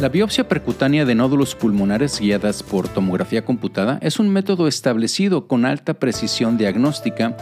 La 0.00 0.08
biopsia 0.08 0.48
percutánea 0.48 1.04
de 1.04 1.14
nódulos 1.14 1.54
pulmonares 1.54 2.18
guiadas 2.18 2.64
por 2.64 2.88
tomografía 2.88 3.44
computada 3.44 3.98
es 4.02 4.18
un 4.18 4.28
método 4.28 4.66
establecido 4.66 5.46
con 5.46 5.64
alta 5.64 5.94
precisión 5.94 6.58
diagnóstica, 6.58 7.36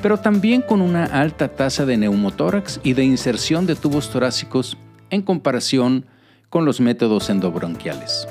pero 0.00 0.16
también 0.16 0.62
con 0.62 0.80
una 0.80 1.04
alta 1.04 1.48
tasa 1.48 1.84
de 1.84 1.98
neumotórax 1.98 2.80
y 2.82 2.94
de 2.94 3.04
inserción 3.04 3.66
de 3.66 3.76
tubos 3.76 4.08
torácicos 4.08 4.78
en 5.10 5.20
comparación 5.20 6.06
con 6.48 6.64
los 6.64 6.80
métodos 6.80 7.28
endobronquiales. 7.28 8.26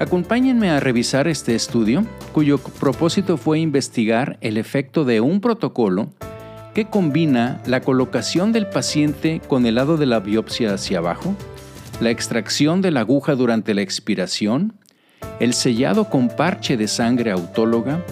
Acompáñenme 0.00 0.70
a 0.70 0.80
revisar 0.80 1.28
este 1.28 1.54
estudio, 1.54 2.06
cuyo 2.32 2.56
propósito 2.56 3.36
fue 3.36 3.58
investigar 3.58 4.38
el 4.40 4.56
efecto 4.56 5.04
de 5.04 5.20
un 5.20 5.42
protocolo 5.42 6.08
que 6.74 6.86
combina 6.86 7.60
la 7.66 7.82
colocación 7.82 8.52
del 8.52 8.66
paciente 8.66 9.42
con 9.46 9.66
el 9.66 9.74
lado 9.74 9.98
de 9.98 10.06
la 10.06 10.20
biopsia 10.20 10.72
hacia 10.72 10.98
abajo, 10.98 11.36
la 12.00 12.10
extracción 12.10 12.80
de 12.80 12.90
la 12.90 13.00
aguja 13.00 13.34
durante 13.34 13.74
la 13.74 13.82
expiración, 13.82 14.72
el 15.38 15.52
sellado 15.52 16.08
con 16.08 16.28
parche 16.28 16.76
de 16.76 16.88
sangre 16.88 17.30
autóloga, 17.30 18.02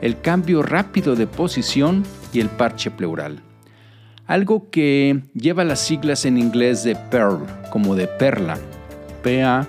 el 0.00 0.20
cambio 0.20 0.62
rápido 0.62 1.14
de 1.14 1.26
posición 1.28 2.02
y 2.32 2.40
el 2.40 2.48
parche 2.48 2.90
pleural. 2.90 3.40
Algo 4.26 4.68
que 4.70 5.22
lleva 5.34 5.64
las 5.64 5.78
siglas 5.80 6.24
en 6.24 6.38
inglés 6.38 6.82
de 6.82 6.96
PEARL, 6.96 7.46
como 7.70 7.94
de 7.94 8.08
perla, 8.08 8.58
P-A-R-L, 9.22 9.68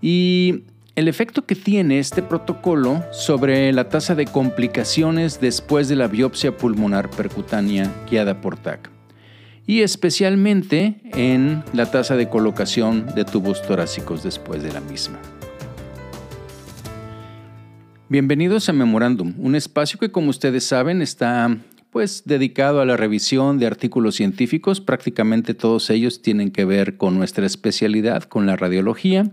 y 0.00 0.64
el 0.96 1.08
efecto 1.08 1.44
que 1.44 1.54
tiene 1.54 1.98
este 1.98 2.22
protocolo 2.22 3.04
sobre 3.12 3.70
la 3.74 3.90
tasa 3.90 4.14
de 4.14 4.24
complicaciones 4.24 5.38
después 5.40 5.88
de 5.88 5.96
la 5.96 6.08
biopsia 6.08 6.56
pulmonar 6.56 7.10
percutánea 7.10 7.92
guiada 8.10 8.40
por 8.40 8.56
TAC 8.56 8.97
y 9.68 9.82
especialmente 9.82 11.02
en 11.12 11.62
la 11.74 11.90
tasa 11.90 12.16
de 12.16 12.30
colocación 12.30 13.06
de 13.14 13.26
tubos 13.26 13.60
torácicos 13.60 14.24
después 14.24 14.62
de 14.62 14.72
la 14.72 14.80
misma. 14.80 15.20
Bienvenidos 18.08 18.70
a 18.70 18.72
Memorándum, 18.72 19.34
un 19.38 19.54
espacio 19.54 19.98
que 19.98 20.10
como 20.10 20.30
ustedes 20.30 20.64
saben 20.64 21.02
está 21.02 21.54
pues 21.90 22.22
dedicado 22.24 22.80
a 22.80 22.86
la 22.86 22.96
revisión 22.96 23.58
de 23.58 23.66
artículos 23.66 24.14
científicos, 24.14 24.80
prácticamente 24.80 25.52
todos 25.52 25.90
ellos 25.90 26.22
tienen 26.22 26.50
que 26.50 26.64
ver 26.64 26.96
con 26.96 27.18
nuestra 27.18 27.44
especialidad, 27.44 28.24
con 28.24 28.46
la 28.46 28.56
radiología, 28.56 29.30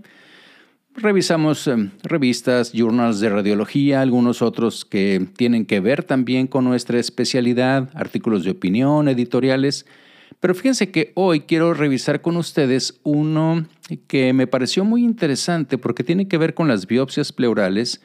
Revisamos 0.98 1.68
em, 1.68 1.92
revistas, 2.04 2.72
journals 2.72 3.20
de 3.20 3.28
radiología, 3.28 4.00
algunos 4.00 4.42
otros 4.42 4.86
que 4.86 5.28
tienen 5.36 5.66
que 5.66 5.82
ver 5.82 6.06
también 6.06 6.48
con 6.48 6.64
nuestra 6.64 7.00
especialidad, 7.00 7.90
artículos 7.94 8.46
de 8.46 8.52
opinión, 8.52 9.10
editoriales. 9.10 9.86
Pero 10.40 10.54
fíjense 10.54 10.92
que 10.92 11.12
hoy 11.16 11.42
quiero 11.42 11.74
revisar 11.74 12.22
con 12.22 12.38
ustedes 12.38 13.00
uno 13.04 13.66
que 14.08 14.34
me 14.34 14.48
pareció 14.48 14.84
muy 14.84 15.04
interesante 15.04 15.78
porque 15.78 16.04
tiene 16.04 16.28
que 16.28 16.38
ver 16.38 16.54
con 16.54 16.68
las 16.68 16.88
biopsias 16.88 17.32
pleurales. 17.32 18.02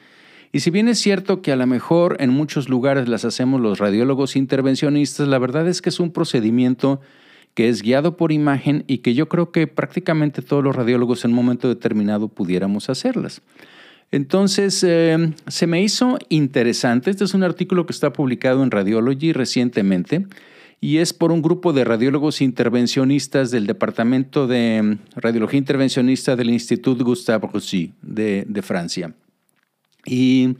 Y 0.51 0.61
si 0.61 0.69
bien 0.69 0.87
es 0.87 0.99
cierto 0.99 1.41
que 1.41 1.51
a 1.51 1.55
lo 1.55 1.65
mejor 1.67 2.17
en 2.19 2.29
muchos 2.29 2.67
lugares 2.67 3.07
las 3.07 3.25
hacemos 3.25 3.61
los 3.61 3.79
radiólogos 3.79 4.35
intervencionistas, 4.35 5.27
la 5.27 5.39
verdad 5.39 5.67
es 5.67 5.81
que 5.81 5.89
es 5.89 5.99
un 5.99 6.11
procedimiento 6.11 6.99
que 7.53 7.69
es 7.69 7.81
guiado 7.81 8.17
por 8.17 8.31
imagen 8.31 8.83
y 8.87 8.99
que 8.99 9.13
yo 9.13 9.27
creo 9.27 9.51
que 9.51 9.67
prácticamente 9.67 10.41
todos 10.41 10.63
los 10.63 10.75
radiólogos 10.75 11.25
en 11.25 11.31
un 11.31 11.37
momento 11.37 11.67
determinado 11.67 12.27
pudiéramos 12.27 12.89
hacerlas. 12.89 13.41
Entonces, 14.11 14.83
eh, 14.83 15.33
se 15.47 15.67
me 15.67 15.81
hizo 15.81 16.17
interesante. 16.27 17.11
Este 17.11 17.23
es 17.23 17.33
un 17.33 17.43
artículo 17.43 17.85
que 17.85 17.93
está 17.93 18.11
publicado 18.11 18.61
en 18.63 18.71
Radiology 18.71 19.31
recientemente 19.31 20.25
y 20.81 20.97
es 20.97 21.13
por 21.13 21.31
un 21.31 21.41
grupo 21.41 21.71
de 21.71 21.85
radiólogos 21.85 22.41
intervencionistas 22.41 23.51
del 23.51 23.67
Departamento 23.67 24.47
de 24.47 24.97
Radiología 25.15 25.59
Intervencionista 25.59 26.35
del 26.35 26.49
Institut 26.49 27.01
Gustave 27.01 27.47
Roussy 27.47 27.93
de, 28.01 28.61
Francia. 28.61 29.13
Y 30.05 30.57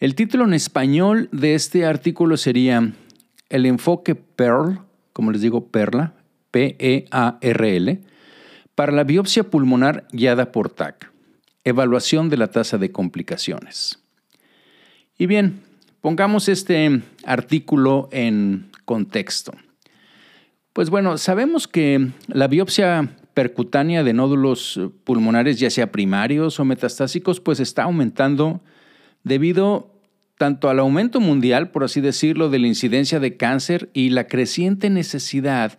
el 0.00 0.14
título 0.14 0.44
en 0.44 0.52
español 0.52 1.30
de 1.32 1.54
este 1.54 1.86
artículo 1.86 2.36
sería 2.36 2.92
El 3.48 3.64
enfoque 3.64 4.14
Pearl 4.14 4.80
como 5.14 5.30
les 5.30 5.40
digo, 5.40 5.68
PERLA, 5.68 6.12
P-E-A-R-L, 6.50 8.00
para 8.74 8.92
la 8.92 9.04
biopsia 9.04 9.44
pulmonar 9.44 10.06
guiada 10.12 10.52
por 10.52 10.68
TAC. 10.68 11.10
Evaluación 11.62 12.28
de 12.28 12.36
la 12.36 12.48
tasa 12.48 12.76
de 12.76 12.90
complicaciones. 12.90 14.00
Y 15.16 15.26
bien, 15.26 15.60
pongamos 16.02 16.48
este 16.48 17.00
artículo 17.24 18.08
en 18.12 18.70
contexto. 18.84 19.52
Pues 20.72 20.90
bueno, 20.90 21.18
sabemos 21.18 21.68
que 21.68 22.08
la 22.28 22.48
biopsia 22.48 23.16
percutánea 23.34 24.02
de 24.02 24.12
nódulos 24.12 24.80
pulmonares, 25.04 25.58
ya 25.58 25.70
sea 25.70 25.92
primarios 25.92 26.58
o 26.58 26.64
metastásicos, 26.64 27.40
pues 27.40 27.60
está 27.60 27.84
aumentando 27.84 28.60
debido 29.22 29.90
tanto 30.38 30.68
al 30.68 30.78
aumento 30.80 31.20
mundial, 31.20 31.70
por 31.70 31.84
así 31.84 32.00
decirlo, 32.00 32.50
de 32.50 32.58
la 32.58 32.66
incidencia 32.66 33.20
de 33.20 33.36
cáncer 33.36 33.90
y 33.92 34.10
la 34.10 34.26
creciente 34.26 34.90
necesidad 34.90 35.78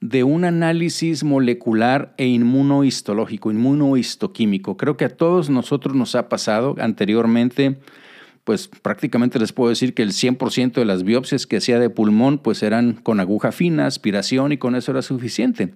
de 0.00 0.24
un 0.24 0.44
análisis 0.44 1.24
molecular 1.24 2.14
e 2.16 2.26
inmunohistológico, 2.26 3.50
inmunohistoquímico. 3.50 4.76
Creo 4.76 4.96
que 4.96 5.04
a 5.04 5.14
todos 5.14 5.50
nosotros 5.50 5.94
nos 5.94 6.14
ha 6.14 6.30
pasado 6.30 6.74
anteriormente, 6.78 7.78
pues 8.50 8.66
prácticamente 8.66 9.38
les 9.38 9.52
puedo 9.52 9.70
decir 9.70 9.94
que 9.94 10.02
el 10.02 10.10
100% 10.10 10.72
de 10.72 10.84
las 10.84 11.04
biopsias 11.04 11.46
que 11.46 11.58
hacía 11.58 11.78
de 11.78 11.88
pulmón 11.88 12.38
pues 12.38 12.64
eran 12.64 12.94
con 12.94 13.20
aguja 13.20 13.52
fina, 13.52 13.86
aspiración 13.86 14.50
y 14.50 14.56
con 14.56 14.74
eso 14.74 14.90
era 14.90 15.02
suficiente. 15.02 15.72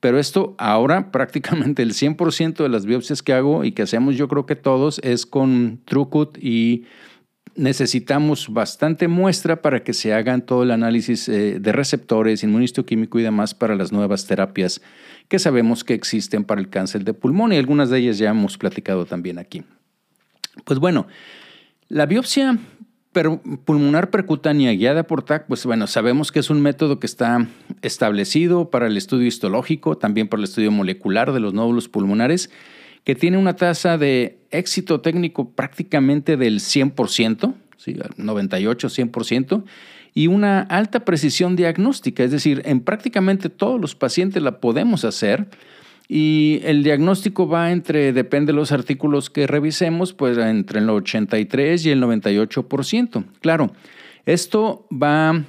Pero 0.00 0.18
esto 0.18 0.56
ahora 0.58 1.12
prácticamente 1.12 1.80
el 1.84 1.92
100% 1.92 2.56
de 2.56 2.68
las 2.68 2.86
biopsias 2.86 3.22
que 3.22 3.34
hago 3.34 3.62
y 3.62 3.70
que 3.70 3.82
hacemos 3.82 4.16
yo 4.16 4.26
creo 4.26 4.46
que 4.46 4.56
todos 4.56 5.00
es 5.04 5.26
con 5.26 5.80
TrueCut 5.84 6.38
y 6.42 6.86
necesitamos 7.54 8.52
bastante 8.52 9.06
muestra 9.06 9.62
para 9.62 9.84
que 9.84 9.92
se 9.92 10.12
hagan 10.12 10.44
todo 10.44 10.64
el 10.64 10.72
análisis 10.72 11.28
eh, 11.28 11.60
de 11.60 11.70
receptores, 11.70 12.42
inmunistoquímico 12.42 13.20
y 13.20 13.22
demás 13.22 13.54
para 13.54 13.76
las 13.76 13.92
nuevas 13.92 14.26
terapias 14.26 14.82
que 15.28 15.38
sabemos 15.38 15.84
que 15.84 15.94
existen 15.94 16.42
para 16.42 16.60
el 16.60 16.68
cáncer 16.68 17.04
de 17.04 17.14
pulmón 17.14 17.52
y 17.52 17.58
algunas 17.58 17.90
de 17.90 17.98
ellas 18.00 18.18
ya 18.18 18.30
hemos 18.30 18.58
platicado 18.58 19.06
también 19.06 19.38
aquí. 19.38 19.62
Pues 20.64 20.80
bueno, 20.80 21.06
la 21.88 22.06
biopsia 22.06 22.58
pulmonar 23.64 24.10
percutánea 24.10 24.72
guiada 24.72 25.02
por 25.04 25.22
TAC, 25.24 25.46
pues 25.46 25.64
bueno, 25.66 25.86
sabemos 25.86 26.30
que 26.30 26.38
es 26.38 26.50
un 26.50 26.60
método 26.60 27.00
que 27.00 27.06
está 27.06 27.48
establecido 27.82 28.70
para 28.70 28.86
el 28.86 28.96
estudio 28.96 29.26
histológico, 29.26 29.96
también 29.96 30.28
para 30.28 30.40
el 30.40 30.44
estudio 30.44 30.70
molecular 30.70 31.32
de 31.32 31.40
los 31.40 31.52
nódulos 31.52 31.88
pulmonares 31.88 32.50
que 33.04 33.14
tiene 33.14 33.38
una 33.38 33.56
tasa 33.56 33.96
de 33.96 34.38
éxito 34.50 35.00
técnico 35.00 35.50
prácticamente 35.52 36.36
del 36.36 36.60
100%, 36.60 37.54
¿sí? 37.78 37.94
98-100%, 37.94 39.64
y 40.14 40.26
una 40.26 40.60
alta 40.60 41.06
precisión 41.06 41.56
diagnóstica, 41.56 42.22
es 42.22 42.30
decir, 42.30 42.60
en 42.66 42.80
prácticamente 42.80 43.48
todos 43.48 43.80
los 43.80 43.94
pacientes 43.94 44.42
la 44.42 44.60
podemos 44.60 45.04
hacer. 45.06 45.48
Y 46.08 46.60
el 46.64 46.82
diagnóstico 46.82 47.46
va 47.46 47.70
entre, 47.70 48.14
depende 48.14 48.52
de 48.52 48.56
los 48.56 48.72
artículos 48.72 49.28
que 49.28 49.46
revisemos, 49.46 50.14
pues 50.14 50.38
entre 50.38 50.80
el 50.80 50.88
83 50.88 51.84
y 51.84 51.90
el 51.90 52.02
98%. 52.02 53.24
Claro, 53.40 53.70
esto 54.24 54.86
va 54.90 55.44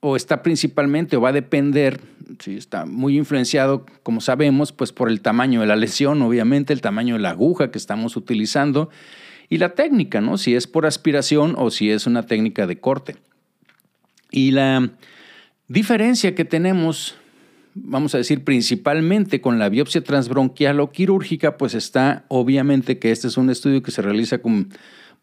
o 0.00 0.16
está 0.16 0.42
principalmente 0.42 1.16
o 1.16 1.22
va 1.22 1.30
a 1.30 1.32
depender 1.32 2.00
sí, 2.40 2.56
está 2.56 2.86
muy 2.86 3.16
influenciado, 3.16 3.86
como 4.02 4.20
sabemos, 4.20 4.72
pues 4.72 4.92
por 4.92 5.08
el 5.08 5.20
tamaño 5.20 5.60
de 5.60 5.66
la 5.66 5.76
lesión, 5.76 6.22
obviamente, 6.22 6.72
el 6.72 6.80
tamaño 6.80 7.14
de 7.14 7.20
la 7.20 7.30
aguja 7.30 7.70
que 7.70 7.78
estamos 7.78 8.16
utilizando 8.16 8.90
y 9.48 9.58
la 9.58 9.70
técnica, 9.70 10.20
¿no? 10.20 10.38
Si 10.38 10.54
es 10.54 10.66
por 10.66 10.86
aspiración 10.86 11.54
o 11.58 11.70
si 11.70 11.90
es 11.90 12.06
una 12.06 12.24
técnica 12.24 12.66
de 12.66 12.78
corte. 12.80 13.16
Y 14.30 14.50
la 14.50 14.90
diferencia 15.68 16.34
que 16.34 16.44
tenemos, 16.44 17.16
vamos 17.74 18.14
a 18.14 18.18
decir, 18.18 18.44
principalmente 18.44 19.40
con 19.40 19.58
la 19.58 19.68
biopsia 19.68 20.02
transbronquial 20.02 20.80
o 20.80 20.92
quirúrgica, 20.92 21.56
pues 21.56 21.74
está 21.74 22.24
obviamente 22.28 22.98
que 22.98 23.10
este 23.10 23.28
es 23.28 23.36
un 23.36 23.50
estudio 23.50 23.82
que 23.82 23.90
se 23.90 24.02
realiza 24.02 24.38
con, 24.38 24.68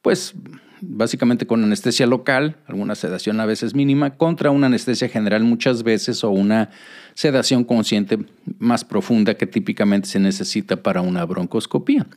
pues, 0.01 0.33
básicamente 0.81 1.45
con 1.45 1.63
anestesia 1.63 2.07
local, 2.07 2.57
alguna 2.65 2.95
sedación 2.95 3.39
a 3.39 3.45
veces 3.45 3.75
mínima, 3.75 4.18
contra 4.18 4.51
una 4.51 4.68
anestesia 4.68 5.07
general 5.07 5.44
muchas 5.44 5.83
veces 5.83 6.24
o 6.24 6.31
una 6.31 6.69
sedación 7.13 7.63
consciente 7.63 8.19
más 8.57 8.83
profunda 8.83 9.36
que 9.36 9.45
típicamente 9.45 10.09
se 10.09 10.19
necesita 10.19 10.81
para 10.81 11.01
una 11.01 11.24
broncoscopía. 11.25 12.07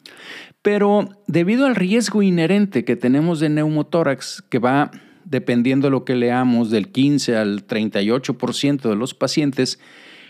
Pero 0.62 1.10
debido 1.26 1.66
al 1.66 1.76
riesgo 1.76 2.22
inherente 2.22 2.84
que 2.84 2.96
tenemos 2.96 3.38
de 3.38 3.50
neumotórax, 3.50 4.42
que 4.48 4.58
va 4.58 4.90
dependiendo 5.24 5.86
de 5.86 5.90
lo 5.90 6.04
que 6.04 6.14
leamos 6.14 6.70
del 6.70 6.88
15 6.88 7.36
al 7.36 7.66
38% 7.66 8.88
de 8.88 8.96
los 8.96 9.14
pacientes, 9.14 9.78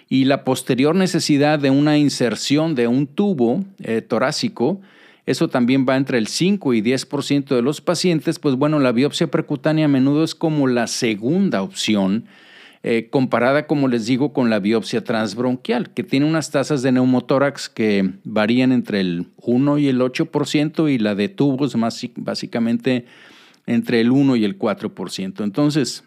y 0.09 0.25
la 0.25 0.45
posterior 0.45 0.95
necesidad 0.95 1.59
de 1.59 1.71
una 1.71 1.99
inserción 1.99 2.75
de 2.75 2.89
un 2.89 3.07
tubo 3.07 3.65
eh, 3.83 4.03
torácico, 4.03 4.81
eso 5.27 5.49
también 5.49 5.87
va 5.89 5.97
entre 5.97 6.19
el 6.19 6.27
5 6.27 6.75
y 6.75 6.83
10% 6.83 7.55
de 7.55 7.63
los 7.63 7.81
pacientes, 7.81 8.39
pues 8.39 8.57
bueno, 8.57 8.79
la 8.79 8.93
biopsia 8.93 9.29
percutánea 9.29 9.87
a 9.87 9.89
menudo 9.89 10.23
es 10.23 10.35
como 10.35 10.67
la 10.67 10.87
segunda 10.87 11.63
opción 11.63 12.27
eh, 12.87 13.09
comparada, 13.09 13.67
como 13.67 13.89
les 13.89 14.05
digo, 14.05 14.35
con 14.35 14.51
la 14.51 14.59
biopsia 14.59 15.03
transbronquial, 15.03 15.95
que 15.95 16.05
tiene 16.05 16.27
unas 16.27 16.51
tasas 16.51 16.83
de 16.83 16.93
neumotórax 16.93 17.71
que 17.71 18.13
varían 18.25 18.73
entre 18.73 19.01
el 19.01 19.29
1 19.39 19.79
y 19.79 19.89
el 19.89 20.03
8% 20.03 20.93
y 20.93 20.99
la 20.99 21.15
de 21.15 21.31
tubos 21.31 21.75
más 21.77 22.07
básicamente 22.17 23.07
entre 23.65 24.03
el 24.03 24.11
1 24.11 24.37
y 24.37 24.45
el 24.45 24.59
4%. 24.59 25.43
Entonces, 25.43 26.05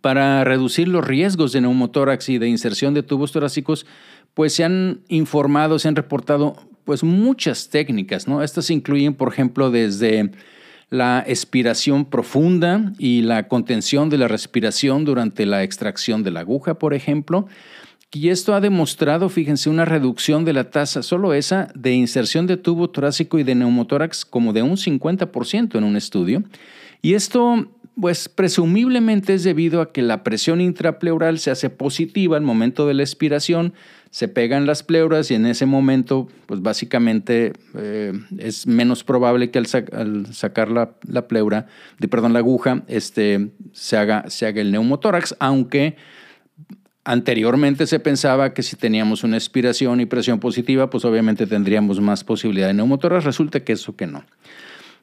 para 0.00 0.44
reducir 0.44 0.88
los 0.88 1.06
riesgos 1.06 1.52
de 1.52 1.60
neumotórax 1.60 2.28
y 2.28 2.38
de 2.38 2.48
inserción 2.48 2.94
de 2.94 3.02
tubos 3.02 3.32
torácicos, 3.32 3.86
pues 4.34 4.54
se 4.54 4.64
han 4.64 5.00
informado, 5.08 5.78
se 5.78 5.88
han 5.88 5.96
reportado 5.96 6.56
pues 6.84 7.02
muchas 7.02 7.68
técnicas, 7.68 8.28
¿no? 8.28 8.42
Estas 8.42 8.70
incluyen, 8.70 9.14
por 9.14 9.32
ejemplo, 9.32 9.70
desde 9.70 10.30
la 10.88 11.24
expiración 11.26 12.04
profunda 12.04 12.92
y 12.98 13.22
la 13.22 13.48
contención 13.48 14.08
de 14.08 14.18
la 14.18 14.28
respiración 14.28 15.04
durante 15.04 15.46
la 15.46 15.62
extracción 15.62 16.22
de 16.22 16.30
la 16.30 16.40
aguja, 16.40 16.78
por 16.78 16.94
ejemplo. 16.94 17.48
Y 18.12 18.28
esto 18.28 18.54
ha 18.54 18.60
demostrado, 18.60 19.28
fíjense, 19.28 19.68
una 19.68 19.84
reducción 19.84 20.44
de 20.44 20.52
la 20.52 20.70
tasa, 20.70 21.02
solo 21.02 21.34
esa, 21.34 21.68
de 21.74 21.92
inserción 21.92 22.46
de 22.46 22.56
tubo 22.56 22.88
torácico 22.88 23.38
y 23.38 23.42
de 23.42 23.56
neumotórax 23.56 24.24
como 24.24 24.52
de 24.52 24.62
un 24.62 24.76
50% 24.76 25.76
en 25.76 25.84
un 25.84 25.96
estudio. 25.96 26.44
Y 27.02 27.14
esto 27.14 27.68
pues 27.98 28.28
presumiblemente 28.28 29.34
es 29.34 29.42
debido 29.42 29.80
a 29.80 29.90
que 29.90 30.02
la 30.02 30.22
presión 30.22 30.60
intrapleural 30.60 31.38
se 31.38 31.50
hace 31.50 31.70
positiva 31.70 32.36
al 32.36 32.42
momento 32.42 32.86
de 32.86 32.94
la 32.94 33.02
expiración, 33.02 33.72
se 34.10 34.28
pegan 34.28 34.66
las 34.66 34.82
pleuras 34.82 35.30
y 35.30 35.34
en 35.34 35.46
ese 35.46 35.64
momento, 35.64 36.28
pues 36.46 36.60
básicamente 36.60 37.54
eh, 37.74 38.12
es 38.38 38.66
menos 38.66 39.02
probable 39.02 39.50
que 39.50 39.58
al, 39.58 39.66
sacar 40.34 40.70
la, 40.70 41.26
pleura, 41.26 41.66
de, 41.98 42.08
perdón, 42.08 42.34
la 42.34 42.40
aguja, 42.40 42.82
este, 42.86 43.50
se, 43.72 43.96
haga, 43.96 44.28
se 44.28 44.46
haga 44.46 44.60
el 44.60 44.72
neumotórax, 44.72 45.34
aunque 45.38 45.96
anteriormente 47.04 47.86
se 47.86 47.98
pensaba 47.98 48.52
que 48.52 48.62
si 48.62 48.76
teníamos 48.76 49.24
una 49.24 49.38
expiración 49.38 50.00
y 50.00 50.06
presión 50.06 50.38
positiva, 50.38 50.90
pues 50.90 51.04
obviamente 51.06 51.46
tendríamos 51.46 52.00
más 52.00 52.24
posibilidad 52.24 52.66
de 52.66 52.74
neumotórax. 52.74 53.24
Resulta 53.24 53.60
que 53.60 53.72
eso 53.72 53.96
que 53.96 54.06
no, 54.06 54.24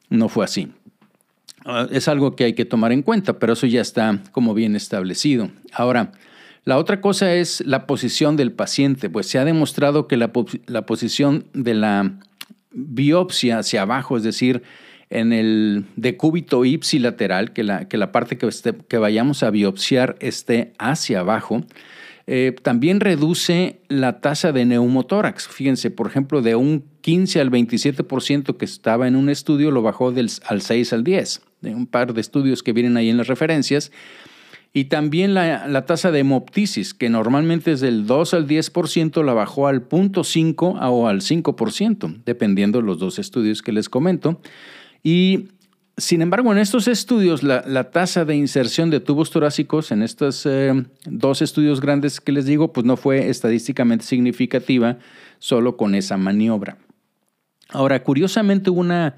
no 0.09 0.29
fue 0.29 0.45
así. 0.45 0.71
Ah, 1.65 1.87
es 1.91 2.07
algo 2.07 2.35
que 2.35 2.43
hay 2.43 2.53
que 2.53 2.65
tomar 2.65 2.91
en 2.91 3.01
cuenta, 3.01 3.39
pero 3.39 3.53
eso 3.53 3.67
ya 3.67 3.81
está 3.81 4.19
como 4.31 4.53
bien 4.53 4.75
establecido. 4.75 5.49
Ahora, 5.71 6.11
la 6.65 6.77
otra 6.77 7.01
cosa 7.01 7.33
es 7.33 7.61
la 7.65 7.87
posición 7.87 8.37
del 8.37 8.51
paciente, 8.51 9.09
pues 9.09 9.27
se 9.27 9.39
ha 9.39 9.45
demostrado 9.45 10.07
que 10.07 10.17
la, 10.17 10.31
posición 10.31 11.45
de 11.53 11.73
la 11.73 12.13
biopsia 12.71 13.59
hacia 13.59 13.81
abajo, 13.81 14.17
es 14.17 14.23
decir, 14.23 14.63
en 15.09 15.33
el 15.33 15.85
decúbito 15.95 16.63
ipsilateral, 16.65 17.53
que 17.53 17.63
la, 17.63 17.87
que 17.87 17.97
la 17.97 18.11
parte 18.11 18.37
que, 18.37 18.49
que 18.87 18.97
vayamos 18.97 19.43
a 19.43 19.49
biopsiar 19.49 20.15
esté 20.19 20.73
hacia 20.79 21.19
abajo, 21.19 21.63
eh, 22.25 22.55
también 22.61 22.99
reduce 22.99 23.81
la 23.89 24.21
tasa 24.21 24.51
de 24.51 24.65
neumotórax. 24.65 25.47
Fíjense, 25.47 25.91
por 25.91 26.07
ejemplo, 26.07 26.41
de 26.41 26.55
un 26.55 26.85
15 27.01 27.41
al 27.41 27.51
27% 27.51 28.55
que 28.57 28.65
estaba 28.65 29.07
en 29.07 29.15
un 29.15 29.29
estudio, 29.29 29.71
lo 29.71 29.81
bajó 29.81 30.11
del, 30.11 30.29
al 30.45 30.61
6 30.61 30.93
al 30.93 31.03
10 31.03 31.41
de 31.61 31.73
un 31.73 31.87
par 31.87 32.13
de 32.13 32.21
estudios 32.21 32.61
que 32.61 32.73
vienen 32.73 32.97
ahí 32.97 33.09
en 33.09 33.17
las 33.17 33.27
referencias. 33.27 33.91
Y 34.75 34.85
también 34.85 35.35
la, 35.35 35.85
tasa 35.85 36.11
de 36.11 36.19
hemoptisis, 36.19 36.95
que 36.95 37.09
normalmente 37.09 37.71
es 37.73 37.79
del 37.79 38.07
2 38.07 38.33
al 38.33 38.47
10%, 38.47 39.23
la 39.23 39.33
bajó 39.33 39.67
al 39.67 39.87
0.5 39.87 40.79
o 40.81 41.07
al 41.07 41.21
5%, 41.21 42.23
dependiendo 42.25 42.79
de 42.79 42.85
los 42.85 42.97
dos 42.97 43.19
estudios 43.19 43.61
que 43.61 43.71
les 43.71 43.87
comento. 43.87 44.41
Y 45.03 45.49
sin 45.97 46.21
embargo, 46.23 46.51
en 46.51 46.57
estos 46.57 46.87
estudios, 46.87 47.43
la, 47.43 47.91
tasa 47.91 48.25
de 48.25 48.35
inserción 48.35 48.89
de 48.89 48.99
tubos 48.99 49.29
torácicos, 49.29 49.91
en 49.91 50.01
estos 50.01 50.45
eh, 50.45 50.85
dos 51.05 51.41
estudios 51.43 51.81
grandes 51.81 52.19
que 52.19 52.31
les 52.31 52.45
digo, 52.45 52.73
pues 52.73 52.85
no 52.85 52.97
fue 52.97 53.29
estadísticamente 53.29 54.05
significativa 54.05 54.97
solo 55.37 55.77
con 55.77 55.93
esa 55.93 56.17
maniobra. 56.17 56.77
Ahora, 57.69 58.01
curiosamente, 58.03 58.71
hubo 58.71 58.79
una 58.79 59.17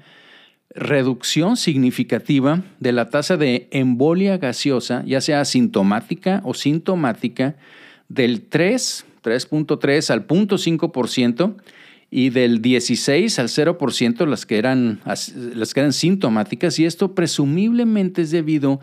reducción 0.74 1.56
significativa 1.56 2.62
de 2.78 2.92
la 2.92 3.08
tasa 3.08 3.38
de 3.38 3.68
embolia 3.70 4.36
gaseosa, 4.36 5.02
ya 5.06 5.22
sea 5.22 5.40
asintomática 5.40 6.42
o 6.44 6.52
sintomática, 6.52 7.56
del 8.08 8.42
3, 8.42 9.06
3.3 9.22 10.10
al 10.10 10.26
0.5% 10.26 11.54
y 12.10 12.30
del 12.30 12.62
16 12.62 13.38
al 13.38 13.48
0% 13.48 14.26
las 14.26 14.46
que, 14.46 14.58
eran, 14.58 15.00
las 15.04 15.74
que 15.74 15.80
eran 15.80 15.92
sintomáticas 15.92 16.78
y 16.78 16.84
esto 16.84 17.14
presumiblemente 17.14 18.22
es 18.22 18.30
debido 18.30 18.80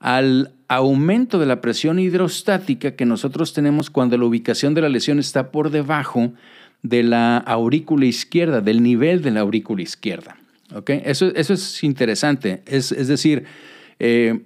al 0.00 0.52
aumento 0.68 1.38
de 1.38 1.46
la 1.46 1.60
presión 1.60 1.98
hidrostática 1.98 2.96
que 2.96 3.06
nosotros 3.06 3.52
tenemos 3.52 3.90
cuando 3.90 4.18
la 4.18 4.24
ubicación 4.24 4.74
de 4.74 4.82
la 4.82 4.88
lesión 4.88 5.18
está 5.18 5.50
por 5.50 5.70
debajo 5.70 6.32
de 6.82 7.02
la 7.02 7.38
aurícula 7.38 8.04
izquierda, 8.04 8.60
del 8.60 8.82
nivel 8.82 9.22
de 9.22 9.30
la 9.30 9.40
aurícula 9.40 9.82
izquierda. 9.82 10.36
Eso, 10.86 11.32
eso 11.34 11.54
es 11.54 11.82
interesante. 11.84 12.62
Es, 12.66 12.90
decir, 13.06 13.44
eh, 13.98 14.42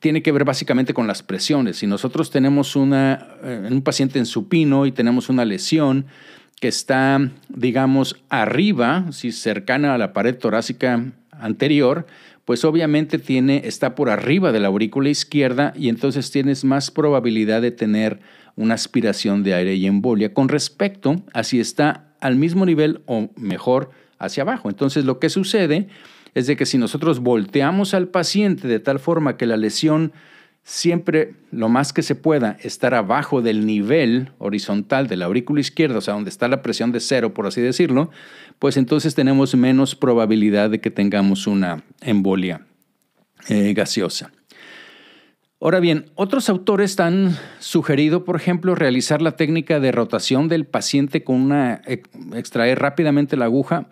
tiene 0.00 0.22
que 0.22 0.32
ver 0.32 0.44
básicamente 0.44 0.94
con 0.94 1.06
las 1.06 1.22
presiones. 1.22 1.76
Si 1.76 1.86
nosotros 1.86 2.30
tenemos 2.30 2.74
una, 2.74 3.28
eh, 3.42 3.68
un 3.70 3.82
paciente 3.82 4.18
en 4.18 4.26
supino 4.26 4.86
y 4.86 4.92
tenemos 4.92 5.28
una 5.28 5.44
lesión 5.44 6.06
que 6.60 6.68
está, 6.68 7.30
digamos, 7.48 8.16
arriba, 8.28 9.06
si 9.12 9.32
cercana 9.32 9.94
a 9.94 9.98
la 9.98 10.12
pared 10.12 10.36
torácica 10.36 11.04
anterior, 11.30 12.06
pues 12.44 12.64
obviamente 12.64 13.18
tiene, 13.18 13.62
está 13.64 13.94
por 13.94 14.08
arriba 14.08 14.52
de 14.52 14.60
la 14.60 14.68
aurícula 14.68 15.10
izquierda 15.10 15.72
y 15.76 15.88
entonces 15.88 16.30
tienes 16.30 16.64
más 16.64 16.90
probabilidad 16.90 17.62
de 17.62 17.70
tener 17.70 18.20
una 18.56 18.74
aspiración 18.74 19.42
de 19.42 19.54
aire 19.54 19.74
y 19.74 19.86
embolia 19.86 20.32
con 20.32 20.48
respecto 20.48 21.22
a 21.32 21.44
si 21.44 21.60
está 21.60 22.06
al 22.20 22.36
mismo 22.36 22.66
nivel 22.66 23.02
o 23.06 23.28
mejor 23.36 23.90
hacia 24.18 24.42
abajo. 24.42 24.68
Entonces 24.68 25.04
lo 25.04 25.20
que 25.20 25.28
sucede 25.28 25.88
es 26.34 26.46
de 26.46 26.56
que 26.56 26.66
si 26.66 26.78
nosotros 26.78 27.20
volteamos 27.20 27.94
al 27.94 28.08
paciente 28.08 28.66
de 28.66 28.80
tal 28.80 28.98
forma 28.98 29.36
que 29.36 29.46
la 29.46 29.56
lesión 29.56 30.12
siempre 30.68 31.32
lo 31.50 31.70
más 31.70 31.94
que 31.94 32.02
se 32.02 32.14
pueda 32.14 32.58
estar 32.62 32.92
abajo 32.92 33.40
del 33.40 33.64
nivel 33.64 34.32
horizontal 34.36 35.06
de 35.06 35.16
la 35.16 35.24
aurícula 35.24 35.62
izquierda, 35.62 35.96
o 35.96 36.00
sea, 36.02 36.12
donde 36.12 36.28
está 36.28 36.46
la 36.46 36.60
presión 36.60 36.92
de 36.92 37.00
cero, 37.00 37.32
por 37.32 37.46
así 37.46 37.62
decirlo, 37.62 38.10
pues 38.58 38.76
entonces 38.76 39.14
tenemos 39.14 39.54
menos 39.54 39.94
probabilidad 39.94 40.68
de 40.68 40.78
que 40.78 40.90
tengamos 40.90 41.46
una 41.46 41.84
embolia 42.02 42.66
eh, 43.48 43.72
gaseosa. 43.72 44.30
Ahora 45.58 45.80
bien, 45.80 46.10
otros 46.16 46.50
autores 46.50 47.00
han 47.00 47.34
sugerido, 47.60 48.24
por 48.24 48.36
ejemplo, 48.36 48.74
realizar 48.74 49.22
la 49.22 49.36
técnica 49.36 49.80
de 49.80 49.90
rotación 49.90 50.48
del 50.48 50.66
paciente 50.66 51.24
con 51.24 51.36
una 51.36 51.80
extraer 52.34 52.78
rápidamente 52.78 53.38
la 53.38 53.46
aguja 53.46 53.88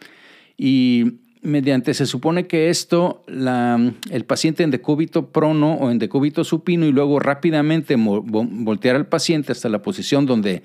y 0.59 1.21
mediante 1.43 1.95
se 1.95 2.07
supone 2.07 2.47
que 2.47 2.71
esto 2.71 3.25
el 3.29 4.25
paciente 4.25 4.63
en 4.63 4.71
decúbito 4.71 5.31
prono 5.31 5.75
o 5.75 5.91
en 5.91 5.99
decúbito 5.99 6.45
supino 6.45 6.87
y 6.87 6.93
luego 6.93 7.21
rápidamente 7.21 7.97
voltear 7.97 8.97
al 8.97 9.07
paciente 9.07 9.53
hasta 9.53 9.69
la 9.69 9.83
posición 9.83 10.27
donde, 10.27 10.63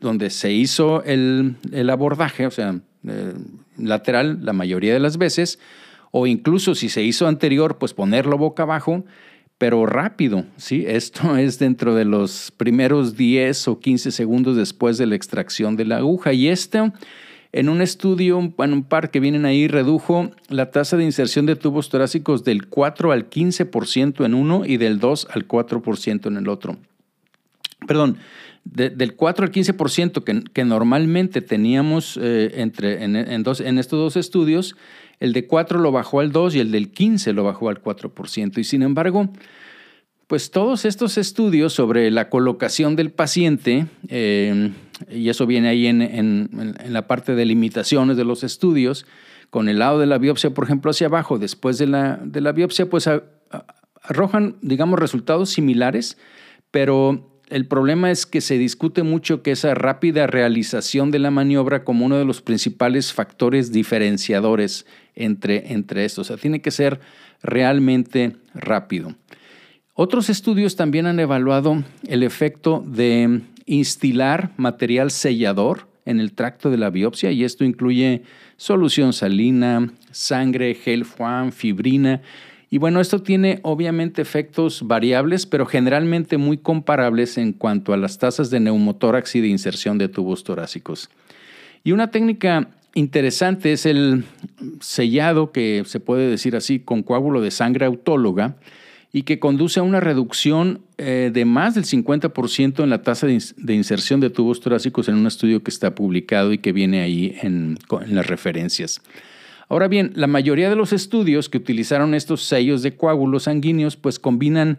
donde 0.00 0.30
se 0.30 0.52
hizo 0.52 1.02
el, 1.04 1.56
abordaje, 1.90 2.46
o 2.46 2.50
sea, 2.50 2.80
eh, 3.06 3.34
lateral 3.78 4.44
la 4.44 4.52
mayoría 4.52 4.92
de 4.92 5.00
las 5.00 5.18
veces, 5.18 5.58
o 6.10 6.26
incluso 6.26 6.74
si 6.74 6.88
se 6.88 7.02
hizo 7.02 7.28
anterior, 7.28 7.78
pues 7.78 7.94
ponerlo 7.94 8.38
boca 8.38 8.62
abajo 8.64 9.04
pero 9.58 9.86
rápido, 9.86 10.44
¿sí? 10.56 10.84
Esto 10.86 11.36
es 11.38 11.58
dentro 11.58 11.94
de 11.94 12.04
los 12.04 12.52
primeros 12.56 13.16
10 13.16 13.68
o 13.68 13.80
15 13.80 14.10
segundos 14.10 14.56
después 14.56 14.98
de 14.98 15.06
la 15.06 15.16
extracción 15.16 15.76
de 15.76 15.86
la 15.86 15.98
aguja. 15.98 16.32
Y 16.32 16.48
esto, 16.48 16.92
en 17.52 17.68
un 17.68 17.80
estudio, 17.80 18.52
en 18.58 18.72
un 18.72 18.84
par 18.84 19.10
que 19.10 19.20
vienen 19.20 19.44
ahí, 19.44 19.68
redujo 19.68 20.30
la 20.48 20.70
tasa 20.70 20.96
de 20.96 21.04
inserción 21.04 21.46
de 21.46 21.56
tubos 21.56 21.88
torácicos 21.88 22.44
del 22.44 22.66
4 22.66 23.12
al 23.12 23.30
15% 23.30 24.24
en 24.24 24.34
uno 24.34 24.64
y 24.64 24.76
del 24.76 24.98
2 24.98 25.28
al 25.30 25.48
4% 25.48 26.26
en 26.26 26.36
el 26.36 26.48
otro. 26.48 26.76
Perdón, 27.86 28.18
del 28.64 29.14
4 29.14 29.46
al 29.46 29.52
15% 29.52 30.24
que, 30.24 30.42
que 30.52 30.64
normalmente 30.64 31.40
teníamos 31.40 32.18
eh, 32.20 32.52
entre, 32.56 33.04
en, 33.04 33.14
en, 33.16 33.44
en 33.46 33.78
estos 33.78 33.98
dos 33.98 34.16
estudios, 34.16 34.76
el 35.20 35.32
de 35.32 35.46
4 35.46 35.78
lo 35.78 35.92
bajó 35.92 36.20
al 36.20 36.32
2 36.32 36.56
y 36.56 36.60
el 36.60 36.72
del 36.72 36.90
15 36.90 37.32
lo 37.32 37.44
bajó 37.44 37.68
al 37.68 37.82
4%. 37.82 38.58
Y 38.58 38.64
sin 38.64 38.82
embargo, 38.82 39.30
pues 40.26 40.50
todos 40.50 40.84
estos 40.84 41.18
estudios 41.18 41.72
sobre 41.72 42.10
la 42.10 42.28
colocación 42.28 42.96
del 42.96 43.10
paciente, 43.10 43.86
eh, 44.08 44.72
y 45.10 45.28
eso 45.28 45.46
viene 45.46 45.68
ahí 45.68 45.86
en, 45.86 46.74
la 46.88 47.06
parte 47.06 47.34
de 47.34 47.44
limitaciones 47.44 48.16
de 48.16 48.24
los 48.24 48.42
estudios, 48.42 49.06
con 49.50 49.68
el 49.68 49.78
lado 49.78 50.00
de 50.00 50.06
la 50.06 50.18
biopsia, 50.18 50.50
por 50.50 50.64
ejemplo, 50.64 50.90
hacia 50.90 51.06
abajo, 51.06 51.38
después 51.38 51.78
de 51.78 51.86
la, 51.86 52.18
de 52.22 52.40
la 52.40 52.52
biopsia, 52.52 52.90
pues 52.90 53.08
arrojan, 54.02 54.56
digamos, 54.62 54.98
resultados 54.98 55.50
similares, 55.50 56.18
pero 56.72 57.36
el 57.48 57.66
problema 57.66 58.10
es 58.10 58.26
que 58.26 58.40
se 58.40 58.58
discute 58.58 59.04
mucho 59.04 59.42
que 59.42 59.52
esa 59.52 59.74
rápida 59.74 60.26
realización 60.26 61.12
de 61.12 61.20
la 61.20 61.30
maniobra 61.30 61.84
como 61.84 62.04
uno 62.04 62.18
de 62.18 62.24
los 62.24 62.42
principales 62.42 63.12
factores 63.12 63.70
diferenciadores 63.70 64.86
entre, 65.14 65.72
entre 65.72 66.04
estos. 66.04 66.26
O 66.26 66.28
sea, 66.28 66.36
tiene 66.36 66.60
que 66.60 66.72
ser 66.72 66.98
realmente 67.42 68.36
rápido. 68.54 69.14
Otros 69.98 70.28
estudios 70.28 70.76
también 70.76 71.06
han 71.06 71.18
evaluado 71.20 71.82
el 72.06 72.22
efecto 72.22 72.84
de 72.86 73.40
instilar 73.64 74.50
material 74.58 75.10
sellador 75.10 75.88
en 76.04 76.20
el 76.20 76.34
tracto 76.34 76.70
de 76.70 76.76
la 76.76 76.90
biopsia 76.90 77.32
y 77.32 77.44
esto 77.44 77.64
incluye 77.64 78.22
solución 78.58 79.14
salina, 79.14 79.90
sangre, 80.10 80.74
gel 80.74 81.06
Fuan, 81.06 81.50
fibrina. 81.50 82.20
Y 82.68 82.76
bueno, 82.76 83.00
esto 83.00 83.22
tiene 83.22 83.60
obviamente 83.62 84.20
efectos 84.20 84.86
variables, 84.86 85.46
pero 85.46 85.64
generalmente 85.64 86.36
muy 86.36 86.58
comparables 86.58 87.38
en 87.38 87.54
cuanto 87.54 87.94
a 87.94 87.96
las 87.96 88.18
tasas 88.18 88.50
de 88.50 88.60
neumotórax 88.60 89.34
y 89.36 89.40
de 89.40 89.48
inserción 89.48 89.96
de 89.96 90.10
tubos 90.10 90.44
torácicos. 90.44 91.08
Y 91.84 91.92
una 91.92 92.10
técnica 92.10 92.68
interesante 92.92 93.72
es 93.72 93.86
el 93.86 94.24
sellado, 94.80 95.52
que 95.52 95.84
se 95.86 96.00
puede 96.00 96.28
decir 96.28 96.54
así, 96.54 96.80
con 96.80 97.02
coágulo 97.02 97.40
de 97.40 97.50
sangre 97.50 97.86
autóloga, 97.86 98.56
y 99.12 99.22
que 99.22 99.38
conduce 99.38 99.80
a 99.80 99.82
una 99.82 100.00
reducción 100.00 100.82
eh, 100.98 101.30
de 101.32 101.44
más 101.44 101.74
del 101.74 101.84
50% 101.84 102.82
en 102.82 102.90
la 102.90 103.02
tasa 103.02 103.26
de, 103.26 103.74
inserción 103.74 104.20
de 104.20 104.30
tubos 104.30 104.60
torácicos 104.60 105.08
en 105.08 105.14
un 105.14 105.26
estudio 105.26 105.62
que 105.62 105.70
está 105.70 105.94
publicado 105.94 106.52
y 106.52 106.58
que 106.58 106.72
viene 106.72 107.00
ahí 107.00 107.36
en, 107.42 107.78
las 108.08 108.26
referencias. 108.26 109.00
Ahora 109.68 109.88
bien, 109.88 110.12
la 110.14 110.26
mayoría 110.26 110.70
de 110.70 110.76
los 110.76 110.92
estudios 110.92 111.48
que 111.48 111.58
utilizaron 111.58 112.14
estos 112.14 112.42
sellos 112.42 112.82
de 112.82 112.96
coágulos 112.96 113.44
sanguíneos 113.44 113.96
pues 113.96 114.18
combinan 114.18 114.78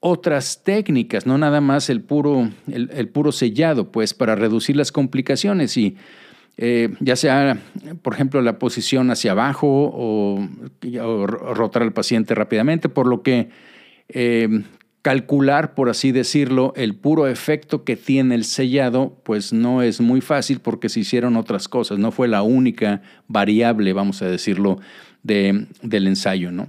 otras 0.00 0.62
técnicas, 0.62 1.26
no 1.26 1.38
nada 1.38 1.60
más 1.60 1.90
el 1.90 2.00
puro, 2.02 2.50
el, 2.70 3.08
puro 3.08 3.32
sellado, 3.32 3.90
pues 3.90 4.14
para 4.14 4.34
reducir 4.34 4.76
las 4.76 4.92
complicaciones 4.92 5.76
y 5.76 5.96
eh, 6.58 6.94
ya 7.00 7.16
sea, 7.16 7.58
por 8.02 8.14
ejemplo, 8.14 8.40
la 8.40 8.58
posición 8.58 9.10
hacia 9.10 9.32
abajo 9.32 9.66
o, 9.68 10.48
rotar 11.54 11.82
al 11.82 11.92
paciente 11.92 12.34
rápidamente, 12.34 12.88
por 12.88 13.06
lo 13.06 13.22
que 13.22 13.50
eh, 14.08 14.48
calcular, 15.02 15.74
por 15.74 15.90
así 15.90 16.12
decirlo, 16.12 16.72
el 16.74 16.94
puro 16.94 17.26
efecto 17.26 17.84
que 17.84 17.96
tiene 17.96 18.34
el 18.34 18.44
sellado, 18.44 19.20
pues 19.22 19.52
no 19.52 19.82
es 19.82 20.00
muy 20.00 20.20
fácil 20.20 20.60
porque 20.60 20.88
se 20.88 21.00
hicieron 21.00 21.36
otras 21.36 21.68
cosas, 21.68 21.98
no 21.98 22.10
fue 22.10 22.26
la 22.26 22.42
única 22.42 23.02
variable, 23.28 23.92
vamos 23.92 24.22
a 24.22 24.26
decirlo, 24.26 24.80
de, 25.22 25.66
del 25.82 26.06
ensayo, 26.06 26.50
¿no? 26.52 26.68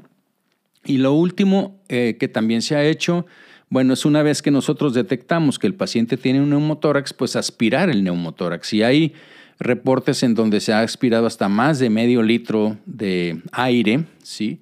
Y 0.85 0.99
lo 0.99 1.13
último 1.13 1.79
eh, 1.89 2.17
que 2.19 2.27
también 2.27 2.61
se 2.61 2.75
ha 2.75 2.83
hecho, 2.83 3.25
bueno, 3.69 3.93
es 3.93 4.05
una 4.05 4.21
vez 4.21 4.41
que 4.41 4.51
nosotros 4.51 4.93
detectamos 4.93 5.59
que 5.59 5.67
el 5.67 5.73
paciente 5.73 6.15
tiene 6.15 6.41
un 6.41 6.49
neumotórax, 6.49 7.13
pues 7.13 7.35
aspirar 7.35 7.89
el 7.89 8.03
neumotórax. 8.03 8.73
Y 8.73 8.83
hay 8.83 9.13
reportes 9.59 10.23
en 10.23 10.35
donde 10.35 10.59
se 10.59 10.73
ha 10.73 10.81
aspirado 10.81 11.25
hasta 11.25 11.49
más 11.49 11.79
de 11.79 11.89
medio 11.89 12.21
litro 12.21 12.77
de 12.85 13.41
aire, 13.51 14.05
¿sí? 14.23 14.59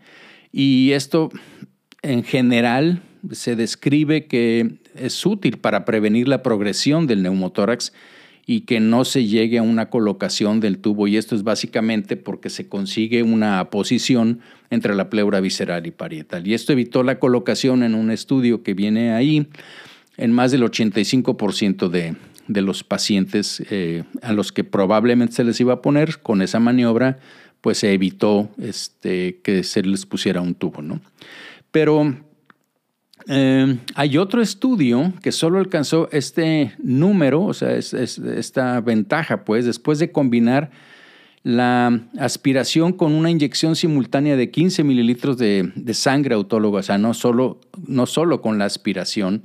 Y 0.51 0.91
esto 0.91 1.29
en 2.01 2.23
general 2.23 3.01
se 3.31 3.55
describe 3.55 4.27
que 4.27 4.79
es 4.95 5.25
útil 5.25 5.57
para 5.57 5.85
prevenir 5.85 6.27
la 6.27 6.43
progresión 6.43 7.07
del 7.07 7.23
neumotórax 7.23 7.91
y 8.45 8.61
que 8.61 8.79
no 8.79 9.05
se 9.05 9.25
llegue 9.25 9.57
a 9.57 9.63
una 9.63 9.89
colocación 9.89 10.59
del 10.59 10.77
tubo. 10.77 11.07
Y 11.07 11.17
esto 11.17 11.35
es 11.35 11.43
básicamente 11.43 12.15
porque 12.15 12.49
se 12.49 12.69
consigue 12.69 13.23
una 13.23 13.69
posición 13.69 14.39
entre 14.69 14.95
la 14.95 15.09
pleura 15.09 15.39
visceral 15.41 15.87
y 15.87 15.91
parietal. 15.91 16.47
Y 16.47 16.53
esto 16.53 16.73
evitó 16.73 17.03
la 17.03 17.19
colocación 17.19 17.83
en 17.83 17.95
un 17.95 18.11
estudio 18.11 18.61
que 18.61 18.73
viene 18.73 19.13
ahí 19.13 19.47
en 20.17 20.31
más 20.31 20.51
del 20.51 20.63
85% 20.63 21.89
de, 21.89 22.15
de 22.47 22.61
los 22.61 22.83
pacientes 22.83 23.63
eh, 23.69 24.03
a 24.21 24.33
los 24.33 24.51
que 24.51 24.63
probablemente 24.63 25.35
se 25.35 25.43
les 25.43 25.59
iba 25.59 25.73
a 25.73 25.81
poner 25.81 26.19
con 26.21 26.41
esa 26.41 26.59
maniobra, 26.59 27.17
pues 27.61 27.79
se 27.79 27.93
evitó 27.93 28.49
este, 28.59 29.39
que 29.43 29.63
se 29.63 29.81
les 29.81 30.05
pusiera 30.05 30.41
un 30.41 30.55
tubo. 30.55 30.81
¿no? 30.81 31.01
Pero 31.71 32.15
eh, 33.27 33.77
hay 33.95 34.17
otro 34.17 34.41
estudio 34.41 35.13
que 35.21 35.31
solo 35.31 35.59
alcanzó 35.59 36.09
este 36.11 36.75
número, 36.77 37.43
o 37.43 37.53
sea, 37.53 37.75
esta 37.75 38.81
ventaja, 38.81 39.43
pues, 39.45 39.65
después 39.65 39.99
de 39.99 40.11
combinar 40.11 40.69
la 41.45 42.01
aspiración 42.17 42.91
con 42.91 43.13
una 43.13 43.29
inyección 43.29 43.75
simultánea 43.75 44.35
de 44.35 44.49
15 44.49 44.83
mililitros 44.83 45.37
de, 45.37 45.71
sangre 45.93 46.35
autóloga, 46.35 46.79
o 46.79 46.83
sea, 46.83 46.97
no 46.97 47.13
solo, 47.13 47.61
no 47.87 48.05
solo 48.07 48.41
con 48.41 48.57
la 48.57 48.65
aspiración, 48.65 49.43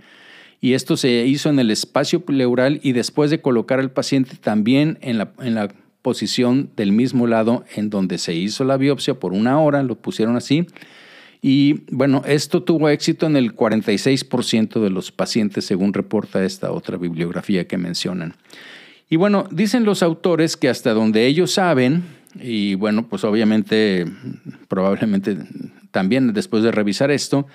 y 0.61 0.75
esto 0.75 0.97
se 0.97 1.27
hizo 1.27 1.49
en 1.49 1.59
el 1.59 1.71
espacio 1.71 2.21
pleural 2.25 2.81
y 2.83 2.93
después 2.93 3.31
de 3.31 3.41
colocar 3.41 3.81
al 3.81 3.91
paciente 3.91 4.37
también 4.37 4.99
en 5.01 5.19
la, 5.19 5.33
en 5.41 5.55
la 5.55 5.69
posición 6.03 6.71
del 6.77 6.93
mismo 6.93 7.27
lado 7.27 7.65
en 7.75 7.91
donde 7.91 8.19
se 8.19 8.35
hizo 8.35 8.65
la 8.65 8.77
biopsia 8.77 9.15
por 9.15 9.33
una 9.33 9.61
hora, 9.61 9.83
lo 9.83 9.97
pusieron 9.97 10.37
así. 10.37 10.67
Y 11.43 11.85
bueno, 11.91 12.23
esto 12.27 12.63
tuvo 12.63 12.91
éxito 12.91 13.27
en 13.27 13.37
el 13.37 13.57
46% 13.57 14.81
de 14.81 14.91
los 14.91 15.11
pacientes, 15.11 15.65
según 15.65 15.95
reporta 15.95 16.45
esta 16.45 16.71
otra 16.71 16.99
bibliografía 16.99 17.67
que 17.67 17.79
mencionan. 17.79 18.35
Y 19.09 19.17
bueno, 19.17 19.49
dicen 19.51 19.85
los 19.85 20.03
autores 20.03 20.57
que 20.57 20.69
hasta 20.69 20.93
donde 20.93 21.27
ellos 21.27 21.53
saben, 21.53 22.05
y 22.39 22.75
bueno, 22.75 23.09
pues 23.09 23.25
obviamente, 23.25 24.05
probablemente 24.69 25.39
también 25.91 26.33
después 26.33 26.63
de 26.63 26.71
revisar 26.71 27.11
esto, 27.11 27.47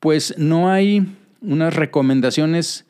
pues 0.00 0.34
no 0.38 0.70
hay 0.70 1.06
unas 1.40 1.74
recomendaciones 1.74 2.86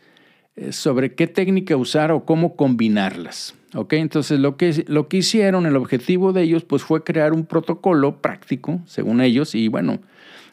eh, 0.57 0.73
sobre 0.73 1.15
qué 1.15 1.27
técnica 1.27 1.77
usar 1.77 2.13
o 2.13 2.25
cómo 2.25 2.57
combinarlas. 2.57 3.55
¿ok? 3.75 3.95
Entonces 3.95 4.41
lo 4.41 4.57
que, 4.57 4.85
lo 4.87 5.09
que 5.09 5.19
hicieron, 5.19 5.67
el 5.67 5.77
objetivo 5.77 6.33
de 6.33 6.43
ellos, 6.43 6.65
pues 6.65 6.83
fue 6.83 7.05
crear 7.05 7.33
un 7.33 7.47
protocolo 7.47 8.21
práctico, 8.21 8.81
según 8.87 9.21
ellos, 9.21 9.55
y 9.55 9.69
bueno, 9.69 10.01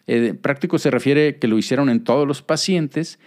eh, 0.08 0.34
práctico 0.40 0.78
se 0.78 0.92
refiere 0.92 1.38
que 1.38 1.48
lo 1.48 1.58
hicieron 1.58 1.90
en 1.90 2.04
todos 2.04 2.28
los 2.28 2.42
pacientes, 2.42 3.20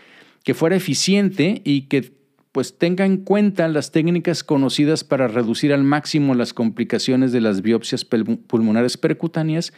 que 0.45 0.55
fuera 0.55 0.77
eficiente 0.77 1.61
y 1.65 1.83
que 1.83 2.13
pues 2.53 2.79
tenga 2.79 3.05
en 3.05 3.19
cuenta 3.19 3.69
las 3.69 3.93
técnicas 3.93 4.43
conocidas 4.43 5.05
para 5.05 5.29
reducir 5.29 5.73
al 5.73 5.85
máximo 5.85 6.35
las 6.35 6.55
complicaciones 6.55 7.31
de 7.33 7.41
las 7.41 7.63
biopsias 7.63 8.05
pulmonares 8.05 8.97
percutáneas 8.97 9.73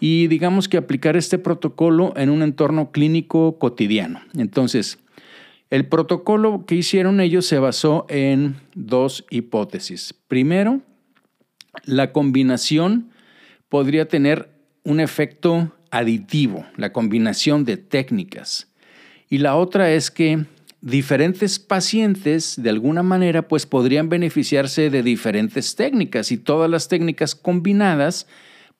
y 0.00 0.26
digamos 0.28 0.68
que 0.68 0.78
aplicar 0.78 1.16
este 1.16 1.38
protocolo 1.38 2.14
en 2.16 2.30
un 2.30 2.42
entorno 2.42 2.90
clínico 2.90 3.58
cotidiano. 3.58 4.22
Entonces, 4.36 4.98
el 5.68 5.86
protocolo 5.86 6.64
que 6.66 6.74
hicieron 6.74 7.20
ellos 7.20 7.46
se 7.46 7.58
basó 7.58 8.06
en 8.08 8.56
dos 8.74 9.24
hipótesis. 9.30 10.14
Primero, 10.26 10.80
la 11.84 12.12
combinación 12.12 13.10
podría 13.68 14.08
tener 14.08 14.48
un 14.82 14.98
efecto 14.98 15.72
aditivo, 15.90 16.64
la 16.76 16.92
combinación 16.92 17.64
de 17.64 17.76
técnicas. 17.76 18.68
Y 19.28 19.38
la 19.38 19.54
otra 19.54 19.92
es 19.92 20.10
que 20.10 20.44
diferentes 20.80 21.58
pacientes 21.58 22.60
de 22.60 22.70
alguna 22.70 23.02
manera 23.02 23.46
pues 23.46 23.66
podrían 23.66 24.08
beneficiarse 24.08 24.88
de 24.90 25.02
diferentes 25.02 25.76
técnicas 25.76 26.32
y 26.32 26.38
todas 26.38 26.70
las 26.70 26.88
técnicas 26.88 27.34
combinadas 27.34 28.26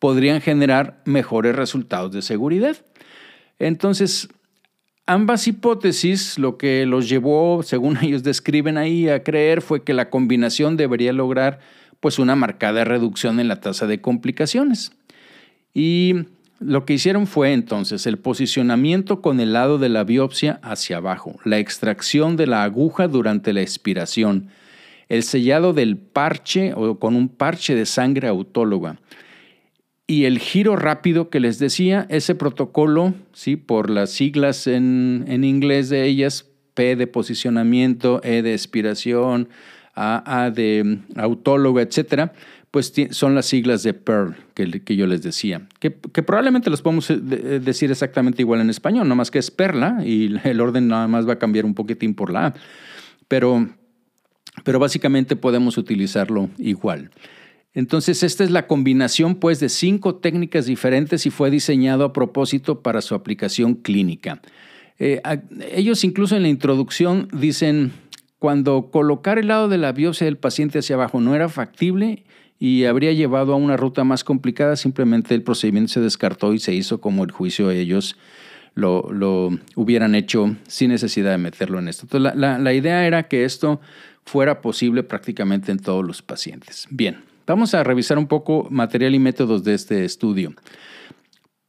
podrían 0.01 0.41
generar 0.41 1.01
mejores 1.05 1.55
resultados 1.55 2.11
de 2.11 2.23
seguridad. 2.23 2.77
Entonces, 3.61 4.29
ambas 5.07 5.47
hipótesis 5.47 6.39
lo 6.39 6.59
que 6.59 6.87
los 6.87 7.09
llevó, 7.09 7.63
según 7.63 7.99
ellos 8.03 8.25
describen 8.25 8.77
ahí, 8.77 9.09
a 9.09 9.23
creer 9.23 9.63
fue 9.63 9.85
que 9.85 9.95
la 9.95 10.11
combinación 10.11 10.77
debería 10.77 11.13
lograr 11.13 11.61
pues 12.01 12.19
una 12.19 12.35
marcada 12.35 12.83
reducción 12.85 13.39
en 13.39 13.47
la 13.47 13.61
tasa 13.61 13.87
de 13.87 14.01
complicaciones. 14.01 14.93
Y 15.75 16.15
lo 16.61 16.87
que 16.87 16.95
hicieron 16.95 17.27
fue 17.27 17.53
entonces 17.53 18.07
el 18.07 18.19
posicionamiento 18.19 19.21
con 19.21 19.39
el 19.39 19.53
lado 19.53 19.79
de 19.79 19.91
la 19.91 20.05
biopsia 20.05 20.61
hacia 20.63 20.97
abajo, 20.97 21.37
la 21.45 21.59
extracción 21.59 22.37
de 22.37 22.47
la 22.47 22.65
aguja 22.65 23.07
durante 23.07 23.53
la 23.53 23.61
expiración, 23.61 24.49
el 25.11 25.23
sellado 25.23 25.75
del 25.75 25.99
parche 25.99 26.73
o 26.75 26.99
con 26.99 27.17
un 27.17 27.29
parche 27.29 27.75
de 27.75 27.85
sangre 27.85 28.29
autóloga, 28.29 28.99
y 30.11 30.25
el 30.25 30.41
giro 30.41 30.75
rápido 30.75 31.31
que 31.31 31.39
les 31.39 31.61
decía, 31.61 32.05
ese 32.09 32.35
protocolo, 32.35 33.15
¿sí? 33.33 33.55
por 33.55 33.91
las 33.91 34.11
siglas 34.11 34.67
en, 34.67 35.45
inglés 35.45 35.89
de 35.89 36.05
ellas, 36.05 36.49
P 36.75 36.97
de 36.97 37.07
posicionamiento, 37.07 38.21
E 38.25 38.43
de 38.43 38.53
expiración, 38.53 39.51
A, 39.95 40.51
de 40.53 40.99
autóloga, 41.15 41.83
etcétera, 41.83 42.33
pues 42.73 42.93
son 43.11 43.37
las 43.37 43.47
siglas 43.47 43.85
de 43.85 43.95
PEARL 43.95 44.35
que, 44.55 44.83
que 44.83 44.97
yo 44.97 45.07
les 45.07 45.23
decía, 45.23 45.69
que, 45.79 45.93
probablemente 45.93 46.71
los 46.71 46.83
podemos 46.83 47.09
eh, 47.09 47.21
eh, 47.31 47.61
decir 47.65 47.93
exactamente 47.93 48.43
igual 48.43 48.63
en 48.63 48.71
español, 48.71 49.07
no 49.07 49.15
más 49.15 49.31
que 49.31 49.39
es 49.39 49.53
perla 49.53 50.03
y 50.05 50.35
el 50.43 50.61
orden 50.61 50.89
nada 50.89 51.07
más 51.07 51.29
va 51.29 51.35
a 51.35 51.39
cambiar 51.39 51.65
un 51.65 51.75
poquitín 51.75 52.17
por 52.17 52.33
la 52.33 52.47
A, 52.47 52.55
pero, 53.29 53.69
pero 54.65 54.81
básicamente 54.81 55.37
podemos 55.37 55.79
utilizarlo 55.79 56.51
igual. 56.59 57.13
Entonces, 57.73 58.23
esta 58.23 58.43
es 58.43 58.51
la 58.51 58.67
combinación 58.67 59.37
pues 59.37 59.61
de 59.61 59.69
cinco 59.69 60.17
técnicas 60.17 60.67
diferentes 60.67 61.27
y 61.27 61.31
fue 61.31 61.51
diseñado 61.51 62.05
a 62.05 62.13
propósito 62.13 62.83
para 62.83 63.01
su 63.01 63.15
aplicación 63.15 63.75
clínica. 63.75 64.41
Eh, 64.99 65.23
ellos 65.73 66.05
incluso 66.05 66.37
en 66.37 66.43
la 66.43 66.49
introducción 66.49 67.29
dicen, 67.33 67.93
cuando 68.39 68.91
colocar 68.91 69.39
el 69.39 69.49
lado 69.49 69.69
de 69.69 69.79
la 69.79 69.93
biopsia 69.93 70.25
del 70.25 70.37
paciente 70.37 70.81
hacia 70.81 70.97
abajo 70.97 71.21
no 71.21 71.35
era 71.35 71.49
factible 71.49 72.25
y 72.59 72.85
habría 72.85 73.13
llevado 73.13 73.55
a 73.55 73.57
una 73.57 73.77
ruta 73.77 74.05
más 74.05 74.25
complicada, 74.25 74.77
simplemente 74.77 75.35
el 75.35 75.43
procedimiento 75.43 75.93
se 75.93 76.01
descartó 76.01 76.53
y 76.53 76.59
se 76.59 76.75
hizo 76.75 77.01
como 77.01 77.25
el 77.25 77.31
juicio 77.31 77.71
ellos 77.71 78.17
lo, 78.75 79.51
hubieran 79.75 80.15
hecho 80.15 80.57
sin 80.67 80.91
necesidad 80.91 81.31
de 81.31 81.39
meterlo 81.39 81.79
en 81.79 81.89
esto. 81.89 82.05
Entonces, 82.05 82.35
la, 82.37 82.75
idea 82.75 83.07
era 83.07 83.29
que 83.29 83.45
esto 83.45 83.81
fuera 84.25 84.61
posible 84.61 85.03
prácticamente 85.03 85.73
en 85.73 85.79
todos 85.79 86.05
los 86.05 86.23
pacientes. 86.23 86.87
Bien, 86.91 87.19
vamos 87.51 87.75
a 87.75 87.83
revisar 87.83 88.17
un 88.17 88.29
poco 88.29 88.69
material 88.71 89.15
y 89.15 89.19
métodos 89.19 89.65
de 89.65 89.75
este 89.75 90.05
estudio. 90.05 90.55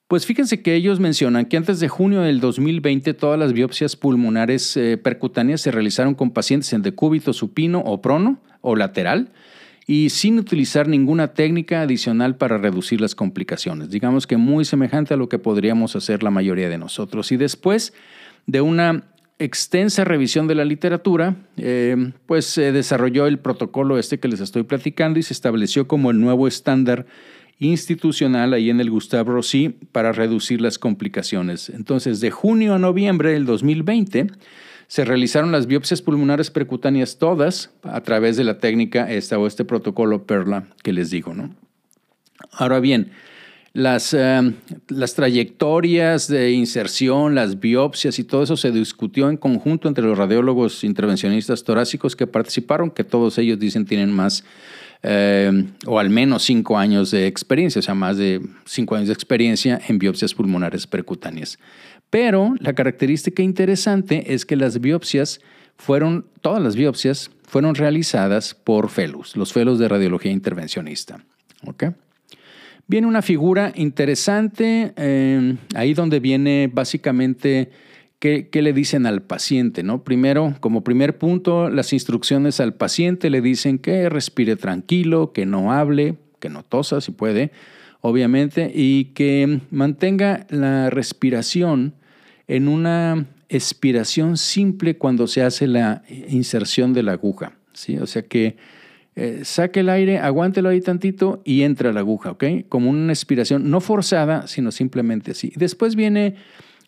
Pues 0.07 0.25
fíjense 0.25 0.61
que 0.61 0.75
ellos 0.75 0.99
mencionan 0.99 1.45
que 1.45 1.57
antes 1.57 1.79
de 1.79 1.87
junio 1.87 2.21
del 2.21 2.39
2020 2.39 3.13
todas 3.15 3.39
las 3.39 3.53
biopsias 3.53 3.95
pulmonares 3.95 4.77
eh, 4.77 4.97
percutáneas 4.97 5.61
se 5.61 5.71
realizaron 5.71 6.13
con 6.13 6.31
pacientes 6.31 6.71
en 6.73 6.83
decúbito 6.83 7.33
supino 7.33 7.79
o 7.79 8.01
prono 8.01 8.39
o 8.59 8.75
lateral 8.75 9.31
y 9.87 10.11
sin 10.11 10.37
utilizar 10.37 10.87
ninguna 10.87 11.29
técnica 11.29 11.81
adicional 11.81 12.35
para 12.35 12.57
reducir 12.57 13.01
las 13.01 13.15
complicaciones. 13.15 13.89
Digamos 13.89 14.27
que 14.27 14.37
muy 14.37 14.65
semejante 14.65 15.15
a 15.15 15.17
lo 15.17 15.29
que 15.29 15.39
podríamos 15.39 15.95
hacer 15.95 16.21
la 16.21 16.29
mayoría 16.29 16.69
de 16.69 16.77
nosotros. 16.77 17.31
Y 17.31 17.37
después 17.37 17.93
de 18.45 18.61
una 18.61 19.10
extensa 19.43 20.03
revisión 20.03 20.47
de 20.47 20.55
la 20.55 20.65
literatura, 20.65 21.35
eh, 21.57 22.11
pues 22.27 22.45
se 22.45 22.71
desarrolló 22.71 23.25
el 23.27 23.39
protocolo 23.39 23.97
este 23.97 24.19
que 24.19 24.27
les 24.27 24.39
estoy 24.39 24.63
platicando 24.63 25.19
y 25.19 25.23
se 25.23 25.33
estableció 25.33 25.87
como 25.87 26.11
el 26.11 26.19
nuevo 26.19 26.47
estándar 26.47 27.07
institucional 27.59 28.53
ahí 28.53 28.69
en 28.69 28.79
el 28.79 28.89
Gustave 28.89 29.31
Rossi 29.31 29.69
para 29.91 30.11
reducir 30.11 30.61
las 30.61 30.79
complicaciones. 30.79 31.69
Entonces, 31.69 32.19
de 32.19 32.31
junio 32.31 32.73
a 32.75 32.79
noviembre 32.79 33.33
del 33.33 33.45
2020, 33.45 34.27
se 34.87 35.05
realizaron 35.05 35.51
las 35.51 35.67
biopsias 35.67 36.01
pulmonares 36.01 36.51
percutáneas 36.51 37.17
todas 37.17 37.71
a 37.83 38.01
través 38.01 38.35
de 38.37 38.43
la 38.43 38.59
técnica 38.59 39.11
esta 39.11 39.39
o 39.39 39.47
este 39.47 39.63
protocolo 39.63 40.25
PERLA 40.25 40.67
que 40.83 40.91
les 40.91 41.09
digo, 41.09 41.33
¿no? 41.33 41.55
Ahora 42.51 42.79
bien, 42.79 43.11
las, 43.73 44.13
eh, 44.13 44.53
las 44.89 45.15
trayectorias 45.15 46.27
de 46.27 46.51
inserción, 46.51 47.35
las 47.35 47.59
biopsias 47.59 48.19
y 48.19 48.23
todo 48.23 48.43
eso 48.43 48.57
se 48.57 48.71
discutió 48.71 49.29
en 49.29 49.37
conjunto 49.37 49.87
entre 49.87 50.03
los 50.03 50.17
radiólogos 50.17 50.83
intervencionistas 50.83 51.63
torácicos 51.63 52.15
que 52.15 52.27
participaron, 52.27 52.91
que 52.91 53.03
todos 53.03 53.37
ellos 53.37 53.59
dicen 53.59 53.85
tienen 53.85 54.11
más 54.11 54.43
eh, 55.03 55.65
o 55.87 55.99
al 55.99 56.09
menos 56.09 56.43
cinco 56.43 56.77
años 56.77 57.11
de 57.11 57.27
experiencia, 57.27 57.79
o 57.79 57.81
sea, 57.81 57.95
más 57.95 58.17
de 58.17 58.41
cinco 58.65 58.95
años 58.95 59.07
de 59.07 59.13
experiencia 59.13 59.81
en 59.87 59.97
biopsias 59.97 60.33
pulmonares 60.33 60.85
percutáneas. 60.85 61.57
Pero 62.09 62.53
la 62.59 62.73
característica 62.73 63.41
interesante 63.41 64.33
es 64.33 64.45
que 64.45 64.57
las 64.57 64.79
biopsias 64.79 65.39
fueron, 65.77 66.25
todas 66.41 66.61
las 66.61 66.75
biopsias 66.75 67.31
fueron 67.47 67.73
realizadas 67.73 68.53
por 68.53 68.89
felus, 68.89 69.35
los 69.35 69.53
felus 69.53 69.79
de 69.79 69.87
radiología 69.87 70.31
intervencionista. 70.31 71.23
Viene 72.91 73.07
una 73.07 73.21
figura 73.21 73.71
interesante, 73.73 74.91
eh, 74.97 75.55
ahí 75.75 75.93
donde 75.93 76.19
viene 76.19 76.69
básicamente 76.69 77.71
qué, 78.19 78.49
le 78.51 78.73
dicen 78.73 79.05
al 79.05 79.21
paciente. 79.21 79.81
¿no? 79.81 80.03
Primero, 80.03 80.55
como 80.59 80.83
primer 80.83 81.17
punto, 81.17 81.69
las 81.69 81.93
instrucciones 81.93 82.59
al 82.59 82.73
paciente 82.73 83.29
le 83.29 83.39
dicen 83.39 83.79
que 83.79 84.09
respire 84.09 84.57
tranquilo, 84.57 85.31
que 85.31 85.45
no 85.45 85.71
hable, 85.71 86.17
que 86.41 86.49
no 86.49 86.63
tosa 86.63 86.99
si 86.99 87.13
puede, 87.13 87.53
obviamente, 88.01 88.69
y 88.75 89.05
que 89.13 89.61
mantenga 89.71 90.45
la 90.49 90.89
respiración 90.89 91.93
en 92.49 92.67
una 92.67 93.25
expiración 93.47 94.35
simple 94.35 94.97
cuando 94.97 95.27
se 95.27 95.43
hace 95.43 95.65
la 95.65 96.03
inserción 96.27 96.91
de 96.91 97.03
la 97.03 97.13
aguja. 97.13 97.53
¿sí? 97.71 97.97
O 97.99 98.05
sea 98.05 98.23
que 98.23 98.57
eh, 99.15 99.41
saque 99.43 99.81
el 99.81 99.89
aire, 99.89 100.19
aguántelo 100.19 100.69
ahí 100.69 100.79
tantito 100.79 101.41
y 101.43 101.63
entra 101.63 101.91
la 101.91 101.99
aguja, 101.99 102.31
¿ok? 102.31 102.43
Como 102.69 102.89
una 102.89 103.11
expiración 103.11 103.69
no 103.69 103.81
forzada, 103.81 104.47
sino 104.47 104.71
simplemente 104.71 105.31
así. 105.31 105.51
Después 105.55 105.95
viene 105.95 106.35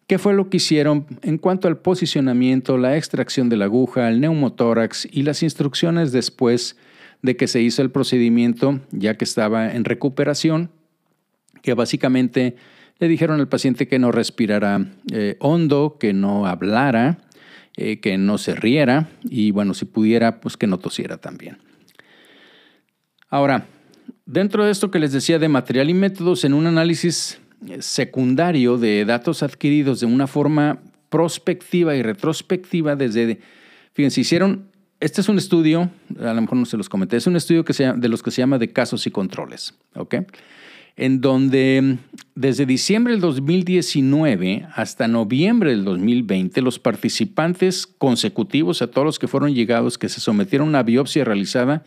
qué 0.07 0.17
fue 0.17 0.33
lo 0.33 0.49
que 0.49 0.57
hicieron 0.57 1.05
en 1.21 1.37
cuanto 1.37 1.67
al 1.67 1.77
posicionamiento, 1.79 2.77
la 2.77 2.97
extracción 2.97 3.49
de 3.49 3.57
la 3.57 3.65
aguja, 3.65 4.07
el 4.07 4.21
neumotórax 4.21 5.07
y 5.11 5.23
las 5.23 5.43
instrucciones 5.43 6.11
después 6.11 6.77
de 7.21 7.35
que 7.35 7.47
se 7.47 7.61
hizo 7.61 7.81
el 7.81 7.91
procedimiento, 7.91 8.79
ya 8.91 9.15
que 9.15 9.25
estaba 9.25 9.73
en 9.73 9.85
recuperación, 9.85 10.69
que 11.61 11.73
básicamente 11.73 12.55
le 12.99 13.07
dijeron 13.07 13.39
al 13.39 13.47
paciente 13.49 13.87
que 13.87 13.99
no 13.99 14.11
respirara 14.11 14.85
eh, 15.11 15.35
hondo, 15.39 15.97
que 15.99 16.13
no 16.13 16.45
hablara, 16.45 17.17
eh, 17.75 17.99
que 17.99 18.17
no 18.17 18.37
se 18.37 18.55
riera 18.55 19.09
y 19.23 19.51
bueno, 19.51 19.73
si 19.73 19.85
pudiera, 19.85 20.39
pues 20.39 20.57
que 20.57 20.67
no 20.67 20.79
tosiera 20.79 21.17
también. 21.17 21.57
Ahora, 23.33 23.65
dentro 24.27 24.63
de 24.63 24.71
esto 24.71 24.91
que 24.91 24.99
les 24.99 25.11
decía 25.11 25.39
de 25.39 25.49
material 25.49 25.89
y 25.89 25.95
métodos, 25.95 26.43
en 26.43 26.53
un 26.53 26.67
análisis 26.67 27.39
eh, 27.67 27.81
secundario 27.81 28.77
de 28.77 29.05
datos 29.05 29.41
adquiridos 29.41 30.01
de 30.01 30.05
una 30.05 30.27
forma 30.27 30.77
prospectiva 31.09 31.95
y 31.95 32.03
retrospectiva 32.03 32.95
desde, 32.95 33.39
fíjense, 33.93 34.21
hicieron, 34.21 34.67
este 34.99 35.21
es 35.21 35.29
un 35.29 35.39
estudio, 35.39 35.89
a 36.19 36.31
lo 36.31 36.41
mejor 36.41 36.59
no 36.59 36.65
se 36.65 36.77
los 36.77 36.89
comenté, 36.89 37.17
es 37.17 37.25
un 37.25 37.35
estudio 37.35 37.65
que 37.65 37.73
de 37.73 38.07
los 38.07 38.21
que 38.21 38.29
se 38.29 38.43
llama 38.43 38.59
de 38.59 38.71
casos 38.71 39.07
y 39.07 39.09
controles, 39.09 39.73
¿ok? 39.95 40.13
en 40.95 41.21
donde 41.21 41.97
desde 42.35 42.67
diciembre 42.67 43.13
del 43.13 43.21
2019 43.21 44.67
hasta 44.75 45.07
noviembre 45.07 45.71
del 45.71 45.85
2020 45.85 46.61
los 46.61 46.77
participantes 46.77 47.87
consecutivos, 47.87 48.83
a 48.83 48.91
todos 48.91 49.05
los 49.05 49.17
que 49.17 49.27
fueron 49.27 49.55
llegados, 49.55 49.97
que 49.97 50.07
se 50.07 50.21
sometieron 50.21 50.67
a 50.67 50.69
una 50.69 50.83
biopsia 50.83 51.25
realizada 51.25 51.83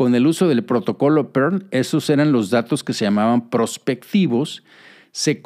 con 0.00 0.14
el 0.14 0.26
uso 0.26 0.48
del 0.48 0.64
protocolo 0.64 1.30
PERL, 1.30 1.66
esos 1.72 2.08
eran 2.08 2.32
los 2.32 2.48
datos 2.48 2.82
que 2.82 2.94
se 2.94 3.04
llamaban 3.04 3.50
prospectivos, 3.50 4.64
se 5.12 5.42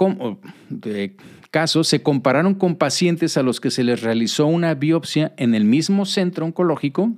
casos 1.51 1.88
se 1.88 2.05
compararon 2.05 2.55
con 2.55 2.77
pacientes 2.77 3.37
a 3.37 3.43
los 3.43 3.59
que 3.61 3.73
se 3.73 3.83
les 3.83 4.03
realizó 4.03 4.47
una 4.47 4.75
biopsia 4.75 5.33
en 5.38 5.57
el 5.57 5.64
mismo 5.64 6.07
centro 6.07 6.47
oncológico 6.47 7.17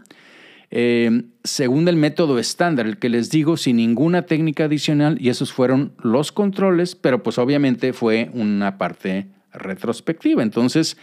eh, 0.70 1.24
según 1.44 1.86
el 1.88 1.96
método 1.96 2.38
estándar, 2.38 2.86
el 2.86 2.96
que 2.96 3.10
les 3.10 3.28
digo, 3.28 3.58
sin 3.58 3.76
ninguna 3.76 4.22
técnica 4.22 4.64
adicional, 4.64 5.18
y 5.20 5.28
esos 5.28 5.52
fueron 5.52 5.92
los 6.02 6.32
controles, 6.32 6.94
pero 6.94 7.22
pues 7.22 7.36
obviamente 7.36 7.92
fue 7.92 8.30
una 8.32 8.78
parte 8.78 9.26
retrospectiva. 9.52 10.42
Entonces, 10.42 10.96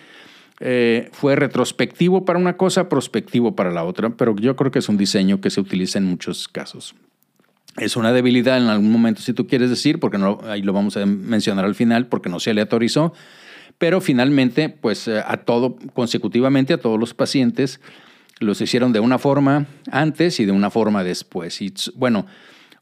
eh, 0.60 1.10
fue 1.12 1.36
retrospectivo 1.36 2.26
para 2.26 2.40
una 2.40 2.58
cosa, 2.58 2.90
prospectivo 2.90 3.56
para 3.56 3.72
la 3.72 3.84
otra, 3.84 4.12
pero 4.12 4.36
yo 4.36 4.56
creo 4.56 4.72
que 4.72 4.80
es 4.80 4.90
un 4.90 4.98
diseño 4.98 5.42
que 5.42 5.50
se 5.50 5.60
utiliza 5.60 6.00
en 6.00 6.06
muchos 6.06 6.48
casos. 6.48 6.96
Es 7.78 7.96
una 7.96 8.14
debilidad 8.14 8.58
en 8.58 8.68
algún 8.68 8.92
momento, 8.92 9.22
si 9.22 9.34
tú 9.34 9.48
quieres 9.48 9.70
decir, 9.70 10.00
porque 10.00 10.18
no, 10.18 10.40
ahí 10.46 10.62
lo 10.62 10.74
vamos 10.74 10.96
a 10.96 11.06
mencionar 11.06 11.66
al 11.66 11.76
final, 11.76 12.08
porque 12.08 12.30
no 12.30 12.40
se 12.40 12.52
aleatorizó, 12.52 13.14
pero 13.80 14.00
finalmente, 14.00 14.70
pues 14.70 15.08
eh, 15.08 15.24
a 15.26 15.38
todo, 15.38 15.76
consecutivamente 15.94 16.74
a 16.74 16.78
todos 16.78 17.00
los 17.00 17.14
pacientes, 17.14 17.82
los 18.40 18.62
hicieron 18.62 18.94
de 18.94 19.00
una 19.00 19.18
forma 19.18 19.66
antes 19.92 20.40
y 20.40 20.46
de 20.46 20.52
una 20.52 20.70
forma 20.70 21.04
después. 21.04 21.62
Y 21.62 21.74
bueno, 21.96 22.28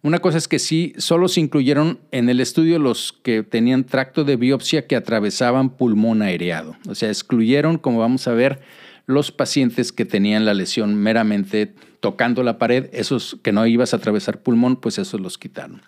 una 0.04 0.20
cosa 0.20 0.38
es 0.40 0.48
que 0.48 0.58
sí, 0.58 0.94
solo 0.98 1.28
se 1.28 1.42
incluyeron 1.42 2.00
en 2.12 2.28
el 2.30 2.40
estudio 2.40 2.80
los 2.80 3.14
que 3.24 3.44
tenían 3.44 3.84
tracto 3.84 4.24
de 4.24 4.36
biopsia 4.36 4.88
que 4.88 4.96
atravesaban 4.96 5.70
pulmón 5.70 6.24
aereado. 6.24 6.76
O 6.88 6.96
sea, 6.96 7.10
excluyeron, 7.10 7.78
como 7.78 8.00
vamos 8.00 8.28
a 8.28 8.34
ver, 8.34 8.62
los 9.06 9.32
pacientes 9.32 9.92
que 9.92 10.06
tenían 10.06 10.46
la 10.46 10.56
lesión 10.56 10.96
meramente 10.96 11.76
tocando 12.00 12.42
la 12.42 12.58
pared, 12.58 12.90
esos 12.94 13.38
que 13.44 13.52
no 13.52 13.68
ibas 13.68 13.94
a 13.94 13.98
atravesar 13.98 14.42
pulmón, 14.42 14.78
pues 14.78 14.98
esos 14.98 15.22
los 15.22 15.38
quitaron. 15.38 15.82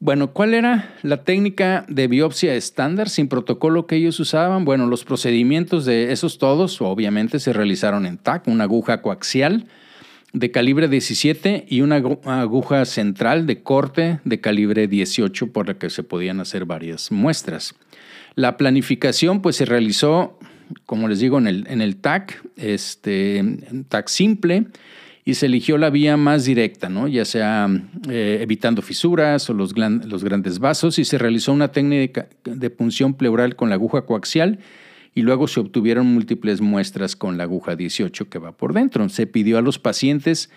Bueno, 0.00 0.32
¿cuál 0.32 0.54
era 0.54 0.94
la 1.02 1.24
técnica 1.24 1.84
de 1.88 2.06
biopsia 2.06 2.54
estándar 2.54 3.10
sin 3.10 3.28
protocolo 3.28 3.86
que 3.86 3.96
ellos 3.96 4.18
usaban? 4.20 4.64
Bueno, 4.64 4.86
los 4.86 5.04
procedimientos 5.04 5.84
de 5.84 6.12
esos 6.12 6.38
todos 6.38 6.80
obviamente 6.80 7.40
se 7.40 7.52
realizaron 7.52 8.06
en 8.06 8.16
TAC, 8.16 8.46
una 8.46 8.64
aguja 8.64 9.02
coaxial 9.02 9.66
de 10.32 10.50
calibre 10.50 10.88
17 10.88 11.66
y 11.68 11.80
una 11.80 11.96
aguja 11.96 12.84
central 12.84 13.46
de 13.46 13.62
corte 13.62 14.20
de 14.24 14.40
calibre 14.40 14.86
18 14.86 15.52
por 15.52 15.68
la 15.68 15.74
que 15.74 15.90
se 15.90 16.02
podían 16.02 16.40
hacer 16.40 16.64
varias 16.64 17.10
muestras. 17.10 17.74
La 18.34 18.56
planificación 18.56 19.40
pues 19.40 19.56
se 19.56 19.64
realizó, 19.64 20.38
como 20.86 21.08
les 21.08 21.20
digo, 21.20 21.38
en 21.38 21.46
el, 21.46 21.66
en 21.68 21.80
el 21.80 21.96
TAC, 21.96 22.42
este, 22.56 23.42
TAC 23.88 24.08
simple, 24.08 24.66
y 25.24 25.34
se 25.34 25.46
eligió 25.46 25.76
la 25.76 25.90
vía 25.90 26.16
más 26.16 26.44
directa, 26.44 26.88
¿no? 26.88 27.06
ya 27.08 27.24
sea 27.24 27.68
eh, 28.08 28.38
evitando 28.40 28.80
fisuras 28.80 29.50
o 29.50 29.54
los, 29.54 29.74
los, 29.76 30.24
grandes 30.24 30.58
vasos, 30.58 30.98
y 30.98 31.04
se 31.04 31.18
realizó 31.18 31.52
una 31.52 31.72
técnica 31.72 32.28
de 32.44 32.70
punción 32.70 33.14
pleural 33.14 33.56
con 33.56 33.68
la 33.68 33.74
aguja 33.74 34.02
coaxial 34.02 34.58
y 35.14 35.22
luego 35.22 35.48
se 35.48 35.60
obtuvieron 35.60 36.06
múltiples 36.06 36.60
muestras 36.60 37.16
con 37.16 37.36
la 37.38 37.44
aguja 37.44 37.76
18 37.76 38.28
que 38.28 38.38
va 38.38 38.52
por 38.52 38.72
dentro. 38.72 39.08
Se 39.08 39.26
pidió 39.26 39.58
a 39.58 39.62
los 39.62 39.78
pacientes 39.78 40.50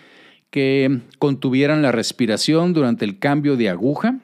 que 0.50 1.00
contuvieran 1.18 1.82
la 1.82 1.92
respiración 1.92 2.72
durante 2.72 3.04
el 3.04 3.18
cambio 3.18 3.56
de 3.56 3.70
aguja 3.70 4.20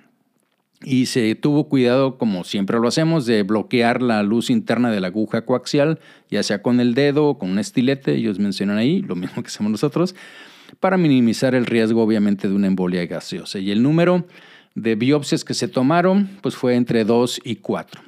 y 0.85 1.07
se 1.07 1.35
tuvo 1.35 1.69
cuidado, 1.69 2.19
como 2.19 2.45
siempre 2.45 2.79
lo 2.79 2.87
hacemos, 2.87 3.27
de 3.27 3.43
bloquear 3.43 4.01
la 4.01 4.23
luz 4.23 4.49
interna 4.49 4.91
de 4.91 5.01
la 5.01 5.09
aguja 5.09 5.45
coaxial, 5.45 5.99
ya 6.31 6.43
sea 6.43 6.63
con 6.63 6.81
el 6.81 6.95
dedo 6.95 7.27
o 7.27 7.39
con 7.39 7.51
un 7.51 7.59
estilete, 7.59 8.15
ellos 8.15 8.39
mencionan 8.39 8.79
ahí, 8.79 9.03
lo 9.03 9.17
mismo 9.17 9.43
que 9.43 9.49
hacemos 9.49 9.73
nosotros, 9.73 10.15
para 10.79 10.97
minimizar 10.97 11.55
el 11.55 11.67
riesgo 11.67 12.03
obviamente 12.03 12.49
de 12.49 12.55
una 12.55 12.69
embolia 12.69 13.05
gaseosa. 13.07 13.59
Y 13.59 13.71
el 13.73 13.83
número 13.83 14.27
de 14.75 14.95
biopsias 14.95 15.45
que 15.45 15.55
se 15.55 15.67
tomaron 15.67 16.29
pues 16.43 16.55
fue 16.55 16.77
entre 16.77 17.05
2 17.05 17.41
y 17.43 17.57
4. 17.57 18.08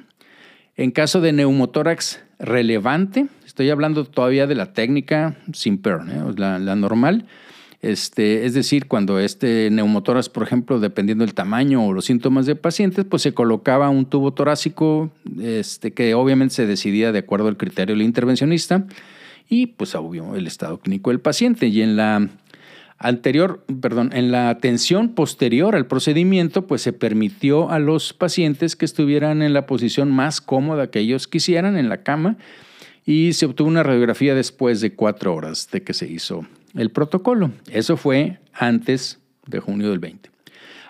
En 0.81 0.89
caso 0.89 1.21
de 1.21 1.31
neumotórax 1.31 2.21
relevante, 2.39 3.27
estoy 3.45 3.69
hablando 3.69 4.03
todavía 4.03 4.47
de 4.47 4.55
la 4.55 4.73
técnica 4.73 5.37
sin 5.53 5.75
¿eh? 5.75 6.33
la, 6.37 6.75
normal, 6.75 7.27
este, 7.83 8.47
es 8.47 8.55
decir, 8.55 8.87
cuando 8.87 9.19
este 9.19 9.69
neumotórax, 9.69 10.29
por 10.29 10.41
ejemplo, 10.41 10.79
dependiendo 10.79 11.23
del 11.23 11.35
tamaño 11.35 11.85
o 11.85 11.93
los 11.93 12.05
síntomas 12.05 12.47
de 12.47 12.55
pacientes, 12.55 13.05
pues 13.05 13.21
se 13.21 13.35
colocaba 13.35 13.91
un 13.91 14.07
tubo 14.07 14.33
torácico 14.33 15.11
este, 15.39 15.91
que 15.91 16.15
obviamente 16.15 16.55
se 16.55 16.65
decidía 16.65 17.11
de 17.11 17.19
acuerdo 17.19 17.47
al 17.47 17.57
criterio 17.57 17.93
del 17.93 18.01
intervencionista 18.03 18.87
y 19.47 19.67
pues 19.67 19.93
obvio 19.93 20.35
el 20.35 20.47
estado 20.47 20.79
clínico 20.79 21.11
del 21.11 21.19
paciente. 21.19 21.67
Y 21.67 21.83
en 21.83 21.95
la 21.95 22.27
anterior, 23.01 23.63
perdón, 23.81 24.11
en 24.13 24.31
la 24.31 24.49
atención 24.49 25.09
posterior 25.09 25.75
al 25.75 25.87
procedimiento, 25.87 26.67
pues 26.67 26.81
se 26.81 26.93
permitió 26.93 27.69
a 27.71 27.79
los 27.79 28.13
pacientes 28.13 28.75
que 28.75 28.85
estuvieran 28.85 29.41
en 29.41 29.53
la 29.53 29.65
posición 29.65 30.11
más 30.11 30.39
cómoda 30.39 30.91
que 30.91 30.99
ellos 30.99 31.27
quisieran 31.27 31.77
en 31.77 31.89
la 31.89 32.03
cama 32.03 32.37
y 33.05 33.33
se 33.33 33.47
obtuvo 33.47 33.67
una 33.67 33.83
radiografía 33.83 34.35
después 34.35 34.81
de 34.81 34.93
cuatro 34.93 35.33
horas 35.33 35.69
de 35.71 35.81
que 35.81 35.93
se 35.93 36.07
hizo 36.07 36.45
el 36.75 36.91
protocolo. 36.91 37.51
Eso 37.71 37.97
fue 37.97 38.39
antes 38.53 39.19
de 39.47 39.59
junio 39.59 39.89
del 39.89 39.99
20. 39.99 40.29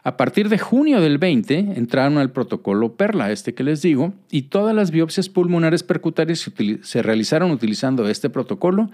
A 0.04 0.18
partir 0.18 0.50
de 0.50 0.58
junio 0.58 1.00
del 1.00 1.18
20 1.18 1.74
entraron 1.76 2.18
al 2.18 2.32
protocolo 2.32 2.94
PERLA, 2.96 3.32
este 3.32 3.54
que 3.54 3.64
les 3.64 3.82
digo, 3.82 4.14
y 4.32 4.44
todas 4.44 4.76
las 4.76 4.92
biopsias 4.92 5.30
pulmonares 5.30 5.84
percutarias 5.84 6.40
se, 6.40 6.80
se 6.82 7.02
realizaron 7.04 7.52
utilizando 7.52 8.08
este 8.10 8.30
protocolo 8.30 8.90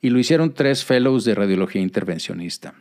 y 0.00 0.10
lo 0.10 0.18
hicieron 0.18 0.54
tres 0.54 0.84
fellows 0.84 1.24
de 1.24 1.34
radiología 1.34 1.82
intervencionista. 1.82 2.74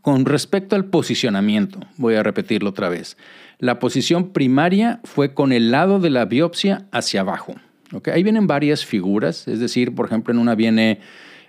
Con 0.00 0.24
respecto 0.24 0.76
al 0.76 0.86
posicionamiento, 0.86 1.80
voy 1.98 2.14
a 2.14 2.22
repetirlo 2.22 2.70
otra 2.70 2.88
vez. 2.88 3.18
La 3.58 3.78
posición 3.78 4.32
primaria 4.32 5.00
fue 5.04 5.34
con 5.34 5.52
el 5.52 5.70
lado 5.70 6.00
de 6.00 6.10
la 6.10 6.24
biopsia 6.24 6.86
hacia 6.90 7.20
abajo. 7.20 7.54
Ahí 8.12 8.22
vienen 8.22 8.46
varias 8.46 8.84
figuras, 8.84 9.46
es 9.46 9.60
decir, 9.60 9.94
por 9.94 10.06
ejemplo, 10.06 10.32
en 10.32 10.38
una 10.38 10.54
viene, 10.54 11.00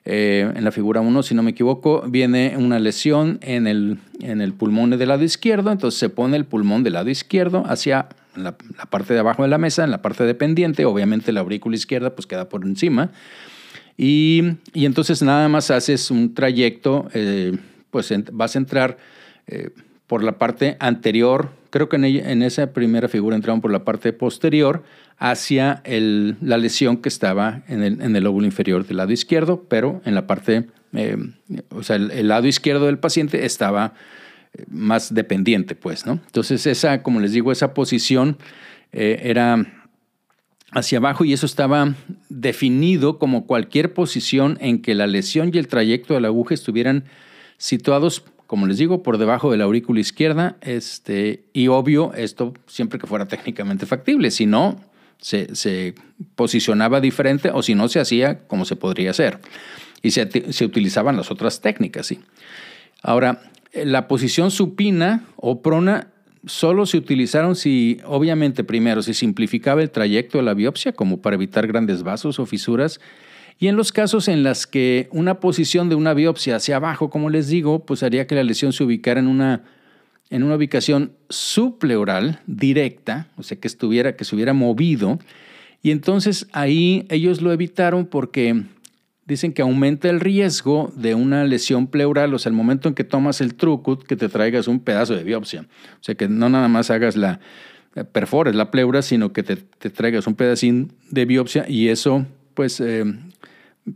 eh, 0.03 0.51
en 0.53 0.63
la 0.63 0.71
figura 0.71 1.01
1, 1.01 1.23
si 1.23 1.33
no 1.33 1.43
me 1.43 1.51
equivoco, 1.51 2.03
viene 2.07 2.55
una 2.57 2.77
lesión 2.77 3.39
en 3.41 3.67
el, 3.67 3.99
en 4.19 4.41
el 4.41 4.53
pulmón 4.53 4.91
del 4.91 5.07
lado 5.07 5.23
izquierdo, 5.23 5.71
entonces 5.71 5.99
se 5.99 6.09
pone 6.09 6.35
el 6.35 6.45
pulmón 6.45 6.83
del 6.83 6.93
lado 6.93 7.09
izquierdo 7.09 7.63
hacia 7.65 8.09
la, 8.35 8.55
parte 8.89 9.13
de 9.13 9.19
abajo 9.19 9.43
de 9.43 9.49
la 9.49 9.57
mesa, 9.57 9.83
en 9.83 9.91
la 9.91 10.01
parte 10.01 10.25
dependiente, 10.25 10.85
obviamente 10.85 11.31
la 11.31 11.39
aurícula 11.39 11.75
izquierda 11.75 12.15
pues 12.15 12.27
queda 12.27 12.49
por 12.49 12.63
encima. 12.65 13.11
Y, 13.97 14.43
entonces 14.73 15.21
nada 15.21 15.47
más 15.47 15.71
haces 15.71 16.11
un 16.11 16.33
trayecto, 16.33 17.07
eh, 17.13 17.57
pues 17.91 18.13
vas 18.31 18.55
a 18.55 18.59
entrar 18.59 18.97
eh, 19.47 19.69
por 20.07 20.23
la 20.23 20.37
parte 20.37 20.75
anterior, 20.79 21.49
creo 21.69 21.87
que 21.87 21.95
en, 21.95 22.41
esa 22.43 22.73
primera 22.73 23.07
figura 23.07 23.35
entraron 23.35 23.61
por 23.61 23.71
la 23.71 23.85
parte 23.85 24.11
posterior 24.13 24.83
hacia 25.17 25.81
la 25.85 26.57
lesión 26.57 26.97
que 26.97 27.09
estaba 27.09 27.63
en 27.67 27.83
el, 27.83 28.23
lóbulo 28.23 28.45
inferior 28.45 28.85
del 28.85 28.97
lado 28.97 29.13
izquierdo, 29.13 29.65
pero 29.69 30.01
en 30.05 30.13
la 30.13 30.27
parte, 30.27 30.67
eh, 30.93 31.17
o 31.69 31.83
sea, 31.83 31.95
el, 31.95 32.27
lado 32.27 32.47
izquierdo 32.47 32.87
del 32.87 32.99
paciente 32.99 33.45
estaba 33.45 33.93
más 34.67 35.13
dependiente, 35.13 35.75
pues, 35.75 36.05
¿no? 36.05 36.19
Entonces 36.25 36.65
esa, 36.67 37.01
como 37.01 37.19
les 37.19 37.31
digo, 37.31 37.51
esa 37.51 37.73
posición 37.73 38.37
era 38.91 39.65
hacia 40.71 40.97
abajo 40.97 41.25
y 41.25 41.33
eso 41.33 41.45
estaba 41.45 41.95
definido 42.29 43.17
como 43.17 43.45
cualquier 43.45 43.93
posición 43.93 44.57
en 44.61 44.81
que 44.81 44.95
la 44.95 45.07
lesión 45.07 45.51
y 45.53 45.57
el 45.57 45.67
trayecto 45.67 46.13
de 46.13 46.21
la 46.21 46.27
aguja 46.27 46.53
estuvieran 46.53 47.05
situados, 47.57 48.23
como 48.47 48.67
les 48.67 48.77
digo, 48.77 49.03
por 49.03 49.17
debajo 49.17 49.51
de 49.51 49.57
la 49.57 49.65
aurícula 49.65 49.99
izquierda. 49.99 50.57
Este, 50.61 51.45
y 51.53 51.67
obvio, 51.67 52.13
esto 52.13 52.53
siempre 52.67 52.99
que 52.99 53.07
fuera 53.07 53.27
técnicamente 53.27 53.85
factible. 53.85 54.31
Si 54.31 54.45
no, 54.45 54.81
se, 55.19 55.95
posicionaba 56.35 57.01
diferente 57.01 57.51
o 57.53 57.61
si 57.63 57.75
no, 57.75 57.87
se 57.87 57.99
hacía 57.99 58.47
como 58.47 58.65
se 58.65 58.75
podría 58.75 59.11
hacer. 59.11 59.39
Y 60.01 60.11
se, 60.11 60.51
se 60.51 60.65
utilizaban 60.65 61.17
las 61.17 61.31
otras 61.31 61.61
técnicas. 61.61 62.07
¿sí? 62.07 62.19
Ahora, 63.01 63.41
la 63.73 64.07
posición 64.07 64.51
supina 64.51 65.25
o 65.35 65.61
prona 65.61 66.09
solo 66.45 66.85
se 66.85 66.97
utilizaron 66.97 67.55
si, 67.55 67.99
obviamente, 68.05 68.63
primero, 68.63 69.01
se 69.01 69.13
simplificaba 69.13 69.81
el 69.81 69.91
trayecto 69.91 70.37
de 70.37 70.43
la 70.43 70.53
biopsia, 70.53 70.93
como 70.93 71.21
para 71.21 71.35
evitar 71.35 71.67
grandes 71.67 72.03
vasos 72.03 72.39
o 72.39 72.45
fisuras, 72.45 72.99
y 73.57 73.67
en 73.67 73.77
los 73.77 73.91
casos 73.91 74.27
en 74.27 74.43
los 74.43 74.67
que 74.67 75.07
una 75.11 75.39
posición 75.39 75.87
de 75.89 75.95
una 75.95 76.13
biopsia 76.13 76.57
hacia 76.57 76.75
abajo, 76.75 77.09
como 77.09 77.29
les 77.29 77.47
digo, 77.47 77.85
pues 77.85 78.03
haría 78.03 78.27
que 78.27 78.35
la 78.35 78.43
lesión 78.43 78.73
se 78.73 78.83
ubicara 78.83 79.19
en 79.19 79.27
una, 79.27 79.63
en 80.29 80.43
una 80.43 80.55
ubicación 80.55 81.13
subpleural 81.29 82.41
directa, 82.47 83.29
o 83.37 83.43
sea, 83.43 83.57
que 83.59 83.67
estuviera, 83.67 84.15
que 84.15 84.25
se 84.25 84.35
hubiera 84.35 84.53
movido, 84.53 85.19
y 85.81 85.91
entonces 85.91 86.47
ahí 86.51 87.05
ellos 87.09 87.41
lo 87.41 87.53
evitaron 87.53 88.05
porque 88.05 88.63
dicen 89.25 89.53
que 89.53 89.61
aumenta 89.61 90.09
el 90.09 90.19
riesgo 90.19 90.91
de 90.95 91.15
una 91.15 91.43
lesión 91.43 91.87
pleural, 91.87 92.33
o 92.33 92.39
sea, 92.39 92.49
el 92.49 92.55
momento 92.55 92.87
en 92.87 92.95
que 92.95 93.03
tomas 93.03 93.41
el 93.41 93.55
trucut, 93.55 94.03
que 94.03 94.15
te 94.15 94.29
traigas 94.29 94.67
un 94.67 94.79
pedazo 94.79 95.15
de 95.15 95.23
biopsia. 95.23 95.61
O 95.61 96.03
sea, 96.03 96.15
que 96.15 96.29
no 96.29 96.47
nada 96.47 96.67
más 96.67 96.91
hagas 96.91 97.15
la, 97.15 97.39
eh, 97.95 98.03
perfores 98.03 98.55
la 98.55 98.71
pleura, 98.71 99.01
sino 99.01 99.33
que 99.33 99.43
te, 99.43 99.55
traigas 99.89 100.27
un 100.27 100.35
pedacín 100.35 100.93
de 101.09 101.25
biopsia 101.25 101.65
y 101.67 101.89
eso, 101.89 102.25
pues, 102.53 102.79
eh, 102.79 103.03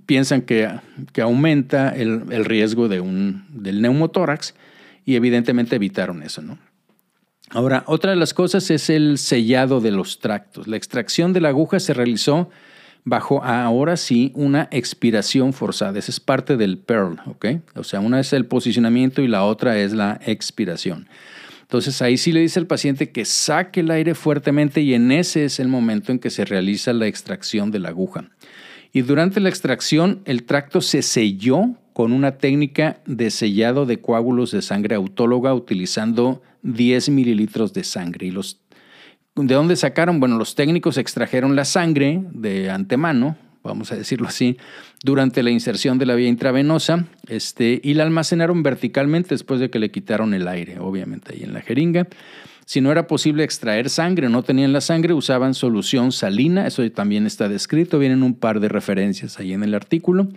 piensan 0.06 0.42
que, 0.42 0.70
que 1.14 1.22
aumenta 1.22 1.90
el, 1.90 2.24
el, 2.32 2.46
riesgo 2.46 2.88
de 2.88 3.00
un, 3.00 3.46
del 3.50 3.82
neumotórax 3.82 4.56
y 5.06 5.16
evidentemente 5.16 5.76
evitaron 5.76 6.24
eso, 6.24 6.42
¿no? 6.42 6.58
Ahora, 7.52 7.84
otra 7.88 8.12
de 8.12 8.16
las 8.16 8.36
cosas 8.36 8.70
es 8.70 8.92
el 8.92 9.18
sellado 9.18 9.82
de 9.82 9.90
los 9.90 10.20
tractos. 10.20 10.68
La 10.68 10.78
extracción 10.78 11.34
de 11.34 11.42
la 11.42 11.50
aguja 11.50 11.80
se 11.80 11.96
realizó 11.96 12.52
bajo 13.04 13.44
ahora 13.44 13.98
sí 13.98 14.32
una 14.36 14.68
expiración 14.72 15.54
forzada. 15.54 15.98
Esa 16.00 16.12
es 16.12 16.20
parte 16.20 16.58
del 16.58 16.78
PERL, 16.78 17.20
¿ok? 17.26 17.46
O 17.76 17.84
sea, 17.84 18.00
una 18.00 18.20
es 18.20 18.34
el 18.34 18.46
posicionamiento 18.46 19.22
y 19.22 19.28
la 19.28 19.44
otra 19.44 19.78
es 19.78 19.94
la 19.94 20.20
expiración. 20.26 21.08
Entonces 21.62 22.02
ahí 22.02 22.18
sí 22.18 22.32
le 22.32 22.40
dice 22.40 22.60
al 22.60 22.66
paciente 22.66 23.12
que 23.12 23.26
saque 23.26 23.82
el 23.82 23.92
aire 23.92 24.16
fuertemente 24.16 24.82
y 24.82 24.96
en 24.96 25.12
ese 25.12 25.46
es 25.46 25.60
el 25.60 25.68
momento 25.68 26.12
en 26.12 26.18
que 26.18 26.32
se 26.32 26.44
realiza 26.44 26.94
la 26.94 27.06
extracción 27.06 27.70
de 27.70 27.80
la 27.80 27.90
aguja. 27.90 28.30
Y 28.92 29.02
durante 29.04 29.40
la 29.40 29.50
extracción 29.50 30.22
el 30.26 30.44
tracto 30.44 30.82
se 30.82 31.04
selló 31.04 31.76
con 31.94 32.12
una 32.12 32.38
técnica 32.38 33.02
de 33.06 33.30
sellado 33.30 33.86
de 33.86 34.00
coágulos 34.00 34.52
de 34.52 34.62
sangre 34.62 34.96
autóloga 34.96 35.54
utilizando 35.54 36.42
10 36.64 37.10
mililitros 37.10 37.74
de 37.74 37.84
sangre. 37.84 38.28
Y 38.28 38.32
los 38.32 38.60
¿De 39.48 39.56
dónde 39.56 39.78
sacaron? 39.78 40.20
Bueno, 40.20 40.38
los 40.38 40.54
técnicos 40.54 40.98
extrajeron 40.98 41.56
la 41.56 41.64
sangre 41.64 42.22
de 42.34 42.70
antemano, 42.70 43.38
vamos 43.64 43.90
a 43.94 43.96
decirlo 43.96 44.28
así, 44.28 44.58
durante 45.02 45.44
la 45.44 45.50
inserción 45.50 45.98
de 45.98 46.06
la 46.06 46.16
vía 46.16 46.28
intravenosa 46.28 47.06
este, 47.28 47.80
y 47.82 47.94
la 47.94 48.04
almacenaron 48.04 48.64
verticalmente 48.64 49.30
después 49.30 49.62
de 49.62 49.70
que 49.70 49.80
le 49.80 49.92
quitaron 49.92 50.34
el 50.34 50.48
aire, 50.50 50.80
obviamente, 50.80 51.34
ahí 51.34 51.44
en 51.44 51.54
la 51.54 51.62
jeringa. 51.62 52.08
Si 52.66 52.82
no 52.82 52.92
era 52.92 53.08
posible 53.08 53.46
extraer 53.46 53.90
sangre, 53.90 54.28
no 54.28 54.44
tenían 54.44 54.74
la 54.74 54.82
sangre, 54.82 55.14
usaban 55.14 55.54
solución 55.54 56.12
salina, 56.12 56.68
eso 56.68 56.90
también 56.92 57.26
está 57.26 57.48
descrito, 57.48 57.98
vienen 57.98 58.24
un 58.24 58.34
par 58.34 58.60
de 58.60 58.68
referencias 58.68 59.40
ahí 59.40 59.54
en 59.54 59.64
el 59.64 59.74
artículo. 59.74 60.28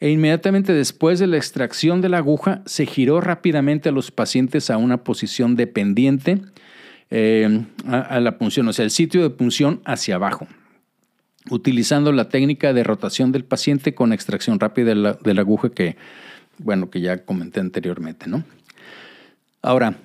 E 0.00 0.10
inmediatamente 0.10 0.72
después 0.72 1.20
de 1.20 1.28
la 1.28 1.36
extracción 1.36 2.00
de 2.00 2.08
la 2.08 2.18
aguja, 2.18 2.62
se 2.66 2.84
giró 2.84 3.20
rápidamente 3.20 3.90
a 3.90 3.92
los 3.92 4.10
pacientes 4.10 4.70
a 4.70 4.76
una 4.76 5.04
posición 5.04 5.54
dependiente 5.54 6.40
eh, 7.10 7.64
a, 7.86 8.20
la 8.20 8.38
punción, 8.38 8.66
o 8.68 8.72
sea, 8.72 8.84
el 8.84 8.90
sitio 8.90 9.22
de 9.22 9.30
punción 9.30 9.80
hacia 9.84 10.16
abajo, 10.16 10.46
utilizando 11.50 12.12
la 12.12 12.28
técnica 12.28 12.72
de 12.72 12.82
rotación 12.82 13.32
del 13.32 13.44
paciente 13.44 13.94
con 13.94 14.12
extracción 14.12 14.58
rápida 14.58 14.94
de 15.22 15.34
la, 15.34 15.40
aguja 15.40 15.70
que, 15.70 15.96
bueno, 16.58 16.90
que 16.90 17.00
ya 17.00 17.24
comenté 17.24 17.60
anteriormente, 17.60 18.26
¿no? 18.28 18.44
Ahora, 19.62 19.96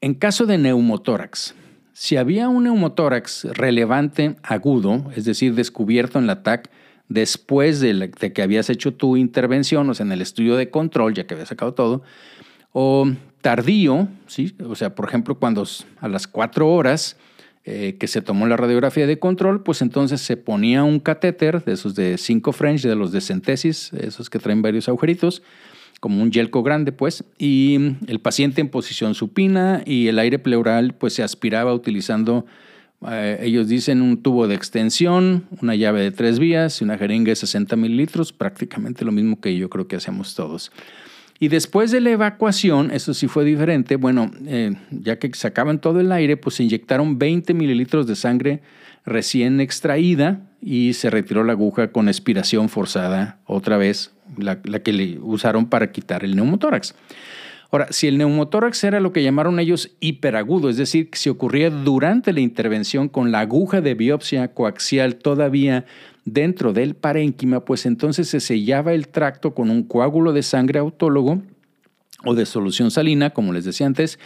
en 0.00 0.14
caso 0.14 0.46
de 0.46 0.58
neumotórax, 0.58 1.54
si 1.92 2.16
había 2.16 2.48
un 2.48 2.64
neumotórax 2.64 3.44
relevante 3.52 4.36
agudo, 4.42 5.10
es 5.14 5.24
decir, 5.24 5.54
descubierto 5.54 6.18
en 6.18 6.26
la 6.26 6.42
TAC 6.42 6.70
después 7.08 7.80
de, 7.80 7.92
de, 8.18 8.32
que 8.32 8.42
habías 8.42 8.70
hecho 8.70 8.94
tu 8.94 9.16
intervención, 9.16 9.90
o 9.90 9.94
sea, 9.94 10.06
en 10.06 10.12
el 10.12 10.22
estudio 10.22 10.56
de 10.56 10.70
control, 10.70 11.14
ya 11.14 11.26
que 11.26 11.34
habías 11.34 11.48
sacado 11.48 11.74
todo, 11.74 12.02
o 12.72 13.10
tardío, 13.40 14.08
¿sí? 14.26 14.54
o 14.66 14.74
sea, 14.74 14.94
por 14.94 15.08
ejemplo, 15.08 15.36
cuando 15.36 15.66
a 16.00 16.08
las 16.08 16.26
cuatro 16.26 16.68
horas 16.68 17.16
eh, 17.64 17.96
que 17.98 18.06
se 18.06 18.22
tomó 18.22 18.46
la 18.46 18.56
radiografía 18.56 19.06
de 19.06 19.18
control, 19.18 19.62
pues 19.62 19.82
entonces 19.82 20.20
se 20.20 20.36
ponía 20.36 20.82
un 20.82 20.98
catéter 20.98 21.62
de 21.64 21.72
esos 21.72 21.94
de 21.94 22.16
5 22.18 22.52
French, 22.52 22.82
de 22.82 22.96
los 22.96 23.12
de 23.12 23.20
centesis, 23.20 23.92
esos 23.92 24.30
que 24.30 24.38
traen 24.38 24.62
varios 24.62 24.88
agujeritos, 24.88 25.42
como 26.00 26.22
un 26.22 26.30
yelco 26.30 26.62
grande, 26.62 26.92
pues, 26.92 27.22
y 27.38 27.96
el 28.06 28.20
paciente 28.20 28.62
en 28.62 28.70
posición 28.70 29.14
supina 29.14 29.82
y 29.84 30.08
el 30.08 30.18
aire 30.18 30.38
pleural, 30.38 30.94
pues 30.94 31.12
se 31.12 31.22
aspiraba 31.22 31.74
utilizando, 31.74 32.46
eh, 33.06 33.38
ellos 33.42 33.68
dicen, 33.68 34.00
un 34.00 34.22
tubo 34.22 34.48
de 34.48 34.54
extensión, 34.54 35.44
una 35.60 35.74
llave 35.74 36.00
de 36.00 36.12
tres 36.12 36.38
vías 36.38 36.80
y 36.80 36.84
una 36.84 36.96
jeringa 36.96 37.28
de 37.28 37.36
60 37.36 37.76
mililitros, 37.76 38.32
prácticamente 38.32 39.04
lo 39.04 39.12
mismo 39.12 39.38
que 39.38 39.54
yo 39.56 39.68
creo 39.68 39.86
que 39.86 39.96
hacemos 39.96 40.34
todos. 40.34 40.72
Y 41.42 41.48
después 41.48 41.90
de 41.90 42.02
la 42.02 42.10
evacuación, 42.10 42.90
eso 42.90 43.14
sí 43.14 43.26
fue 43.26 43.46
diferente, 43.46 43.96
bueno, 43.96 44.30
eh, 44.46 44.74
ya 44.90 45.18
que 45.18 45.30
sacaban 45.32 45.80
todo 45.80 45.98
el 45.98 46.12
aire, 46.12 46.36
pues 46.36 46.56
se 46.56 46.64
inyectaron 46.64 47.18
20 47.18 47.54
mililitros 47.54 48.06
de 48.06 48.14
sangre 48.14 48.60
recién 49.06 49.58
extraída 49.58 50.42
y 50.60 50.92
se 50.92 51.08
retiró 51.08 51.42
la 51.42 51.52
aguja 51.52 51.92
con 51.92 52.08
expiración 52.08 52.68
forzada 52.68 53.38
otra 53.46 53.78
vez, 53.78 54.12
la, 54.36 54.60
que 54.60 54.92
le 54.92 55.18
usaron 55.18 55.64
para 55.64 55.90
quitar 55.92 56.24
el 56.24 56.36
neumotórax. 56.36 56.94
Ahora, 57.70 57.86
si 57.90 58.06
el 58.06 58.18
neumotórax 58.18 58.84
era 58.84 59.00
lo 59.00 59.12
que 59.12 59.22
llamaron 59.22 59.60
ellos 59.60 59.92
hiperagudo, 60.00 60.68
es 60.68 60.76
decir, 60.76 61.08
que 61.08 61.16
se 61.16 61.30
ocurría 61.30 61.70
durante 61.70 62.34
la 62.34 62.40
intervención 62.40 63.08
con 63.08 63.32
la 63.32 63.40
aguja 63.40 63.80
de 63.80 63.94
biopsia 63.94 64.48
coaxial 64.48 65.14
todavía 65.14 65.86
dentro 66.24 66.72
del 66.72 66.94
parénquima, 66.94 67.64
pues 67.64 67.86
entonces 67.86 68.28
se 68.28 68.40
sellaba 68.40 68.92
el 68.92 69.08
tracto 69.08 69.54
con 69.54 69.70
un 69.70 69.82
coágulo 69.82 70.32
de 70.32 70.42
sangre 70.42 70.78
autólogo 70.78 71.42
o 72.24 72.34
de 72.34 72.46
solución 72.46 72.90
salina, 72.90 73.30
como 73.30 73.52
les 73.52 73.64
decía 73.64 73.86
antes, 73.86 74.18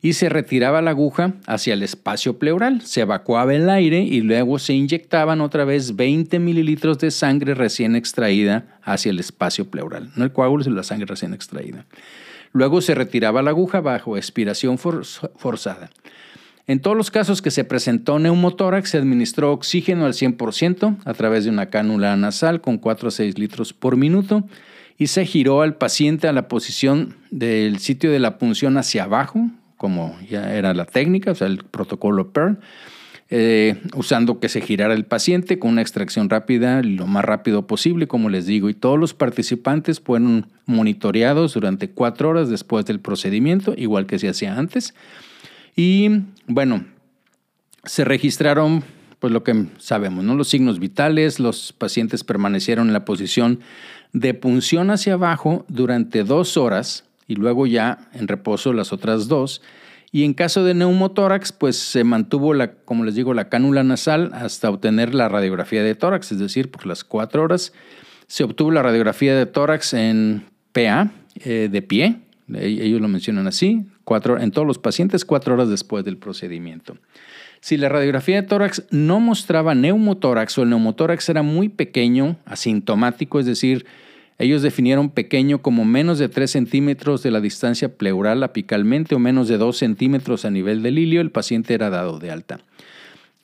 y 0.00 0.14
se 0.14 0.28
retiraba 0.28 0.82
la 0.82 0.90
aguja 0.90 1.34
hacia 1.46 1.74
el 1.74 1.82
espacio 1.82 2.38
pleural, 2.38 2.80
se 2.82 3.02
evacuaba 3.02 3.54
el 3.54 3.68
aire 3.68 4.00
y 4.00 4.22
luego 4.22 4.58
se 4.58 4.72
inyectaban 4.72 5.40
otra 5.40 5.64
vez 5.64 5.94
20 5.96 6.38
mililitros 6.38 6.98
de 6.98 7.10
sangre 7.10 7.54
recién 7.54 7.94
extraída 7.94 8.78
hacia 8.82 9.10
el 9.10 9.20
espacio 9.20 9.70
pleural, 9.70 10.10
no 10.16 10.24
el 10.24 10.32
coágulo, 10.32 10.64
sino 10.64 10.76
la 10.76 10.82
sangre 10.82 11.06
recién 11.06 11.34
extraída. 11.34 11.86
Luego 12.52 12.80
se 12.80 12.94
retiraba 12.94 13.42
la 13.42 13.50
aguja 13.50 13.80
bajo 13.80 14.16
expiración 14.16 14.78
forzada. 14.78 15.90
En 16.66 16.80
todos 16.80 16.96
los 16.96 17.10
casos 17.10 17.42
que 17.42 17.50
se 17.50 17.64
presentó 17.64 18.18
neumotórax, 18.18 18.90
se 18.90 18.98
administró 18.98 19.52
oxígeno 19.52 20.06
al 20.06 20.12
100% 20.12 20.98
a 21.04 21.14
través 21.14 21.44
de 21.44 21.50
una 21.50 21.66
cánula 21.66 22.16
nasal 22.16 22.60
con 22.60 22.78
4 22.78 23.08
a 23.08 23.10
6 23.10 23.38
litros 23.38 23.72
por 23.72 23.96
minuto 23.96 24.44
y 24.96 25.08
se 25.08 25.26
giró 25.26 25.62
al 25.62 25.74
paciente 25.74 26.28
a 26.28 26.32
la 26.32 26.46
posición 26.46 27.16
del 27.30 27.78
sitio 27.78 28.12
de 28.12 28.20
la 28.20 28.38
punción 28.38 28.76
hacia 28.76 29.04
abajo, 29.04 29.50
como 29.76 30.16
ya 30.30 30.54
era 30.54 30.74
la 30.74 30.84
técnica, 30.84 31.32
o 31.32 31.34
sea, 31.34 31.48
el 31.48 31.64
protocolo 31.64 32.30
PERL, 32.30 32.58
eh, 33.30 33.80
usando 33.96 34.38
que 34.38 34.48
se 34.48 34.60
girara 34.60 34.94
el 34.94 35.06
paciente 35.06 35.58
con 35.58 35.72
una 35.72 35.82
extracción 35.82 36.30
rápida 36.30 36.82
lo 36.82 37.06
más 37.08 37.24
rápido 37.24 37.66
posible, 37.66 38.06
como 38.06 38.28
les 38.28 38.46
digo, 38.46 38.68
y 38.68 38.74
todos 38.74 38.98
los 38.98 39.14
participantes 39.14 39.98
fueron 39.98 40.46
monitoreados 40.66 41.54
durante 41.54 41.90
cuatro 41.90 42.28
horas 42.28 42.48
después 42.48 42.84
del 42.84 43.00
procedimiento, 43.00 43.74
igual 43.76 44.06
que 44.06 44.20
se 44.20 44.28
hacía 44.28 44.56
antes. 44.56 44.94
Y 45.74 46.08
bueno, 46.46 46.84
se 47.84 48.04
registraron 48.04 48.84
pues 49.18 49.32
lo 49.32 49.44
que 49.44 49.66
sabemos, 49.78 50.24
¿no? 50.24 50.34
Los 50.34 50.48
signos 50.48 50.80
vitales, 50.80 51.38
los 51.38 51.72
pacientes 51.72 52.24
permanecieron 52.24 52.88
en 52.88 52.92
la 52.92 53.04
posición 53.04 53.60
de 54.12 54.34
punción 54.34 54.90
hacia 54.90 55.14
abajo 55.14 55.64
durante 55.68 56.24
dos 56.24 56.56
horas 56.56 57.04
y 57.28 57.36
luego 57.36 57.66
ya 57.66 58.10
en 58.12 58.26
reposo 58.26 58.72
las 58.72 58.92
otras 58.92 59.28
dos 59.28 59.62
y 60.14 60.24
en 60.24 60.34
caso 60.34 60.62
de 60.62 60.74
neumotórax, 60.74 61.52
pues 61.52 61.76
se 61.76 62.04
mantuvo, 62.04 62.52
la, 62.52 62.72
como 62.72 63.04
les 63.04 63.14
digo, 63.14 63.32
la 63.32 63.48
cánula 63.48 63.82
nasal 63.82 64.30
hasta 64.34 64.68
obtener 64.68 65.14
la 65.14 65.30
radiografía 65.30 65.82
de 65.82 65.94
tórax, 65.94 66.32
es 66.32 66.38
decir, 66.38 66.70
por 66.70 66.84
las 66.84 67.02
cuatro 67.02 67.42
horas 67.42 67.72
se 68.26 68.44
obtuvo 68.44 68.70
la 68.70 68.82
radiografía 68.82 69.34
de 69.34 69.46
tórax 69.46 69.94
en 69.94 70.44
PA, 70.72 71.10
eh, 71.36 71.68
de 71.70 71.82
pie, 71.82 72.20
ellos 72.54 73.00
lo 73.00 73.08
mencionan 73.08 73.46
así, 73.46 73.86
cuatro, 74.04 74.40
en 74.40 74.50
todos 74.50 74.66
los 74.66 74.78
pacientes 74.78 75.24
cuatro 75.24 75.54
horas 75.54 75.68
después 75.68 76.04
del 76.04 76.16
procedimiento. 76.16 76.96
Si 77.60 77.76
la 77.76 77.88
radiografía 77.88 78.40
de 78.40 78.48
tórax 78.48 78.84
no 78.90 79.20
mostraba 79.20 79.74
neumotórax 79.74 80.58
o 80.58 80.62
el 80.62 80.70
neumotórax 80.70 81.28
era 81.28 81.42
muy 81.42 81.68
pequeño, 81.68 82.36
asintomático, 82.44 83.38
es 83.38 83.46
decir, 83.46 83.86
ellos 84.38 84.62
definieron 84.62 85.10
pequeño 85.10 85.62
como 85.62 85.84
menos 85.84 86.18
de 86.18 86.28
3 86.28 86.50
centímetros 86.50 87.22
de 87.22 87.30
la 87.30 87.40
distancia 87.40 87.96
pleural 87.96 88.42
apicalmente 88.42 89.14
o 89.14 89.20
menos 89.20 89.46
de 89.46 89.58
2 89.58 89.76
centímetros 89.76 90.44
a 90.44 90.50
nivel 90.50 90.82
del 90.82 90.98
ilio, 90.98 91.20
el 91.20 91.30
paciente 91.30 91.74
era 91.74 91.90
dado 91.90 92.18
de 92.18 92.32
alta. 92.32 92.58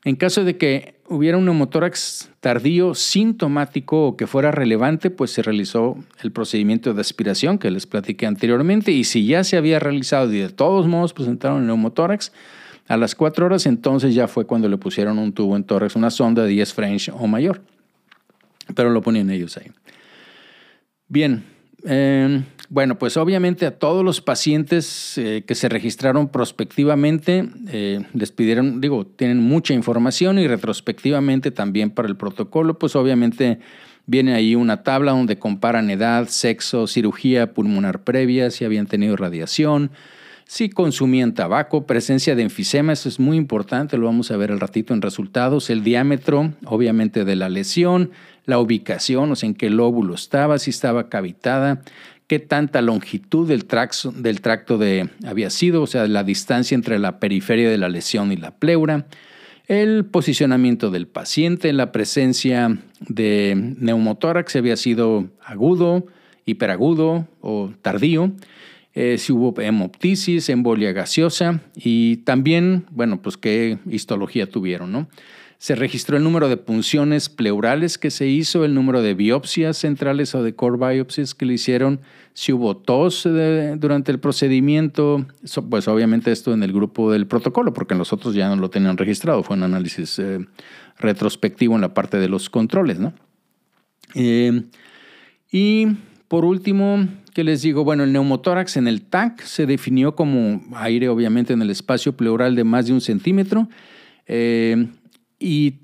En 0.04 0.16
caso 0.16 0.44
de 0.44 0.56
que 0.56 0.94
hubiera 1.08 1.38
un 1.38 1.44
neumotórax 1.44 2.30
tardío 2.40 2.94
sintomático 2.94 4.06
o 4.06 4.16
que 4.16 4.26
fuera 4.26 4.50
relevante, 4.50 5.10
pues 5.10 5.32
se 5.32 5.42
realizó 5.42 5.96
el 6.22 6.30
procedimiento 6.30 6.94
de 6.94 7.00
aspiración 7.00 7.58
que 7.58 7.70
les 7.70 7.86
platiqué 7.86 8.26
anteriormente 8.26 8.92
y 8.92 9.04
si 9.04 9.26
ya 9.26 9.42
se 9.44 9.56
había 9.56 9.78
realizado 9.78 10.32
y 10.32 10.38
de 10.38 10.50
todos 10.50 10.86
modos 10.86 11.12
presentaron 11.12 11.60
el 11.60 11.66
neumotórax, 11.66 12.32
a 12.86 12.96
las 12.96 13.14
4 13.14 13.46
horas 13.46 13.66
entonces 13.66 14.14
ya 14.14 14.28
fue 14.28 14.46
cuando 14.46 14.68
le 14.68 14.78
pusieron 14.78 15.18
un 15.18 15.32
tubo 15.32 15.56
en 15.56 15.64
tórax, 15.64 15.96
una 15.96 16.10
sonda 16.10 16.44
de 16.44 16.48
10 16.50 16.72
French 16.72 17.10
o 17.12 17.26
mayor. 17.26 17.60
Pero 18.74 18.90
lo 18.90 19.02
ponían 19.02 19.30
ellos 19.30 19.56
ahí. 19.56 19.70
Bien, 21.08 21.44
em, 21.84 22.44
bueno, 22.68 22.98
pues 22.98 23.16
obviamente 23.16 23.64
a 23.64 23.78
todos 23.78 24.04
los 24.04 24.20
pacientes 24.20 25.16
eh, 25.16 25.44
que 25.46 25.54
se 25.54 25.68
registraron 25.68 26.28
prospectivamente 26.28 27.48
eh, 27.68 28.04
les 28.12 28.30
pidieron, 28.30 28.80
digo, 28.80 29.06
tienen 29.06 29.38
mucha 29.38 29.72
información 29.72 30.38
y 30.38 30.46
retrospectivamente 30.46 31.50
también 31.50 31.90
para 31.90 32.08
el 32.08 32.16
protocolo, 32.16 32.78
pues 32.78 32.94
obviamente 32.94 33.58
viene 34.08 34.34
ahí 34.34 34.54
una 34.54 34.82
tabla 34.82 35.12
donde 35.12 35.38
comparan 35.38 35.90
edad, 35.90 36.28
sexo, 36.28 36.86
cirugía 36.86 37.52
pulmonar 37.52 38.04
previa, 38.04 38.50
si 38.50 38.64
habían 38.64 38.86
tenido 38.86 39.16
radiación, 39.16 39.90
si 40.46 40.70
consumían 40.70 41.34
tabaco, 41.34 41.86
presencia 41.86 42.34
de 42.34 42.42
enfisema, 42.42 42.94
eso 42.94 43.10
es 43.10 43.20
muy 43.20 43.36
importante, 43.36 43.98
lo 43.98 44.06
vamos 44.06 44.30
a 44.30 44.36
ver 44.38 44.50
al 44.50 44.60
ratito 44.60 44.94
en 44.94 45.02
resultados, 45.02 45.68
el 45.68 45.84
diámetro, 45.84 46.54
obviamente, 46.64 47.26
de 47.26 47.36
la 47.36 47.50
lesión, 47.50 48.12
la 48.48 48.58
ubicación, 48.58 49.30
o 49.30 49.36
sea, 49.36 49.46
en 49.46 49.54
qué 49.54 49.68
lóbulo 49.68 50.14
estaba, 50.14 50.58
si 50.58 50.70
estaba 50.70 51.10
cavitada, 51.10 51.82
qué 52.28 52.38
tanta 52.38 52.80
longitud 52.80 53.46
del 53.46 53.66
tracto, 53.66 54.10
del 54.10 54.40
tracto 54.40 54.78
de, 54.78 55.10
había 55.26 55.50
sido, 55.50 55.82
o 55.82 55.86
sea, 55.86 56.08
la 56.08 56.24
distancia 56.24 56.74
entre 56.74 56.98
la 56.98 57.20
periferia 57.20 57.68
de 57.68 57.76
la 57.76 57.90
lesión 57.90 58.32
y 58.32 58.36
la 58.38 58.52
pleura, 58.52 59.04
el 59.66 60.06
posicionamiento 60.06 60.90
del 60.90 61.06
paciente, 61.06 61.74
la 61.74 61.92
presencia 61.92 62.78
de 63.00 63.74
neumotórax, 63.78 64.52
si 64.52 64.58
había 64.58 64.78
sido 64.78 65.28
agudo, 65.44 66.06
hiperagudo 66.46 67.28
o 67.42 67.70
tardío, 67.82 68.32
eh, 68.94 69.18
si 69.18 69.30
hubo 69.34 69.60
hemoptisis, 69.60 70.48
embolia 70.48 70.92
gaseosa 70.92 71.60
y 71.76 72.16
también, 72.18 72.86
bueno, 72.92 73.20
pues 73.20 73.36
qué 73.36 73.76
histología 73.90 74.46
tuvieron, 74.46 74.90
¿no? 74.90 75.06
Se 75.58 75.74
registró 75.74 76.16
el 76.16 76.22
número 76.22 76.48
de 76.48 76.56
punciones 76.56 77.28
pleurales 77.28 77.98
que 77.98 78.10
se 78.10 78.28
hizo, 78.28 78.64
el 78.64 78.74
número 78.74 79.02
de 79.02 79.14
biopsias 79.14 79.76
centrales 79.76 80.34
o 80.36 80.42
de 80.44 80.54
core 80.54 80.78
biopsies 80.78 81.34
que 81.34 81.46
le 81.46 81.54
hicieron, 81.54 82.00
si 82.32 82.52
hubo 82.52 82.76
tos 82.76 83.26
eh, 83.26 83.74
durante 83.76 84.12
el 84.12 84.20
procedimiento, 84.20 85.26
pues 85.68 85.88
obviamente 85.88 86.30
esto 86.30 86.54
en 86.54 86.62
el 86.62 86.72
grupo 86.72 87.10
del 87.10 87.26
protocolo, 87.26 87.74
porque 87.74 87.96
los 87.96 88.12
otros 88.12 88.34
ya 88.34 88.48
no 88.48 88.56
lo 88.56 88.70
tenían 88.70 88.96
registrado, 88.96 89.42
fue 89.42 89.56
un 89.56 89.64
análisis 89.64 90.20
eh, 90.20 90.46
retrospectivo 90.98 91.74
en 91.74 91.80
la 91.80 91.92
parte 91.92 92.18
de 92.18 92.28
los 92.28 92.48
controles, 92.48 92.98
¿no? 93.00 93.12
y 95.50 95.86
por 96.28 96.44
último, 96.44 97.08
¿qué 97.32 97.42
les 97.42 97.62
digo? 97.62 97.84
Bueno, 97.84 98.04
el 98.04 98.12
neumotórax 98.12 98.76
en 98.76 98.86
el 98.86 99.00
TAC 99.02 99.40
se 99.42 99.64
definió 99.64 100.14
como 100.14 100.62
aire, 100.76 101.08
obviamente, 101.08 101.54
en 101.54 101.62
el 101.62 101.70
espacio 101.70 102.16
pleural 102.16 102.54
de 102.54 102.64
más 102.64 102.86
de 102.86 102.92
un 102.92 103.00
centímetro. 103.00 103.68
Eh, 104.26 104.88
y 105.38 105.74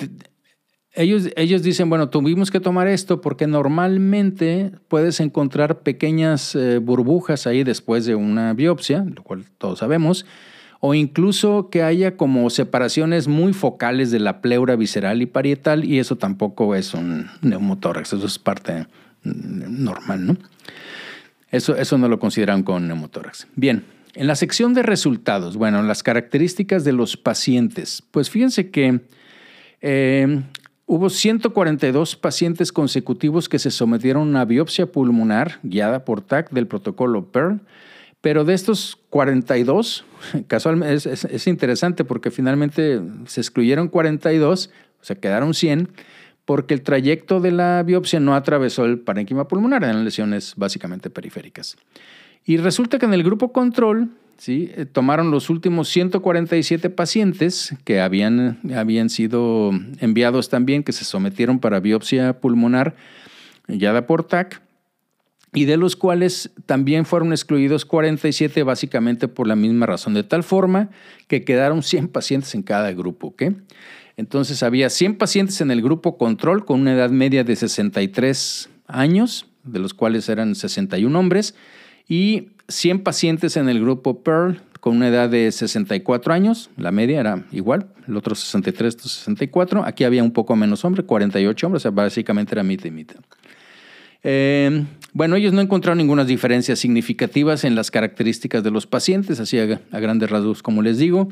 ellos, 0.94 1.28
ellos 1.36 1.62
dicen, 1.62 1.90
bueno, 1.90 2.08
tuvimos 2.08 2.50
que 2.50 2.60
tomar 2.60 2.86
esto 2.86 3.20
porque 3.20 3.46
normalmente 3.46 4.70
puedes 4.88 5.18
encontrar 5.20 5.80
pequeñas 5.80 6.54
eh, 6.54 6.78
burbujas 6.78 7.46
ahí 7.46 7.64
después 7.64 8.06
de 8.06 8.14
una 8.14 8.52
biopsia, 8.54 9.04
lo 9.04 9.22
cual 9.24 9.44
todos 9.58 9.80
sabemos, 9.80 10.24
o 10.78 10.94
incluso 10.94 11.68
que 11.70 11.82
haya 11.82 12.16
como 12.16 12.48
separaciones 12.50 13.26
muy 13.26 13.52
focales 13.52 14.10
de 14.10 14.20
la 14.20 14.40
pleura 14.40 14.76
visceral 14.76 15.20
y 15.20 15.26
parietal, 15.26 15.84
y 15.84 15.98
eso 15.98 16.16
tampoco 16.16 16.74
es 16.74 16.94
un 16.94 17.28
neumotórax, 17.42 18.12
eso 18.12 18.26
es 18.26 18.38
parte 18.38 18.86
normal, 19.24 20.26
¿no? 20.26 20.36
Eso, 21.50 21.76
eso 21.76 21.98
no 21.98 22.08
lo 22.08 22.18
consideran 22.18 22.62
con 22.62 22.86
neumotórax. 22.86 23.48
Bien, 23.56 23.84
en 24.14 24.26
la 24.26 24.36
sección 24.36 24.74
de 24.74 24.82
resultados, 24.82 25.56
bueno, 25.56 25.82
las 25.82 26.02
características 26.02 26.84
de 26.84 26.92
los 26.92 27.16
pacientes, 27.16 28.02
pues 28.10 28.30
fíjense 28.30 28.70
que 28.70 29.00
eh, 29.80 30.42
hubo 30.86 31.10
142 31.10 32.16
pacientes 32.16 32.72
consecutivos 32.72 33.48
que 33.48 33.58
se 33.58 33.70
sometieron 33.70 34.36
a 34.36 34.44
biopsia 34.44 34.86
pulmonar 34.86 35.58
guiada 35.62 36.04
por 36.04 36.20
TAC 36.20 36.50
del 36.50 36.66
protocolo 36.66 37.26
PERL, 37.26 37.60
pero 38.20 38.44
de 38.44 38.54
estos 38.54 38.98
42, 39.10 40.04
casualmente 40.46 40.94
es, 40.94 41.24
es 41.24 41.46
interesante 41.46 42.04
porque 42.04 42.30
finalmente 42.30 43.00
se 43.26 43.40
excluyeron 43.40 43.88
42, 43.88 44.70
o 45.00 45.04
sea, 45.04 45.16
quedaron 45.16 45.54
100 45.54 45.90
porque 46.44 46.74
el 46.74 46.82
trayecto 46.82 47.40
de 47.40 47.52
la 47.52 47.82
biopsia 47.82 48.20
no 48.20 48.34
atravesó 48.34 48.84
el 48.84 48.98
parénquima 48.98 49.48
pulmonar, 49.48 49.82
eran 49.84 50.04
lesiones 50.04 50.54
básicamente 50.56 51.10
periféricas. 51.10 51.76
Y 52.44 52.58
resulta 52.58 52.98
que 52.98 53.06
en 53.06 53.14
el 53.14 53.22
grupo 53.22 53.52
control, 53.52 54.10
¿sí? 54.36 54.70
Eh, 54.76 54.86
tomaron 54.86 55.30
los 55.30 55.50
últimos 55.50 55.88
147 55.88 56.90
pacientes 56.90 57.74
que 57.84 58.00
habían, 58.00 58.60
habían 58.74 59.10
sido 59.10 59.70
enviados 60.00 60.48
también, 60.48 60.82
que 60.82 60.92
se 60.92 61.04
sometieron 61.04 61.58
para 61.58 61.80
biopsia 61.80 62.40
pulmonar 62.40 62.96
ya 63.68 64.06
por 64.06 64.24
TAC, 64.24 64.62
y 65.54 65.66
de 65.66 65.76
los 65.76 65.94
cuales 65.94 66.50
también 66.66 67.06
fueron 67.06 67.32
excluidos 67.32 67.84
47 67.84 68.64
básicamente 68.64 69.28
por 69.28 69.46
la 69.46 69.54
misma 69.54 69.86
razón, 69.86 70.12
de 70.14 70.24
tal 70.24 70.42
forma 70.42 70.90
que 71.28 71.44
quedaron 71.44 71.82
100 71.82 72.08
pacientes 72.08 72.54
en 72.54 72.62
cada 72.62 72.92
grupo. 72.92 73.34
Entonces 74.16 74.62
había 74.64 74.90
100 74.90 75.16
pacientes 75.16 75.60
en 75.60 75.70
el 75.70 75.80
grupo 75.80 76.18
control 76.18 76.64
con 76.64 76.80
una 76.80 76.92
edad 76.92 77.10
media 77.10 77.44
de 77.44 77.54
63 77.54 78.68
años, 78.88 79.46
de 79.62 79.78
los 79.78 79.94
cuales 79.94 80.28
eran 80.28 80.56
61 80.56 81.16
hombres, 81.18 81.54
y 82.08 82.48
100 82.68 83.00
pacientes 83.00 83.56
en 83.56 83.68
el 83.68 83.80
grupo 83.80 84.22
Pearl 84.22 84.60
con 84.80 84.96
una 84.96 85.08
edad 85.08 85.30
de 85.30 85.50
64 85.50 86.34
años, 86.34 86.70
la 86.76 86.90
media 86.90 87.20
era 87.20 87.44
igual, 87.52 87.86
el 88.06 88.16
otro 88.16 88.34
63, 88.34 88.96
64, 89.00 89.84
aquí 89.84 90.04
había 90.04 90.22
un 90.22 90.32
poco 90.32 90.56
menos 90.56 90.84
hombres, 90.84 91.06
48 91.06 91.66
hombres, 91.66 91.80
o 91.80 91.84
sea, 91.84 91.90
básicamente 91.90 92.54
era 92.54 92.62
mitad 92.62 92.86
y 92.86 92.90
mitad. 92.90 93.16
Eh, 94.22 94.84
bueno, 95.12 95.36
ellos 95.36 95.52
no 95.52 95.60
encontraron 95.62 95.98
ninguna 95.98 96.24
diferencia 96.24 96.76
significativas 96.76 97.64
en 97.64 97.74
las 97.74 97.90
características 97.90 98.62
de 98.62 98.70
los 98.70 98.86
pacientes, 98.86 99.40
así 99.40 99.58
a 99.58 100.00
grandes 100.00 100.30
rasgos, 100.30 100.62
como 100.62 100.82
les 100.82 100.98
digo 100.98 101.28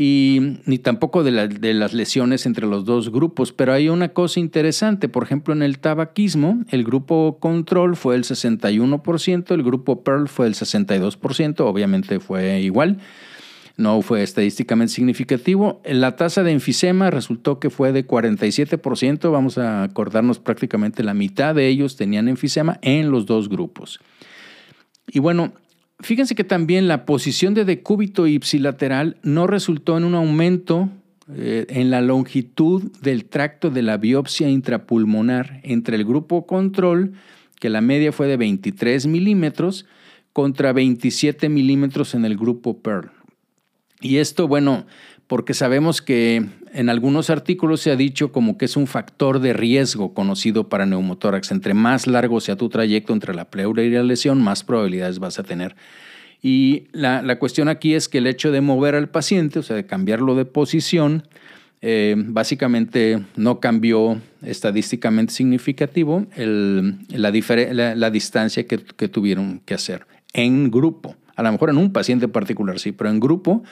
y 0.00 0.58
ni 0.64 0.78
tampoco 0.78 1.24
de, 1.24 1.32
las 1.74 1.92
lesiones 1.92 2.46
entre 2.46 2.68
los 2.68 2.84
dos 2.84 3.10
grupos. 3.10 3.52
Pero 3.52 3.72
hay 3.72 3.88
una 3.88 4.10
cosa 4.10 4.38
interesante, 4.38 5.08
por 5.08 5.24
ejemplo, 5.24 5.52
en 5.52 5.62
el 5.62 5.80
tabaquismo, 5.80 6.62
el 6.70 6.84
grupo 6.84 7.38
control 7.40 7.96
fue 7.96 8.14
el 8.14 8.22
61%, 8.22 9.50
el 9.50 9.62
grupo 9.64 10.04
Pearl 10.04 10.28
fue 10.28 10.46
el 10.46 10.54
62%, 10.54 11.60
obviamente 11.62 12.20
fue 12.20 12.60
igual. 12.60 12.98
No 13.76 14.00
fue 14.02 14.22
estadísticamente 14.22 14.94
significativo. 14.94 15.80
La 15.84 16.14
tasa 16.16 16.44
de 16.44 16.52
enfisema 16.52 17.10
resultó 17.10 17.58
que 17.58 17.70
fue 17.70 17.92
de 17.92 18.06
47%. 18.06 19.30
Vamos 19.30 19.58
a 19.58 19.84
acordarnos 19.84 20.40
prácticamente 20.40 21.04
la 21.04 21.14
mitad 21.14 21.54
de 21.54 21.68
ellos 21.68 21.96
tenían 21.96 22.28
enfisema 22.28 22.78
en 22.82 23.10
los 23.12 23.26
dos 23.26 23.48
grupos. 23.48 24.00
Y 25.06 25.20
bueno, 25.20 25.52
Fíjense 26.00 26.34
que 26.34 26.44
también 26.44 26.86
la 26.86 27.04
posición 27.04 27.54
de 27.54 27.64
decúbito 27.64 28.26
ipsilateral 28.26 29.16
no 29.22 29.46
resultó 29.46 29.96
en 29.98 30.04
un 30.04 30.14
aumento 30.14 30.88
eh, 31.34 31.66
en 31.68 31.90
la 31.90 32.00
longitud 32.00 32.90
del 33.02 33.24
tracto 33.24 33.70
de 33.70 33.82
la 33.82 33.96
biopsia 33.96 34.48
intrapulmonar 34.48 35.60
entre 35.64 35.96
el 35.96 36.04
grupo 36.04 36.46
control, 36.46 37.12
que 37.58 37.68
la 37.68 37.80
media 37.80 38.12
fue 38.12 38.28
de 38.28 38.36
23 38.36 39.06
milímetros, 39.06 39.86
contra 40.32 40.72
27 40.72 41.48
milímetros 41.48 42.14
en 42.14 42.24
el 42.24 42.36
grupo 42.36 42.78
Pearl. 42.78 43.10
Y 44.00 44.18
esto, 44.18 44.46
bueno, 44.46 44.86
porque 45.28 45.52
sabemos 45.52 46.00
que 46.00 46.46
en 46.72 46.88
algunos 46.88 47.28
artículos 47.28 47.82
se 47.82 47.90
ha 47.90 47.96
dicho 47.96 48.32
como 48.32 48.56
que 48.56 48.64
es 48.64 48.76
un 48.76 48.86
factor 48.86 49.40
de 49.40 49.52
riesgo 49.52 50.14
conocido 50.14 50.70
para 50.70 50.86
neumotórax. 50.86 51.52
Entre 51.52 51.74
más 51.74 52.06
largo 52.06 52.40
sea 52.40 52.56
tu 52.56 52.70
trayecto 52.70 53.12
entre 53.12 53.34
la 53.34 53.44
pleura 53.44 53.82
y 53.82 53.90
la 53.90 54.02
lesión, 54.02 54.42
más 54.42 54.64
probabilidades 54.64 55.18
vas 55.18 55.38
a 55.38 55.42
tener. 55.42 55.76
Y 56.42 56.84
la, 56.92 57.38
cuestión 57.38 57.68
aquí 57.68 57.94
es 57.94 58.08
que 58.08 58.18
el 58.18 58.26
hecho 58.26 58.50
de 58.52 58.62
mover 58.62 58.94
al 58.94 59.10
paciente, 59.10 59.58
o 59.58 59.62
sea, 59.62 59.76
de 59.76 59.84
cambiarlo 59.84 60.34
de 60.34 60.46
posición, 60.46 61.24
eh, 61.82 62.14
básicamente 62.16 63.22
no 63.36 63.60
cambió 63.60 64.20
estadísticamente 64.42 65.34
significativo 65.34 66.26
la, 66.36 67.94
la, 67.94 68.10
distancia 68.10 68.66
que, 68.66 68.78
que 68.78 69.08
tuvieron 69.08 69.60
que 69.64 69.74
hacer 69.74 70.06
en 70.32 70.70
grupo. 70.70 71.16
A 71.36 71.42
lo 71.42 71.52
mejor 71.52 71.70
en 71.70 71.76
un 71.76 71.92
paciente 71.92 72.28
particular 72.28 72.78
sí, 72.78 72.92
pero 72.92 73.10
en 73.10 73.20
grupo 73.20 73.62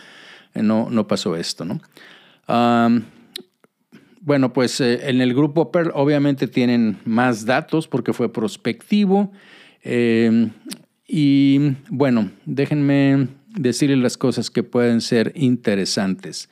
no, 0.55 0.89
no 0.91 1.07
pasó 1.07 1.37
esto, 1.37 1.65
¿no? 1.65 1.81
bueno, 4.21 4.53
pues 4.53 4.81
eh, 4.81 5.09
en 5.09 5.21
el 5.21 5.35
grupo 5.35 5.71
Pearl 5.71 5.93
obviamente 5.95 6.49
tienen 6.49 6.99
más 7.05 7.45
datos 7.45 7.87
porque 7.87 8.13
fue 8.13 8.33
prospectivo. 8.33 9.33
Eh, 9.85 10.49
y 11.07 11.75
bueno, 11.89 12.31
déjenme 12.45 13.29
decirles 13.49 13.99
las 13.99 14.17
cosas 14.17 14.51
que 14.51 14.65
pueden 14.65 15.01
ser 15.01 15.33
interesantes. 15.37 16.49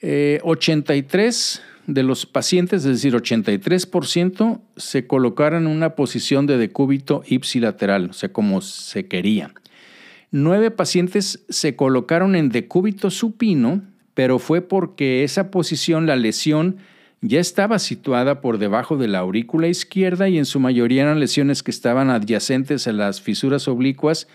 83 0.00 1.62
de 1.88 2.02
los 2.02 2.26
pacientes, 2.26 2.84
es 2.84 3.02
decir, 3.02 3.14
83%, 3.14 4.60
se 4.76 5.06
colocaron 5.06 5.66
en 5.66 5.72
una 5.72 5.94
posición 5.96 6.46
de 6.46 6.58
decúbito 6.58 7.22
ipsilateral, 7.26 8.10
o 8.10 8.12
sea, 8.12 8.30
como 8.30 8.60
se 8.60 9.06
quería. 9.06 9.54
Nueve 10.30 10.70
pacientes 10.70 11.44
se 11.48 11.74
colocaron 11.74 12.36
en 12.36 12.50
decúbito 12.50 13.10
supino, 13.10 13.82
pero 14.14 14.38
fue 14.38 14.60
porque 14.60 15.24
esa 15.24 15.50
posición, 15.50 16.06
la 16.06 16.16
lesión, 16.16 16.76
ya 17.20 17.40
estaba 17.40 17.78
situada 17.78 18.40
por 18.40 18.58
debajo 18.58 18.96
de 18.96 19.08
la 19.08 19.20
aurícula 19.20 19.68
izquierda 19.68 20.28
y 20.28 20.38
en 20.38 20.44
su 20.44 20.60
mayoría 20.60 21.02
eran 21.02 21.18
lesiones 21.18 21.62
que 21.62 21.70
estaban 21.70 22.10
adyacentes 22.10 22.86
a 22.86 22.92
las 22.92 23.20
fisuras 23.20 23.68
oblicuas 23.68 24.28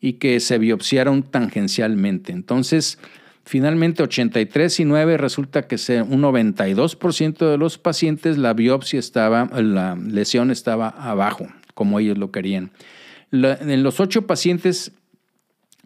y 0.00 0.14
que 0.14 0.40
se 0.40 0.58
biopsiaron 0.58 1.22
tangencialmente. 1.22 2.32
Entonces, 2.32 2.98
finalmente 3.44 4.02
83 4.02 4.80
y 4.80 4.84
9 4.84 5.16
resulta 5.16 5.66
que 5.66 5.76
un 6.02 6.22
92% 6.22 7.50
de 7.50 7.56
los 7.56 7.78
pacientes 7.78 8.36
la 8.36 8.52
biopsia 8.52 8.98
estaba, 8.98 9.48
la 9.62 9.94
lesión 9.94 10.50
estaba 10.50 10.88
abajo, 10.88 11.46
como 11.74 11.98
ellos 12.00 12.18
lo 12.18 12.32
querían. 12.32 12.70
en 13.32 13.82
los 13.82 14.00
ocho 14.00 14.26
pacientes 14.26 14.92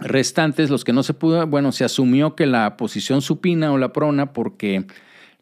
restantes, 0.00 0.70
los 0.70 0.84
que 0.84 0.92
no 0.92 1.02
se 1.02 1.14
pudo, 1.14 1.46
bueno, 1.46 1.72
se 1.72 1.84
asumió 1.84 2.34
que 2.34 2.46
la 2.46 2.76
posición 2.76 3.22
supina 3.22 3.72
o 3.72 3.78
la 3.78 3.92
prona, 3.92 4.32
porque 4.32 4.86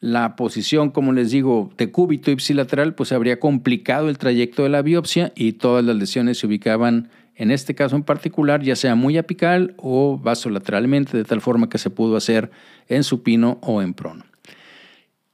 la 0.01 0.37
posición, 0.37 0.91
como 0.91 1.13
les 1.13 1.31
digo, 1.31 1.71
de 1.77 1.91
cúbito 1.91 2.31
ipsilateral, 2.31 2.95
pues 2.95 3.13
habría 3.13 3.41
complicado 3.41 4.09
el 4.09 4.19
trayecto 4.19 4.63
de 4.63 4.69
la 4.69 4.83
biopsia 4.83 5.33
y 5.35 5.55
todas 5.55 5.85
las 5.85 5.97
lesiones 5.97 6.39
se 6.39 6.47
ubicaban, 6.47 7.11
en 7.35 7.51
este 7.51 7.75
caso 7.75 7.97
en 7.97 8.03
particular, 8.03 8.63
ya 8.63 8.77
sea 8.77 8.95
muy 8.95 9.17
apical 9.17 9.75
o 9.77 10.19
vasolateralmente, 10.19 11.17
de 11.17 11.25
tal 11.25 11.41
forma 11.41 11.69
que 11.69 11.79
se 11.79 11.91
pudo 11.91 12.17
hacer 12.17 12.51
en 12.89 13.05
supino 13.05 13.59
o 13.63 13.83
en 13.83 13.95
prono. 13.95 14.25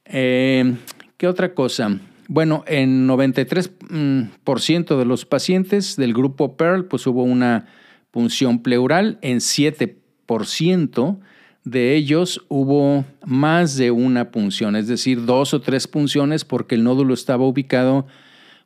Eh, 0.05 0.75
¿Qué 1.17 1.27
otra 1.27 1.53
cosa? 1.53 1.99
Bueno, 2.27 2.63
en 2.67 3.07
93% 3.07 4.97
de 4.97 5.05
los 5.05 5.25
pacientes 5.25 5.95
del 5.95 6.13
grupo 6.13 6.57
Pearl, 6.57 6.85
pues 6.85 7.05
hubo 7.05 7.23
una 7.23 7.67
punción 8.15 8.59
pleural 8.59 9.19
en 9.21 9.39
7% 9.39 11.17
de 11.65 11.95
ellos 11.95 12.45
hubo 12.47 13.03
más 13.25 13.75
de 13.75 13.91
una 13.91 14.31
punción, 14.31 14.77
es 14.77 14.87
decir, 14.87 15.25
dos 15.25 15.53
o 15.53 15.59
tres 15.59 15.85
punciones 15.85 16.45
porque 16.45 16.75
el 16.75 16.85
nódulo 16.85 17.13
estaba 17.13 17.45
ubicado 17.45 18.07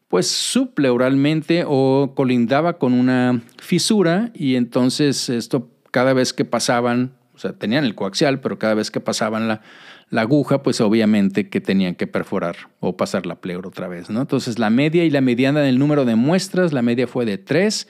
pues 0.07 0.27
subpleuralmente 0.27 1.63
o 1.65 2.13
colindaba 2.15 2.77
con 2.77 2.93
una 2.93 3.41
fisura 3.57 4.29
y 4.35 4.53
entonces 4.53 5.29
esto 5.29 5.71
cada 5.89 6.13
vez 6.13 6.31
que 6.31 6.45
pasaban, 6.45 7.13
o 7.33 7.39
sea, 7.39 7.53
tenían 7.53 7.85
el 7.85 7.95
coaxial, 7.95 8.41
pero 8.41 8.59
cada 8.59 8.75
vez 8.75 8.91
que 8.91 8.99
pasaban 8.99 9.47
la, 9.47 9.61
aguja, 10.11 10.61
pues 10.61 10.79
obviamente 10.79 11.49
que 11.49 11.59
tenían 11.59 11.95
que 11.95 12.05
perforar 12.05 12.55
o 12.81 12.95
pasar 12.95 13.25
la 13.25 13.41
pleura 13.41 13.67
otra 13.67 13.87
vez, 13.87 14.11
¿no? 14.11 14.21
Entonces 14.21 14.59
la 14.59 14.69
media 14.69 15.05
y 15.05 15.09
la 15.09 15.21
mediana 15.21 15.61
del 15.61 15.79
número 15.79 16.05
de 16.05 16.13
muestras, 16.13 16.71
la 16.71 16.83
media 16.83 17.07
fue 17.07 17.25
de 17.25 17.39
3 17.39 17.87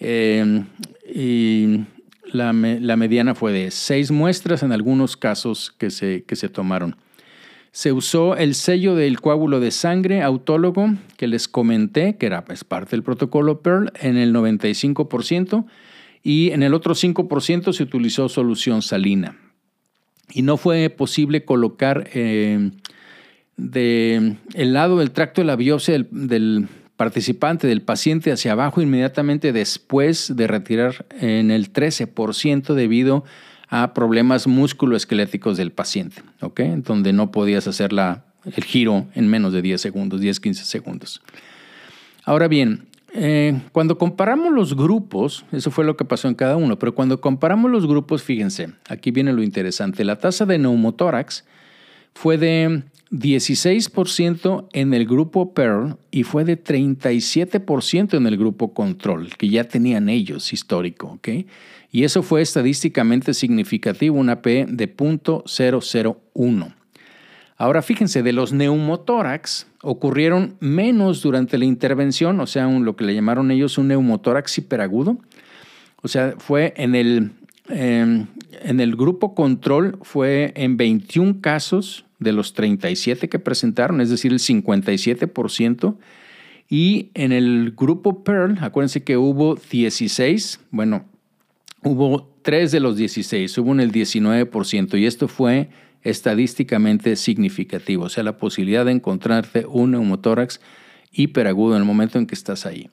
Em, 0.00 0.66
y 1.12 1.84
la, 2.32 2.52
la, 2.52 2.96
mediana 2.96 3.34
fue 3.34 3.52
de 3.52 3.70
seis 3.70 4.10
muestras 4.10 4.62
en 4.62 4.72
algunos 4.72 5.16
casos 5.16 5.74
que 5.78 5.90
se, 5.90 6.24
que 6.24 6.36
se 6.36 6.48
tomaron. 6.48 6.96
Se 7.72 7.92
usó 7.92 8.36
el 8.36 8.54
sello 8.54 8.94
del 8.94 9.20
coágulo 9.20 9.58
de 9.58 9.70
sangre 9.70 10.22
autólogo 10.22 10.94
que 11.16 11.26
les 11.26 11.48
comenté, 11.48 12.16
que 12.16 12.26
era 12.26 12.44
es 12.48 12.62
parte 12.62 12.92
del 12.92 13.02
protocolo 13.02 13.62
PEARL, 13.62 13.92
en 14.00 14.16
el 14.16 14.32
95% 14.32 15.64
y 16.22 16.50
en 16.52 16.62
el 16.62 16.72
otro 16.72 16.94
5% 16.94 17.72
se 17.72 17.82
utilizó 17.82 18.28
solución 18.28 18.80
salina. 18.80 19.36
Y 20.32 20.42
no 20.42 20.56
fue 20.56 20.88
posible 20.88 21.44
colocar 21.44 22.08
eh, 22.14 22.70
de, 23.56 24.36
el 24.54 24.72
lado 24.72 24.98
del 24.98 25.10
tracto 25.10 25.40
de 25.40 25.46
la 25.46 25.56
biopsia 25.56 26.04
del 26.10 26.68
participante 26.96 27.66
del 27.66 27.82
paciente 27.82 28.32
hacia 28.32 28.52
abajo 28.52 28.80
inmediatamente 28.80 29.52
después 29.52 30.36
de 30.36 30.46
retirar 30.46 31.06
en 31.20 31.50
el 31.50 31.72
13% 31.72 32.74
debido 32.74 33.24
a 33.68 33.94
problemas 33.94 34.46
musculoesqueléticos 34.46 35.56
del 35.56 35.72
paciente, 35.72 36.22
¿ok? 36.40 36.60
Donde 36.84 37.12
no 37.12 37.32
podías 37.32 37.66
hacer 37.66 37.92
la, 37.92 38.24
el 38.44 38.64
giro 38.64 39.06
en 39.14 39.28
menos 39.28 39.52
de 39.52 39.62
10 39.62 39.80
segundos, 39.80 40.20
10, 40.20 40.38
15 40.38 40.64
segundos. 40.64 41.22
Ahora 42.24 42.46
bien, 42.46 42.86
eh, 43.12 43.60
cuando 43.72 43.98
comparamos 43.98 44.52
los 44.52 44.76
grupos, 44.76 45.44
eso 45.52 45.70
fue 45.70 45.84
lo 45.84 45.96
que 45.96 46.04
pasó 46.04 46.28
en 46.28 46.34
cada 46.34 46.56
uno, 46.56 46.78
pero 46.78 46.94
cuando 46.94 47.20
comparamos 47.20 47.70
los 47.70 47.86
grupos, 47.86 48.22
fíjense, 48.22 48.72
aquí 48.88 49.10
viene 49.10 49.32
lo 49.32 49.42
interesante, 49.42 50.04
la 50.04 50.18
tasa 50.18 50.46
de 50.46 50.58
neumotórax 50.58 51.44
fue 52.14 52.38
de 52.38 52.82
16% 53.14 54.68
en 54.72 54.92
el 54.92 55.06
grupo 55.06 55.54
Pearl 55.54 55.96
y 56.10 56.24
fue 56.24 56.44
de 56.44 56.62
37% 56.62 58.16
en 58.16 58.26
el 58.26 58.36
grupo 58.36 58.74
Control, 58.74 59.30
que 59.36 59.48
ya 59.48 59.64
tenían 59.64 60.08
ellos 60.08 60.52
histórico. 60.52 61.06
¿ok? 61.12 61.28
Y 61.92 62.02
eso 62.02 62.24
fue 62.24 62.42
estadísticamente 62.42 63.32
significativo, 63.32 64.18
una 64.18 64.42
P 64.42 64.66
de 64.68 64.96
.001. 64.96 66.74
Ahora 67.56 67.82
fíjense, 67.82 68.24
de 68.24 68.32
los 68.32 68.52
neumotórax, 68.52 69.68
ocurrieron 69.80 70.56
menos 70.58 71.22
durante 71.22 71.56
la 71.56 71.66
intervención, 71.66 72.40
o 72.40 72.48
sea, 72.48 72.66
lo 72.66 72.96
que 72.96 73.04
le 73.04 73.14
llamaron 73.14 73.52
ellos 73.52 73.78
un 73.78 73.88
neumotórax 73.88 74.58
hiperagudo. 74.58 75.18
O 76.02 76.08
sea, 76.08 76.34
fue 76.36 76.74
en 76.76 76.96
el, 76.96 77.30
em, 77.68 78.26
en 78.62 78.80
el 78.80 78.96
grupo 78.96 79.34
control, 79.34 79.98
fue 80.02 80.52
en 80.56 80.76
21 80.76 81.40
casos 81.40 82.04
de 82.18 82.32
los 82.32 82.54
37 82.54 83.28
que 83.28 83.38
presentaron, 83.38 84.00
es 84.00 84.10
decir, 84.10 84.32
el 84.32 84.38
57%. 84.38 85.96
Y 86.68 87.10
en 87.14 87.32
el 87.32 87.74
grupo 87.76 88.24
Pearl, 88.24 88.58
acuérdense 88.60 89.04
que 89.04 89.16
hubo 89.16 89.54
16, 89.54 90.60
bueno, 90.70 91.04
hubo 91.82 92.34
3 92.42 92.72
de 92.72 92.80
los 92.80 92.96
16, 92.96 93.56
hubo 93.58 93.72
en 93.72 93.80
el 93.80 93.92
19%, 93.92 94.98
y 94.98 95.06
esto 95.06 95.28
fue 95.28 95.68
estadísticamente 96.02 97.16
significativo, 97.16 98.04
o 98.04 98.08
sea, 98.08 98.22
la 98.24 98.36
posibilidad 98.36 98.84
de 98.84 98.92
encontrarte 98.92 99.66
un 99.66 99.92
neumotórax 99.92 100.60
hiperagudo 101.12 101.74
en 101.74 101.82
el 101.82 101.86
momento 101.86 102.18
en 102.18 102.26
que 102.26 102.34
estás 102.34 102.66
ahí. 102.66 102.90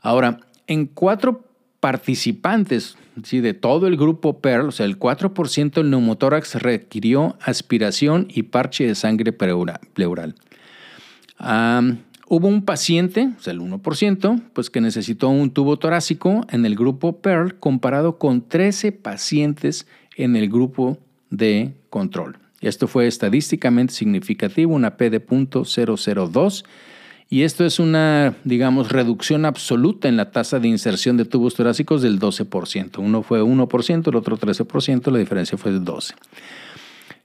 Ahora, 0.00 0.40
en 0.66 0.86
cuatro 0.86 1.44
participantes 1.80 2.96
de 3.22 3.54
todo 3.54 3.86
el 3.86 3.96
grupo 3.96 4.40
PEARL, 4.40 4.68
o 4.68 4.72
sea, 4.72 4.86
el 4.86 4.98
4% 4.98 5.72
del 5.72 5.90
neumotórax 5.90 6.56
requirió 6.56 7.36
aspiración 7.40 8.28
y 8.30 8.44
parche 8.44 8.86
de 8.86 8.94
sangre 8.94 9.32
pleural. 9.32 10.34
hubo 12.28 12.48
un 12.48 12.64
paciente, 12.64 13.30
o 13.38 13.40
sea, 13.42 13.52
el 13.52 13.60
1%, 13.60 14.42
pues 14.52 14.70
que 14.70 14.80
necesitó 14.80 15.28
un 15.28 15.50
tubo 15.50 15.78
torácico 15.78 16.46
en 16.50 16.64
el 16.64 16.76
grupo 16.76 17.20
PEARL 17.20 17.58
comparado 17.58 18.18
con 18.18 18.46
13 18.46 18.92
pacientes 18.92 19.86
en 20.16 20.36
el 20.36 20.48
grupo 20.48 20.98
de 21.30 21.72
control. 21.90 22.38
Esto 22.60 22.88
fue 22.88 23.06
estadísticamente 23.06 23.94
significativo, 23.94 24.74
una 24.74 24.96
P 24.96 25.10
de 25.10 25.24
.002, 25.24 26.64
y 27.30 27.42
esto 27.42 27.66
es 27.66 27.78
una, 27.78 28.34
digamos, 28.44 28.90
reducción 28.90 29.44
absoluta 29.44 30.08
en 30.08 30.16
la 30.16 30.30
tasa 30.30 30.58
de 30.60 30.68
inserción 30.68 31.18
de 31.18 31.26
tubos 31.26 31.54
torácicos 31.54 32.00
del 32.00 32.18
12%. 32.18 32.98
Uno 32.98 33.22
fue 33.22 33.42
1%, 33.42 34.08
el 34.08 34.16
otro 34.16 34.38
13%, 34.38 35.10
la 35.12 35.18
diferencia 35.18 35.58
fue 35.58 35.72
de 35.72 35.80
12%. 35.80 36.14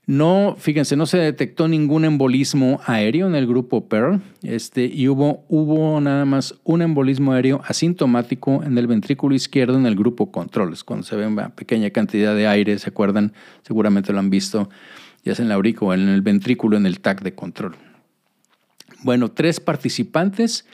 No, 0.06 0.56
fíjense, 0.58 0.96
no 0.96 1.06
se 1.06 1.16
detectó 1.16 1.66
ningún 1.66 2.04
embolismo 2.04 2.78
aéreo 2.84 3.26
en 3.26 3.34
el 3.34 3.46
grupo 3.46 3.88
Pearl 3.88 4.20
este, 4.42 4.84
y 4.84 5.08
hubo, 5.08 5.46
hubo 5.48 5.98
nada 6.02 6.26
más 6.26 6.54
un 6.62 6.82
embolismo 6.82 7.32
aéreo 7.32 7.62
asintomático 7.64 8.62
en 8.62 8.76
el 8.76 8.86
ventrículo 8.86 9.34
izquierdo 9.34 9.78
en 9.78 9.86
el 9.86 9.96
grupo 9.96 10.30
control. 10.30 10.76
cuando 10.84 11.06
se 11.06 11.16
ve 11.16 11.26
una 11.26 11.48
pequeña 11.48 11.88
cantidad 11.88 12.34
de 12.34 12.46
aire, 12.46 12.78
¿se 12.78 12.90
acuerdan? 12.90 13.32
Seguramente 13.62 14.12
lo 14.12 14.18
han 14.18 14.28
visto, 14.28 14.68
ya 15.24 15.34
sea 15.34 15.44
en 15.44 15.48
la 15.48 15.54
aurícula 15.54 15.92
o 15.92 15.94
en 15.94 16.08
el 16.10 16.20
ventrículo 16.20 16.76
en 16.76 16.84
el 16.84 17.00
TAC 17.00 17.22
de 17.22 17.34
control. 17.34 17.74
Bueno, 19.02 19.30
tres 19.30 19.60
participantes 19.60 20.66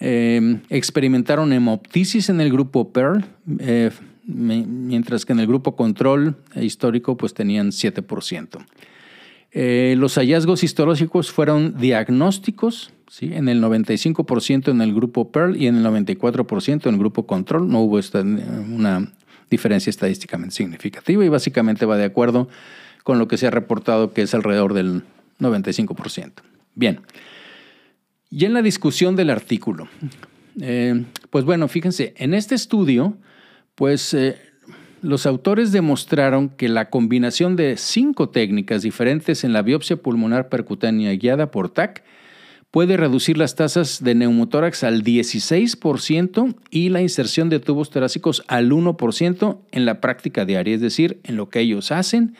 eh, 0.00 0.60
experimentaron 0.68 1.52
hemoptisis 1.52 2.28
en 2.28 2.40
el 2.40 2.50
grupo 2.50 2.92
Pearl. 2.92 3.24
Eh, 3.58 3.90
mientras 4.24 5.26
que 5.26 5.32
en 5.32 5.40
el 5.40 5.46
grupo 5.46 5.76
control 5.76 6.36
histórico 6.56 7.16
pues 7.16 7.34
tenían 7.34 7.70
7%. 7.70 8.64
Eh, 9.54 9.94
los 9.98 10.14
hallazgos 10.14 10.64
histológicos 10.64 11.30
fueron 11.30 11.76
diagnósticos, 11.78 12.90
¿sí? 13.08 13.32
en 13.34 13.48
el 13.48 13.62
95% 13.62 14.70
en 14.70 14.80
el 14.80 14.94
grupo 14.94 15.30
Pearl 15.30 15.56
y 15.56 15.66
en 15.66 15.76
el 15.76 15.84
94% 15.84 16.86
en 16.86 16.94
el 16.94 16.98
grupo 16.98 17.26
control. 17.26 17.68
No 17.68 17.80
hubo 17.80 18.00
una 18.70 19.12
diferencia 19.50 19.90
estadísticamente 19.90 20.54
significativa 20.54 21.24
y 21.24 21.28
básicamente 21.28 21.84
va 21.84 21.98
de 21.98 22.04
acuerdo 22.04 22.48
con 23.02 23.18
lo 23.18 23.28
que 23.28 23.36
se 23.36 23.46
ha 23.46 23.50
reportado 23.50 24.14
que 24.14 24.22
es 24.22 24.34
alrededor 24.34 24.72
del 24.72 25.02
95%. 25.40 26.32
Bien, 26.74 27.00
y 28.32 28.46
en 28.46 28.54
la 28.54 28.62
discusión 28.62 29.14
del 29.14 29.30
artículo, 29.30 29.88
eh, 30.60 31.04
pues 31.30 31.44
bueno, 31.44 31.68
fíjense, 31.68 32.14
en 32.16 32.34
este 32.34 32.56
estudio 32.56 33.16
pues 33.74 34.14
eh, 34.14 34.36
los 35.02 35.26
autores 35.26 35.72
demostraron 35.72 36.48
que 36.48 36.68
la 36.68 36.88
combinación 36.88 37.56
de 37.56 37.76
cinco 37.76 38.30
técnicas 38.30 38.82
diferentes 38.82 39.44
en 39.44 39.52
la 39.52 39.62
biopsia 39.62 39.96
pulmonar 39.96 40.48
percutánea 40.48 41.12
guiada 41.12 41.50
por 41.50 41.68
TAC 41.70 42.04
puede 42.70 42.96
reducir 42.96 43.36
las 43.36 43.54
tasas 43.54 44.02
de 44.02 44.14
neumotórax 44.14 44.82
al 44.82 45.04
16% 45.04 46.54
y 46.70 46.88
la 46.88 47.02
inserción 47.02 47.50
de 47.50 47.60
tubos 47.60 47.90
torácicos 47.90 48.44
al 48.48 48.70
1% 48.70 49.58
en 49.72 49.84
la 49.84 50.00
práctica 50.00 50.46
diaria, 50.46 50.74
es 50.74 50.80
decir, 50.80 51.20
en 51.24 51.36
lo 51.36 51.50
que 51.50 51.60
ellos 51.60 51.92
hacen. 51.92 52.34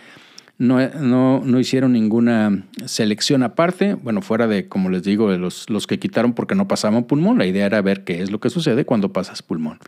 No, 0.63 1.41
no, 1.41 1.59
hicieron 1.59 1.93
ninguna 1.93 2.63
selección 2.85 3.43
aparte, 3.43 3.95
bueno, 3.95 4.23
fuera 4.23 4.47
de, 4.47 4.69
como 4.69 4.91
les 4.91 5.03
digo, 5.03 5.29
de 5.29 5.37
los, 5.37 5.69
los 5.69 5.89
que 5.89 5.99
quitaron 5.99 6.35
porque 6.35 6.55
no 6.55 6.69
pasaban 6.69 7.03
pulmón. 7.03 7.37
La 7.37 7.47
idea 7.47 7.67
era 7.67 7.83
ver 7.83 8.05
qué 8.05 8.23
es 8.23 8.31
lo 8.31 8.39
que 8.39 8.49
sucede 8.49 8.85
cuando 8.85 9.13
pasas 9.13 9.43
pulmón. 9.43 9.81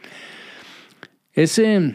Ese, 1.32 1.94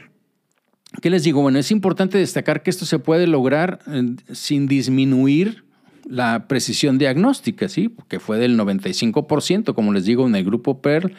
¿qué 1.02 1.10
les 1.10 1.24
digo? 1.24 1.42
Bueno, 1.42 1.60
es 1.60 1.72
importante 1.72 2.20
destacar 2.20 2.64
que 2.64 2.70
esto 2.70 2.86
se 2.86 3.00
puede 3.00 3.28
lograr 3.28 3.80
eh, 3.88 4.16
sin 4.32 4.66
disminuir 4.68 5.66
la 6.06 6.48
precisión 6.48 6.98
diagnóstica, 6.98 7.68
¿sí? 7.68 7.94
Que 8.08 8.22
fue 8.22 8.38
del 8.38 8.58
95%, 8.58 9.74
como 9.74 9.92
les 9.92 10.06
digo, 10.06 10.26
en 10.26 10.36
el 10.36 10.46
grupo 10.46 10.82
PERL. 10.82 11.16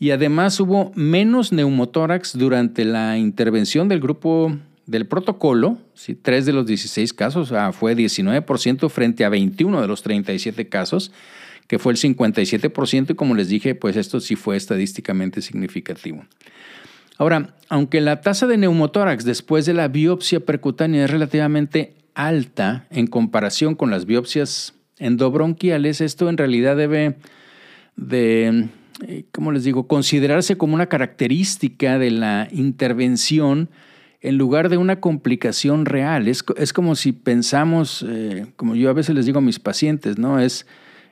Y 0.00 0.10
además 0.10 0.58
hubo 0.58 0.90
menos 0.96 1.52
neumotórax 1.52 2.36
durante 2.36 2.84
la 2.84 3.16
intervención 3.16 3.86
del 3.86 4.00
grupo 4.00 4.58
del 4.86 5.06
protocolo, 5.06 5.78
¿sí? 5.94 6.14
3 6.14 6.46
de 6.46 6.52
los 6.52 6.66
16 6.66 7.12
casos, 7.12 7.52
fue 7.72 7.96
19% 7.96 8.88
frente 8.88 9.24
a 9.24 9.28
21 9.28 9.80
de 9.80 9.88
los 9.88 10.02
37 10.02 10.68
casos, 10.68 11.12
que 11.66 11.78
fue 11.78 11.92
el 11.92 11.98
57%, 11.98 13.10
y 13.10 13.14
como 13.14 13.34
les 13.34 13.48
dije, 13.48 13.74
pues 13.74 13.96
esto 13.96 14.20
sí 14.20 14.36
fue 14.36 14.56
estadísticamente 14.56 15.42
significativo. 15.42 16.24
Ahora, 17.18 17.54
aunque 17.68 18.00
la 18.00 18.20
tasa 18.20 18.46
de 18.46 18.58
neumotórax 18.58 19.24
después 19.24 19.66
de 19.66 19.74
la 19.74 19.88
biopsia 19.88 20.40
percutánea 20.40 21.04
es 21.04 21.10
relativamente 21.10 21.94
alta 22.14 22.86
en 22.90 23.06
comparación 23.06 23.74
con 23.74 23.90
las 23.90 24.06
biopsias 24.06 24.74
endobronquiales, 24.98 26.00
esto 26.00 26.28
en 26.28 26.36
realidad 26.36 26.76
debe 26.76 27.16
de, 27.96 28.68
eh, 29.06 29.24
¿cómo 29.32 29.50
les 29.50 29.64
digo?, 29.64 29.88
considerarse 29.88 30.56
como 30.56 30.74
una 30.74 30.86
característica 30.86 31.98
de 31.98 32.10
la 32.10 32.48
intervención 32.52 33.70
en 34.20 34.38
lugar 34.38 34.68
de 34.68 34.76
una 34.76 35.00
complicación 35.00 35.86
real. 35.86 36.28
Es, 36.28 36.42
como 36.72 36.94
si 36.94 37.12
pensamos, 37.12 38.04
eh, 38.08 38.46
como 38.56 38.74
yo 38.74 38.90
a 38.90 38.92
veces 38.92 39.14
les 39.14 39.26
digo 39.26 39.38
a 39.38 39.42
mis 39.42 39.58
pacientes, 39.58 40.18
¿no? 40.18 40.40
Es 40.40 40.66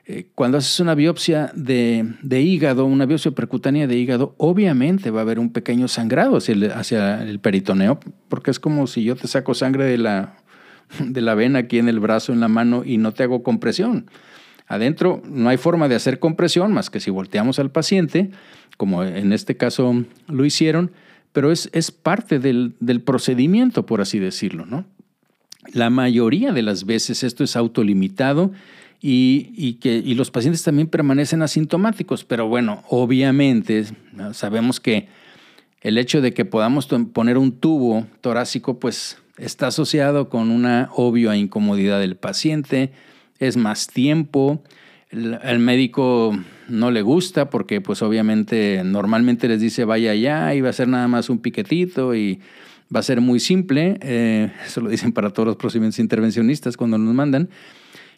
eh, 0.07 0.27
cuando 0.35 0.59
haces 0.59 0.79
una 0.79 0.93
biopsia 0.93 1.51
de, 1.55 2.05
hígado, 2.29 2.85
una 2.85 3.07
biopsia 3.07 3.31
percutánea 3.31 3.87
de 3.87 3.97
hígado, 3.97 4.35
obviamente 4.37 5.09
va 5.09 5.21
a 5.21 5.23
haber 5.23 5.39
un 5.39 5.51
pequeño 5.51 5.87
sangrado 5.87 6.37
hacia 6.37 7.23
el, 7.23 7.39
peritoneo, 7.39 7.99
porque 8.29 8.51
es 8.51 8.59
como 8.59 8.85
si 8.85 9.03
yo 9.03 9.15
te 9.15 9.27
saco 9.27 9.55
sangre 9.55 9.85
de 9.85 9.97
la, 9.97 10.35
de 10.99 11.21
la 11.21 11.33
vena 11.33 11.59
aquí 11.59 11.79
en 11.79 11.89
el 11.89 11.99
brazo, 11.99 12.33
en 12.33 12.39
la 12.39 12.47
mano, 12.47 12.83
y 12.85 12.97
no 12.97 13.13
te 13.13 13.23
hago 13.23 13.41
compresión. 13.41 14.09
Adentro 14.67 15.23
no 15.27 15.49
hay 15.49 15.57
forma 15.57 15.87
de 15.87 15.95
hacer 15.95 16.19
compresión 16.19 16.71
más 16.71 16.91
que 16.91 16.99
si 16.99 17.09
volteamos 17.09 17.57
al 17.57 17.71
paciente, 17.71 18.29
como 18.77 19.03
en 19.03 19.33
este 19.33 19.57
caso 19.57 20.03
lo 20.27 20.45
hicieron, 20.45 20.91
pero 21.35 21.51
es, 21.51 21.69
es 21.73 21.91
parte 21.91 22.39
del, 22.39 22.75
del, 22.79 23.01
procedimiento, 23.01 23.85
por 23.85 23.99
así 23.99 24.19
decirlo. 24.19 24.65
¿no? 24.65 24.85
La 25.73 25.89
mayoría 25.89 26.53
de 26.53 26.61
las 26.61 26.85
veces 26.85 27.25
esto 27.25 27.43
es 27.43 27.57
autolimitado 27.57 28.53
y, 29.01 29.73
que, 29.81 30.01
los 30.15 30.31
pacientes 30.31 30.63
también 30.63 30.87
permanecen 30.87 31.41
asintomáticos. 31.41 32.23
Pero 32.23 32.47
bueno, 32.47 32.83
obviamente 32.87 33.83
sabemos 34.31 34.79
que 34.79 35.09
el 35.81 35.97
hecho 35.97 36.21
de 36.21 36.33
que 36.33 36.45
podamos 36.45 36.87
poner 37.11 37.37
un 37.37 37.51
tubo 37.51 38.07
torácico, 38.21 38.79
pues 38.79 39.17
está 39.37 39.67
asociado 39.67 40.29
con 40.29 40.49
una 40.51 40.89
obvia 40.93 41.35
incomodidad 41.35 41.99
del 41.99 42.15
paciente, 42.15 42.93
es 43.39 43.57
más 43.57 43.87
tiempo, 43.87 44.63
el, 45.09 45.59
médico 45.59 46.37
no 46.67 46.91
le 46.91 47.01
gusta 47.01 47.49
porque 47.49 47.81
pues 47.81 48.01
obviamente 48.01 48.81
normalmente 48.83 49.47
les 49.47 49.61
dice 49.61 49.85
vaya 49.85 50.11
allá 50.11 50.53
y 50.53 50.61
va 50.61 50.69
a 50.69 50.73
ser 50.73 50.87
nada 50.87 51.07
más 51.07 51.29
un 51.29 51.39
piquetito 51.39 52.15
y 52.15 52.39
va 52.93 52.99
a 52.99 53.03
ser 53.03 53.21
muy 53.21 53.39
simple, 53.39 53.97
eh, 54.01 54.51
eso 54.65 54.81
lo 54.81 54.89
dicen 54.89 55.11
para 55.11 55.29
todos 55.29 55.47
los 55.47 55.55
procedimientos 55.55 55.99
intervencionistas 55.99 56.77
cuando 56.77 56.97
nos 56.97 57.13
mandan, 57.13 57.49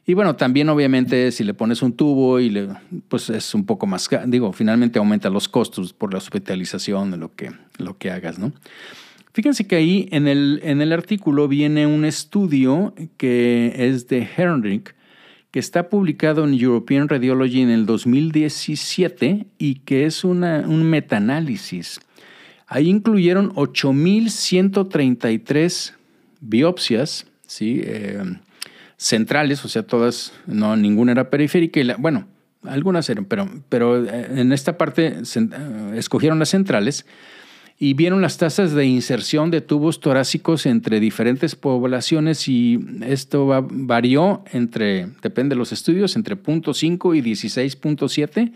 y 0.09 0.13
bueno, 0.13 0.37
también 0.37 0.69
obviamente 0.69 1.33
si 1.33 1.43
le 1.43 1.53
pones 1.53 1.81
un 1.81 1.91
tubo 1.91 2.39
y 2.39 2.49
le, 2.49 2.69
pues 3.09 3.29
es 3.29 3.53
un 3.53 3.65
poco 3.65 3.87
más, 3.87 4.09
digo, 4.25 4.53
finalmente 4.53 4.99
aumenta 4.99 5.29
los 5.29 5.49
costos 5.49 5.91
por 5.91 6.13
la 6.13 6.17
hospitalización 6.17 7.11
de 7.11 7.17
lo 7.17 7.35
que, 7.35 7.51
lo 7.77 7.97
que 7.97 8.09
hagas, 8.11 8.39
¿no? 8.39 8.53
Fíjense 9.33 9.67
que 9.67 9.75
ahí 9.75 10.07
en 10.11 10.27
el, 10.27 10.61
en 10.63 10.81
el 10.81 10.93
artículo 10.93 11.49
viene 11.49 11.85
un 11.85 12.05
estudio 12.05 12.95
que 13.17 13.73
es 13.75 14.07
de 14.07 14.27
Herndrick, 14.35 14.95
que 15.57 15.61
está 15.61 15.89
publicado 15.89 16.43
en 16.43 16.53
European 16.53 17.09
Radiology 17.09 17.61
en 17.61 17.71
el 17.71 17.87
2017 17.87 19.47
y 19.57 19.79
que 19.79 20.05
es 20.05 20.23
una, 20.23 20.63
un 20.67 20.83
metaanálisis. 20.83 21.99
Ahí 22.67 22.87
incluyeron 22.87 23.51
8.133 23.55 25.93
biopsias, 26.41 27.25
¿sí? 27.47 27.81
Eh, 27.83 28.21
centrales, 28.97 29.65
o 29.65 29.67
sea, 29.67 29.81
todas, 29.81 30.31
no, 30.45 30.77
ninguna 30.77 31.13
era 31.13 31.31
periférica. 31.31 31.79
Bueno, 31.97 32.27
algunas 32.61 33.09
eran, 33.09 33.25
pero, 33.25 33.49
pero 33.67 34.05
eh, 34.05 34.39
en 34.39 34.53
esta 34.53 34.77
parte 34.77 35.07
eh, 35.07 35.23
escogieron 35.95 36.37
las 36.37 36.49
centrales 36.49 37.07
y 37.79 37.93
vieron 37.93 38.21
las 38.21 38.37
tasas 38.37 38.73
de 38.73 38.85
inserción 38.85 39.51
de 39.51 39.61
tubos 39.61 39.99
torácicos 39.99 40.65
entre 40.65 40.99
diferentes 40.99 41.55
poblaciones 41.55 42.47
y 42.47 42.79
esto 43.05 43.67
varió 43.69 44.43
entre, 44.51 45.05
depende 45.21 45.53
de 45.53 45.59
los 45.59 45.71
estudios, 45.71 46.15
entre 46.15 46.35
0.5 46.35 47.15
y 47.15 47.21
16.7 47.21 48.51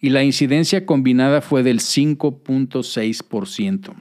y 0.00 0.10
la 0.10 0.22
incidencia 0.22 0.86
combinada 0.86 1.40
fue 1.40 1.64
del 1.64 1.80
5.6%. 1.80 3.92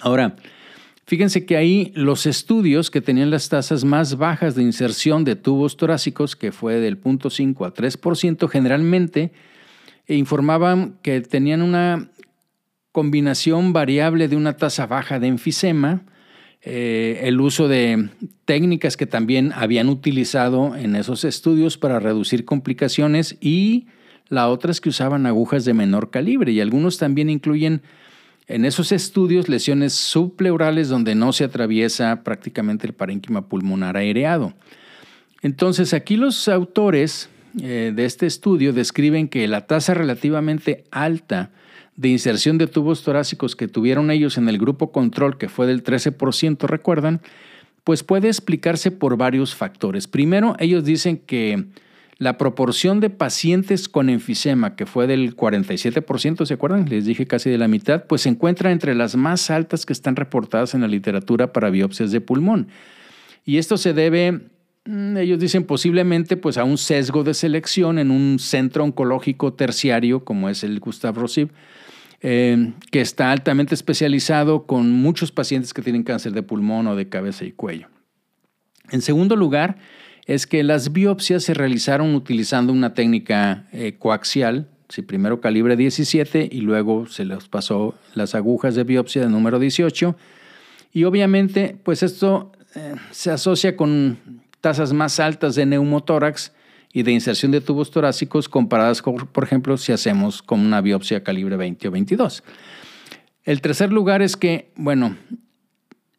Ahora, 0.00 0.36
fíjense 1.06 1.44
que 1.44 1.56
ahí 1.56 1.90
los 1.96 2.26
estudios 2.26 2.92
que 2.92 3.00
tenían 3.00 3.30
las 3.30 3.48
tasas 3.48 3.84
más 3.84 4.18
bajas 4.18 4.54
de 4.54 4.62
inserción 4.62 5.24
de 5.24 5.34
tubos 5.34 5.76
torácicos, 5.76 6.36
que 6.36 6.52
fue 6.52 6.74
del 6.74 7.02
0.5 7.02 7.66
a 7.66 7.74
3%, 7.74 8.48
generalmente 8.48 9.32
informaban 10.06 10.96
que 11.02 11.20
tenían 11.22 11.62
una 11.62 12.08
combinación 12.92 13.72
variable 13.72 14.28
de 14.28 14.36
una 14.36 14.56
tasa 14.56 14.86
baja 14.86 15.18
de 15.18 15.28
enfisema, 15.28 16.02
eh, 16.62 17.20
el 17.22 17.40
uso 17.40 17.68
de 17.68 18.08
técnicas 18.44 18.96
que 18.96 19.06
también 19.06 19.52
habían 19.54 19.88
utilizado 19.88 20.74
en 20.74 20.96
esos 20.96 21.24
estudios 21.24 21.78
para 21.78 22.00
reducir 22.00 22.44
complicaciones 22.44 23.36
y 23.40 23.86
la 24.28 24.48
otra 24.48 24.70
es 24.70 24.80
que 24.80 24.88
usaban 24.88 25.26
agujas 25.26 25.64
de 25.64 25.74
menor 25.74 26.10
calibre 26.10 26.52
y 26.52 26.60
algunos 26.60 26.98
también 26.98 27.30
incluyen 27.30 27.82
en 28.48 28.64
esos 28.64 28.92
estudios 28.92 29.48
lesiones 29.48 29.92
subpleurales 29.92 30.88
donde 30.88 31.14
no 31.14 31.32
se 31.32 31.44
atraviesa 31.44 32.24
prácticamente 32.24 32.86
el 32.86 32.94
parénquima 32.94 33.48
pulmonar 33.48 33.96
aereado. 33.96 34.54
Entonces 35.42 35.94
aquí 35.94 36.16
los 36.16 36.48
autores 36.48 37.28
eh, 37.62 37.92
de 37.94 38.04
este 38.04 38.26
estudio 38.26 38.72
describen 38.72 39.28
que 39.28 39.46
la 39.48 39.66
tasa 39.66 39.94
relativamente 39.94 40.84
alta 40.90 41.50
de 41.98 42.08
inserción 42.08 42.58
de 42.58 42.68
tubos 42.68 43.02
torácicos 43.02 43.56
que 43.56 43.66
tuvieron 43.66 44.12
ellos 44.12 44.38
en 44.38 44.48
el 44.48 44.56
grupo 44.56 44.92
control, 44.92 45.36
que 45.36 45.48
fue 45.48 45.66
del 45.66 45.82
13%, 45.82 46.68
recuerdan, 46.68 47.20
pues 47.82 48.04
puede 48.04 48.28
explicarse 48.28 48.92
por 48.92 49.16
varios 49.16 49.56
factores. 49.56 50.06
Primero, 50.06 50.54
ellos 50.60 50.84
dicen 50.84 51.18
que 51.18 51.66
la 52.18 52.38
proporción 52.38 53.00
de 53.00 53.10
pacientes 53.10 53.88
con 53.88 54.10
enfisema, 54.10 54.76
que 54.76 54.86
fue 54.86 55.08
del 55.08 55.36
47%, 55.36 56.46
¿se 56.46 56.54
acuerdan? 56.54 56.88
Les 56.88 57.04
dije 57.04 57.26
casi 57.26 57.50
de 57.50 57.58
la 57.58 57.66
mitad, 57.66 58.04
pues 58.04 58.22
se 58.22 58.28
encuentra 58.28 58.70
entre 58.70 58.94
las 58.94 59.16
más 59.16 59.50
altas 59.50 59.84
que 59.84 59.92
están 59.92 60.14
reportadas 60.14 60.74
en 60.74 60.82
la 60.82 60.88
literatura 60.88 61.52
para 61.52 61.68
biopsias 61.68 62.12
de 62.12 62.20
pulmón. 62.20 62.68
Y 63.44 63.58
esto 63.58 63.76
se 63.76 63.92
debe, 63.92 64.50
mm, 64.84 65.16
ellos 65.16 65.40
dicen 65.40 65.64
posiblemente, 65.64 66.36
pues 66.36 66.58
a 66.58 66.64
un 66.64 66.78
sesgo 66.78 67.24
de 67.24 67.34
selección 67.34 67.98
en 67.98 68.12
un 68.12 68.38
centro 68.38 68.84
oncológico 68.84 69.54
terciario 69.54 70.24
como 70.24 70.48
es 70.48 70.62
el 70.62 70.78
Gustav 70.78 71.16
Rosib, 71.16 71.48
eh, 72.20 72.72
que 72.90 73.00
está 73.00 73.30
altamente 73.30 73.74
especializado 73.74 74.66
con 74.66 74.90
muchos 74.90 75.30
pacientes 75.32 75.72
que 75.72 75.82
tienen 75.82 76.02
cáncer 76.02 76.32
de 76.32 76.42
pulmón 76.42 76.86
o 76.88 76.96
de 76.96 77.08
cabeza 77.08 77.44
y 77.44 77.52
cuello. 77.52 77.88
En 78.90 79.02
segundo 79.02 79.36
lugar, 79.36 79.78
es 80.26 80.46
que 80.46 80.62
las 80.62 80.92
biopsias 80.92 81.42
se 81.42 81.54
realizaron 81.54 82.14
utilizando 82.14 82.72
una 82.72 82.92
técnica 82.92 83.66
eh, 83.72 83.96
coaxial, 83.98 84.68
primero 85.06 85.40
calibre 85.40 85.76
17 85.76 86.48
y 86.50 86.60
luego 86.60 87.06
se 87.06 87.24
les 87.24 87.48
pasó 87.48 87.94
las 88.14 88.34
agujas 88.34 88.74
de 88.74 88.84
biopsia 88.84 89.22
de 89.22 89.28
número 89.28 89.58
18. 89.58 90.16
Y 90.92 91.04
obviamente, 91.04 91.76
pues 91.82 92.02
esto 92.02 92.52
eh, 92.74 92.94
se 93.10 93.30
asocia 93.30 93.76
con 93.76 94.18
tasas 94.60 94.92
más 94.92 95.20
altas 95.20 95.54
de 95.54 95.66
neumotórax 95.66 96.52
y 96.92 97.02
de 97.02 97.12
inserción 97.12 97.52
de 97.52 97.60
tubos 97.60 97.90
torácicos 97.90 98.48
comparadas 98.48 99.02
con, 99.02 99.16
por 99.16 99.44
ejemplo, 99.44 99.76
si 99.76 99.92
hacemos 99.92 100.42
con 100.42 100.60
una 100.60 100.80
biopsia 100.80 101.22
calibre 101.22 101.56
20 101.56 101.88
o 101.88 101.90
22. 101.90 102.42
El 103.44 103.60
tercer 103.60 103.92
lugar 103.92 104.22
es 104.22 104.36
que, 104.36 104.70
bueno, 104.76 105.16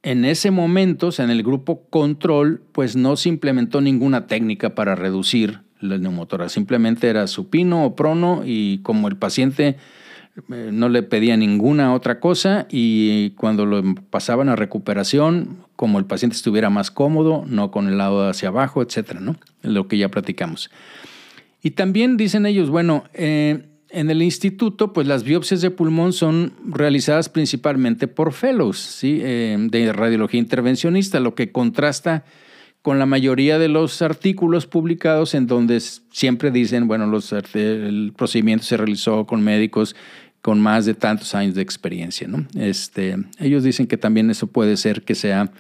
en 0.02 0.26
ese 0.26 0.52
momento, 0.52 1.10
en 1.18 1.30
el 1.30 1.44
grupo 1.44 1.88
control, 1.90 2.62
pues 2.72 2.96
no 2.96 3.18
se 3.18 3.30
implementó 3.30 3.82
ninguna 3.82 4.28
técnica 4.28 4.74
para 4.74 4.96
reducir 4.96 5.60
la 5.82 5.98
neumotórax. 5.98 6.52
Simplemente 6.52 7.10
era 7.10 7.28
supino 7.28 7.86
o 7.86 7.96
prono 7.96 8.44
y 8.46 8.80
como 8.80 9.08
el 9.08 9.18
paciente 9.18 9.78
no 10.48 10.90
le 10.90 11.04
pedía 11.04 11.38
ninguna 11.38 11.94
otra 11.94 12.20
cosa 12.20 12.68
y 12.70 13.32
cuando 13.32 13.66
lo 13.66 13.84
pasaban 14.10 14.50
a 14.50 14.56
recuperación, 14.56 15.58
como 15.76 16.00
el 16.00 16.06
paciente 16.06 16.36
estuviera 16.36 16.70
más 16.70 16.92
cómodo, 16.92 17.44
no 17.48 17.72
con 17.72 17.88
el 17.88 17.98
lado 17.98 18.28
hacia 18.28 18.50
abajo, 18.50 18.82
etcétera, 18.82 19.20
¿no? 19.20 19.36
Lo 19.62 19.88
que 19.88 19.98
ya 19.98 20.10
platicamos. 20.10 20.70
Y 21.62 21.72
también 21.72 22.18
dicen 22.18 22.46
ellos, 22.46 22.70
bueno, 22.70 23.04
eh, 23.14 23.66
en 23.90 24.10
el 24.10 24.22
instituto, 24.22 24.94
pues 24.94 25.08
las 25.08 25.24
biopsias 25.24 25.62
de 25.62 25.72
pulmón 25.72 26.14
son 26.14 26.54
realizadas 26.66 27.28
principalmente 27.30 28.08
por 28.08 28.34
fellows, 28.34 28.78
¿sí? 28.78 29.20
Eh, 29.22 29.58
de 29.60 29.94
radiología 29.94 30.40
intervencionista, 30.40 31.20
lo 31.20 31.36
que 31.36 31.52
contrasta 31.52 32.24
con 32.82 32.98
la 32.98 33.06
mayoría 33.06 33.60
de 33.60 33.68
los 33.68 34.02
artículos 34.02 34.66
publicados 34.66 35.34
en 35.34 35.48
donde 35.48 35.80
siempre 35.80 36.50
dicen, 36.50 36.88
bueno, 36.88 37.08
los, 37.08 37.34
el 37.34 38.14
procedimiento 38.16 38.64
se 38.64 38.78
realizó 38.78 39.26
con 39.26 39.44
médicos 39.44 39.96
con 40.42 40.60
más 40.60 40.86
de 40.86 40.94
tantos 40.94 41.36
años 41.36 41.56
de 41.56 41.62
experiencia. 41.62 42.28
¿no? 42.28 42.46
Este, 42.56 43.18
ellos 43.40 43.64
dicen 43.64 43.88
que 43.88 43.98
también 43.98 44.30
eso 44.30 44.48
puede 44.48 44.78
ser 44.78 45.04
que 45.04 45.16
sea 45.16 45.52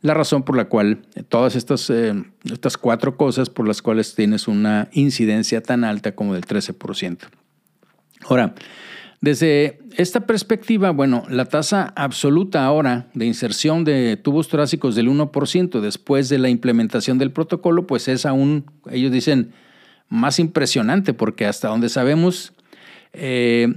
la 0.00 0.14
razón 0.14 0.44
por 0.44 0.56
la 0.56 0.66
cual 0.66 1.02
todas 1.28 1.56
estas, 1.56 1.90
eh, 1.90 2.14
estas 2.44 2.76
cuatro 2.76 3.16
cosas 3.16 3.50
por 3.50 3.66
las 3.66 3.82
cuales 3.82 4.14
tienes 4.14 4.46
una 4.46 4.88
incidencia 4.92 5.60
tan 5.60 5.84
alta 5.84 6.14
como 6.14 6.34
del 6.34 6.44
13%. 6.44 7.18
Ahora, 8.28 8.54
desde 9.20 9.80
esta 9.96 10.26
perspectiva, 10.26 10.90
bueno, 10.90 11.24
la 11.28 11.46
tasa 11.46 11.92
absoluta 11.96 12.64
ahora 12.64 13.08
de 13.14 13.26
inserción 13.26 13.82
de 13.82 14.16
tubos 14.16 14.46
torácicos 14.46 14.94
del 14.94 15.08
1% 15.08 15.80
después 15.80 16.28
de 16.28 16.38
la 16.38 16.48
implementación 16.48 17.18
del 17.18 17.32
protocolo, 17.32 17.88
pues 17.88 18.06
es 18.06 18.24
aún, 18.24 18.66
ellos 18.90 19.10
dicen, 19.10 19.52
más 20.08 20.38
impresionante 20.38 21.14
porque 21.14 21.46
hasta 21.46 21.68
donde 21.68 21.88
sabemos, 21.88 22.52
eh, 23.12 23.74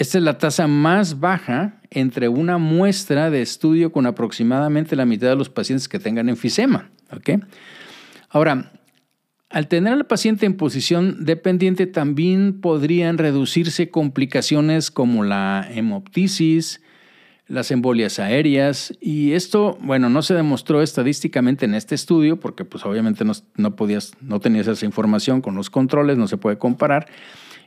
esta 0.00 0.16
es 0.16 0.24
la 0.24 0.38
tasa 0.38 0.66
más 0.66 1.20
baja 1.20 1.78
entre 1.90 2.28
una 2.28 2.56
muestra 2.56 3.28
de 3.28 3.42
estudio 3.42 3.92
con 3.92 4.06
aproximadamente 4.06 4.96
la 4.96 5.04
mitad 5.04 5.28
de 5.28 5.36
los 5.36 5.50
pacientes 5.50 5.90
que 5.90 5.98
tengan 5.98 6.30
enfisema. 6.30 6.90
Ahora, 8.30 8.72
al 9.50 9.68
tener 9.68 9.92
al 9.92 10.06
paciente 10.06 10.46
en 10.46 10.56
posición 10.56 11.26
dependiente 11.26 11.86
también 11.86 12.62
podrían 12.62 13.18
reducirse 13.18 13.90
complicaciones 13.90 14.90
como 14.90 15.22
la 15.22 15.68
hemoptisis, 15.70 16.80
las 17.46 17.70
embolias 17.70 18.18
aéreas 18.20 18.96
y 19.02 19.32
esto, 19.32 19.76
bueno, 19.82 20.08
no 20.08 20.22
se 20.22 20.32
demostró 20.32 20.80
estadísticamente 20.80 21.66
en 21.66 21.74
este 21.74 21.94
estudio 21.94 22.40
porque 22.40 22.64
pues 22.64 22.86
obviamente 22.86 23.26
no, 23.26 23.34
no 23.56 23.76
podías, 23.76 24.14
no 24.22 24.40
tenías 24.40 24.66
esa 24.66 24.86
información 24.86 25.42
con 25.42 25.56
los 25.56 25.68
controles, 25.68 26.16
no 26.16 26.26
se 26.26 26.38
puede 26.38 26.56
comparar, 26.56 27.06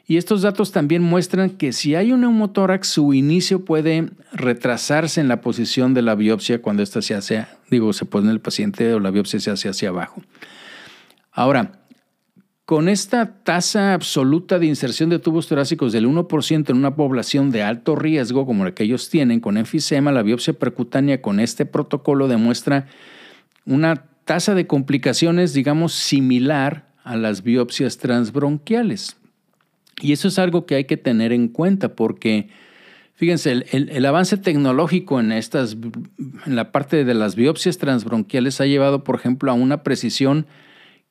y 0.05 0.17
estos 0.17 0.41
datos 0.41 0.71
también 0.71 1.01
muestran 1.01 1.51
que 1.51 1.71
si 1.71 1.95
hay 1.95 2.11
un 2.11 2.21
neumotórax, 2.21 2.87
su 2.87 3.13
inicio 3.13 3.63
puede 3.63 4.09
retrasarse 4.33 5.21
en 5.21 5.29
la 5.29 5.39
posición 5.39 5.93
de 5.93 6.01
la 6.01 6.15
biopsia 6.15 6.61
cuando 6.61 6.83
ésta 6.83 7.01
se 7.01 7.15
hace, 7.15 7.45
digo, 7.69 7.93
se 7.93 8.05
pone 8.05 8.29
el 8.29 8.41
paciente 8.41 8.93
o 8.93 8.99
la 8.99 9.11
biopsia 9.11 9.39
se 9.39 9.51
hace 9.51 9.69
hacia 9.69 9.89
abajo. 9.89 10.21
Ahora, 11.31 11.79
con 12.65 12.89
esta 12.89 13.43
tasa 13.43 13.93
absoluta 13.93 14.59
de 14.59 14.65
inserción 14.65 15.09
de 15.09 15.19
tubos 15.19 15.47
torácicos 15.47 15.93
del 15.93 16.07
1% 16.07 16.69
en 16.69 16.77
una 16.77 16.95
población 16.95 17.51
de 17.51 17.63
alto 17.63 17.95
riesgo 17.95 18.45
como 18.45 18.65
la 18.65 18.73
que 18.73 18.83
ellos 18.83 19.09
tienen 19.09 19.39
con 19.39 19.57
enfisema, 19.57 20.11
la 20.11 20.21
biopsia 20.21 20.53
percutánea 20.53 21.21
con 21.21 21.39
este 21.39 21.65
protocolo 21.65 22.27
demuestra 22.27 22.87
una 23.65 24.05
tasa 24.25 24.53
de 24.53 24.67
complicaciones, 24.67 25.53
digamos, 25.53 25.93
similar 25.93 26.87
a 27.03 27.15
las 27.15 27.43
biopsias 27.43 27.97
transbronquiales. 27.97 29.17
Y 30.01 30.13
eso 30.13 30.27
es 30.27 30.39
algo 30.39 30.65
que 30.65 30.75
hay 30.75 30.85
que 30.85 30.97
tener 30.97 31.31
en 31.31 31.47
cuenta 31.47 31.95
porque, 31.95 32.49
fíjense, 33.15 33.51
el, 33.71 34.05
avance 34.05 34.37
tecnológico 34.37 35.19
en, 35.19 35.31
estas, 35.31 35.77
en 36.45 36.55
la 36.55 36.71
parte 36.71 37.05
de 37.05 37.13
las 37.13 37.35
biopsias 37.35 37.77
transbronquiales 37.77 38.59
ha 38.61 38.65
llevado, 38.65 39.03
por 39.03 39.15
ejemplo, 39.15 39.51
a 39.51 39.55
una 39.55 39.83
precisión 39.83 40.47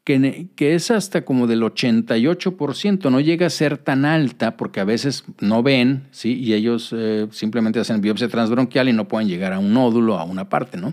que, 0.05 0.49
que, 0.57 0.75
es 0.75 0.91
hasta 0.91 1.25
como 1.25 1.47
del 1.47 1.63
88%, 1.63 3.11
no 3.11 3.21
llega 3.21 3.47
a 3.47 3.51
ser 3.51 3.79
tan 3.79 4.05
alta 4.05 4.57
porque 4.57 4.81
a 4.81 4.85
veces 4.85 5.25
no 5.41 5.63
ven, 5.63 6.09
¿sí? 6.11 6.35
Y 6.35 6.55
ellos 6.55 6.93
eh, 6.93 7.29
simplemente 7.31 7.79
hacen 7.79 8.01
biopsia 8.01 8.29
transbronquial 8.29 8.89
y 8.89 8.93
no 8.93 9.07
pueden 9.07 9.29
llegar 9.29 9.53
a 9.53 9.61
un 9.61 9.73
nódulo, 9.73 10.19
a 10.19 10.25
una 10.25 10.49
parte, 10.49 10.77
¿no? 10.77 10.93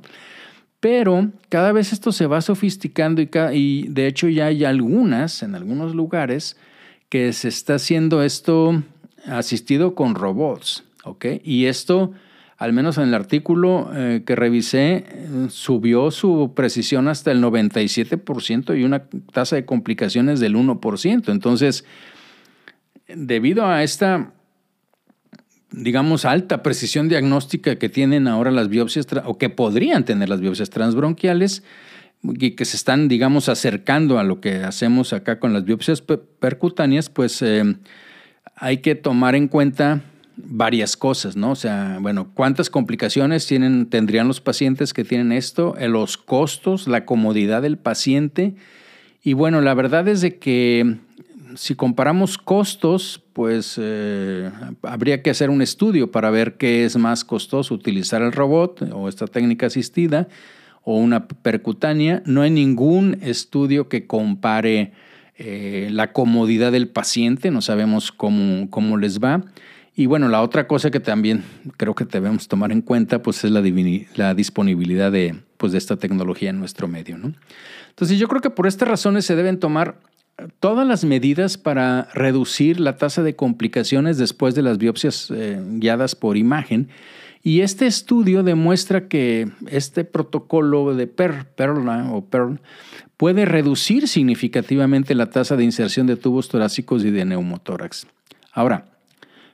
Pero 0.80 1.32
cada 1.50 1.72
vez 1.72 1.92
esto 1.92 2.12
se 2.12 2.28
va 2.28 2.40
sofisticando 2.40 3.22
y, 3.22 3.30
y 3.52 3.88
de 3.90 4.08
hecho 4.08 4.30
ya 4.30 4.46
hay 4.46 4.64
algunas, 4.64 5.42
en 5.42 5.56
algunos 5.56 5.96
lugares, 5.96 6.56
que 7.10 7.34
se 7.34 7.48
está 7.48 7.76
haciendo 7.76 8.24
esto 8.24 8.84
asistido 9.26 9.96
con 9.96 10.16
robots, 10.16 10.84
¿ok? 11.04 11.26
Y 11.44 11.66
esto 11.66 12.14
al 12.60 12.74
menos 12.74 12.98
en 12.98 13.06
el 13.06 13.14
artículo 13.14 13.90
eh, 13.96 14.24
que 14.26 14.36
revisé, 14.36 15.06
subió 15.48 16.12
su 16.12 16.52
precisión 16.54 17.08
hasta 17.08 17.32
el 17.32 17.42
97% 17.42 18.78
y 18.78 18.84
una 18.84 19.06
tasa 19.32 19.56
de 19.56 19.64
complicaciones 19.64 20.42
del 20.42 20.56
1%. 20.56 21.32
Entonces, 21.32 21.86
debido 23.08 23.66
a 23.66 23.82
esta, 23.82 24.34
digamos, 25.72 26.26
alta 26.26 26.62
precisión 26.62 27.08
diagnóstica 27.08 27.78
que 27.78 27.88
tienen 27.88 28.28
ahora 28.28 28.52
las 28.52 28.68
biopsias, 28.68 29.08
o 29.24 29.38
que 29.38 29.50
podrían 29.50 30.04
tener 30.04 30.28
las 30.28 30.42
biopsias 30.42 30.70
transbronquiales, 30.70 31.64
y 32.24 32.52
que 32.52 32.66
se 32.66 32.76
están, 32.76 33.08
digamos, 33.08 33.50
acercando 33.50 34.20
a 34.20 34.24
lo 34.24 34.42
que 34.42 34.64
hacemos 34.64 35.14
acá 35.14 35.40
con 35.40 35.54
las 35.54 35.64
biopsias 35.64 36.02
percutáneas, 36.02 37.10
pues 37.10 37.42
eh, 37.42 37.76
hay 38.56 38.78
que 38.78 38.96
tomar 38.96 39.36
en 39.36 39.48
cuenta 39.48 40.02
varias 40.36 40.98
cosas, 40.98 41.36
¿no? 41.36 41.52
O 41.52 41.56
sea, 41.56 41.98
bueno, 42.02 42.32
cuántas 42.34 42.70
complicaciones 42.70 43.46
tienen, 43.46 43.88
tendrían 43.88 44.28
los 44.28 44.42
pacientes 44.42 44.94
que 44.94 45.04
tienen 45.04 45.32
esto, 45.32 45.76
eh, 45.78 45.88
los 45.88 46.18
costos, 46.18 46.88
la 46.88 47.06
comodidad 47.06 47.62
del 47.62 47.78
paciente. 47.78 48.56
Y 49.24 49.34
bueno, 49.34 49.62
la 49.62 49.74
verdad 49.74 50.08
es 50.08 50.22
de 50.22 50.38
que 50.38 50.98
si 51.56 51.76
comparamos 51.76 52.38
costos, 52.38 53.22
pues 53.34 53.76
eh, 53.82 54.52
habría 54.84 55.22
que 55.22 55.30
hacer 55.30 55.50
un 55.50 55.62
estudio 55.62 56.12
para 56.12 56.30
ver 56.30 56.56
qué 56.58 56.86
es 56.86 56.96
más 56.98 57.24
costoso, 57.24 57.74
utilizar 57.74 58.22
el 58.22 58.32
robot 58.32 58.90
o 58.94 59.10
esta 59.10 59.28
técnica 59.28 59.68
asistida 59.68 60.28
o 60.84 60.98
una 60.98 61.28
percutánea. 61.28 62.22
No 62.26 62.42
hay 62.42 62.52
ningún 62.52 63.18
estudio 63.22 63.90
que 63.90 64.08
compare 64.08 64.94
eh, 65.38 65.90
la 65.92 66.12
comodidad 66.12 66.72
del 66.72 66.90
paciente, 66.90 67.52
no 67.52 67.62
sabemos 67.62 68.12
cómo, 68.12 68.70
cómo 68.70 68.98
les 68.98 69.20
va. 69.20 69.44
Y 69.96 70.06
bueno, 70.06 70.30
la 70.30 70.42
otra 70.42 70.68
cosa 70.68 70.92
que 70.92 71.00
también 71.00 71.44
creo 71.76 71.94
que 71.94 72.06
debemos 72.06 72.48
tomar 72.48 72.72
en 72.72 72.82
cuenta 72.82 73.22
pues 73.22 73.44
es 73.44 73.52
la, 73.52 73.62
disponibilidad 74.34 75.12
de, 75.12 75.36
pues, 75.58 75.74
de 75.74 75.78
esta 75.78 75.98
tecnología 75.98 76.52
en 76.52 76.60
nuestro 76.60 76.88
medio. 76.88 77.18
¿no? 77.18 77.34
Entonces 77.90 78.18
yo 78.18 78.30
creo 78.30 78.42
que 78.42 78.50
por 78.50 78.66
estas 78.66 78.88
razones 78.88 79.26
se 79.26 79.36
deben 79.36 79.60
tomar 79.60 80.00
todas 80.60 80.88
las 80.88 81.04
medidas 81.04 81.58
para 81.58 82.08
reducir 82.14 82.80
la 82.80 82.96
tasa 82.96 83.24
de 83.24 83.36
complicaciones 83.36 84.18
después 84.18 84.56
de 84.56 84.62
las 84.62 84.78
biopsias 84.78 85.32
eh, 85.36 85.62
guiadas 85.66 86.16
por 86.16 86.38
imagen. 86.38 86.88
Y 87.42 87.62
este 87.62 87.88
estudio 87.88 88.44
demuestra 88.44 89.08
que 89.08 89.50
este 89.68 90.04
protocolo 90.04 90.94
de 90.94 91.08
PERLA 91.08 92.12
o 92.12 92.26
PERL 92.26 92.60
puede 93.18 93.46
reducir 93.46 94.08
significativamente 94.08 95.16
la 95.16 95.30
tasa 95.30 95.56
de 95.56 95.64
inserción 95.64 96.08
de 96.08 96.18
tubos 96.18 96.50
torácicos 96.50 97.04
y 97.04 97.12
de 97.12 97.26
neumotórax. 97.26 98.08
Ahora, 98.52 98.86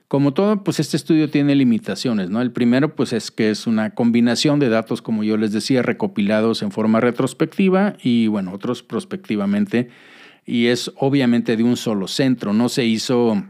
como 0.08 0.32
todo, 0.32 0.62
pues 0.62 0.78
este 0.78 0.96
estudio 0.96 1.30
tiene 1.30 1.56
limitaciones, 1.56 2.30
¿no? 2.30 2.40
El 2.40 2.52
primero, 2.52 2.94
pues 2.94 3.12
es 3.12 3.32
que 3.32 3.50
es 3.50 3.66
una 3.66 3.90
combinación 3.90 4.60
de 4.60 4.68
datos, 4.68 5.02
como 5.02 5.24
yo 5.24 5.36
les 5.36 5.50
decía, 5.50 5.82
recopilados 5.82 6.62
en 6.62 6.70
forma 6.70 7.00
retrospectiva 7.00 7.96
y, 8.00 8.28
bueno, 8.28 8.52
otros 8.52 8.84
prospectivamente. 8.84 9.88
Y 10.44 10.66
es 10.66 10.92
obviamente 10.96 11.56
de 11.56 11.64
un 11.64 11.76
solo 11.76 12.06
centro, 12.06 12.52
no 12.52 12.68
se 12.68 12.84
hizo 12.84 13.42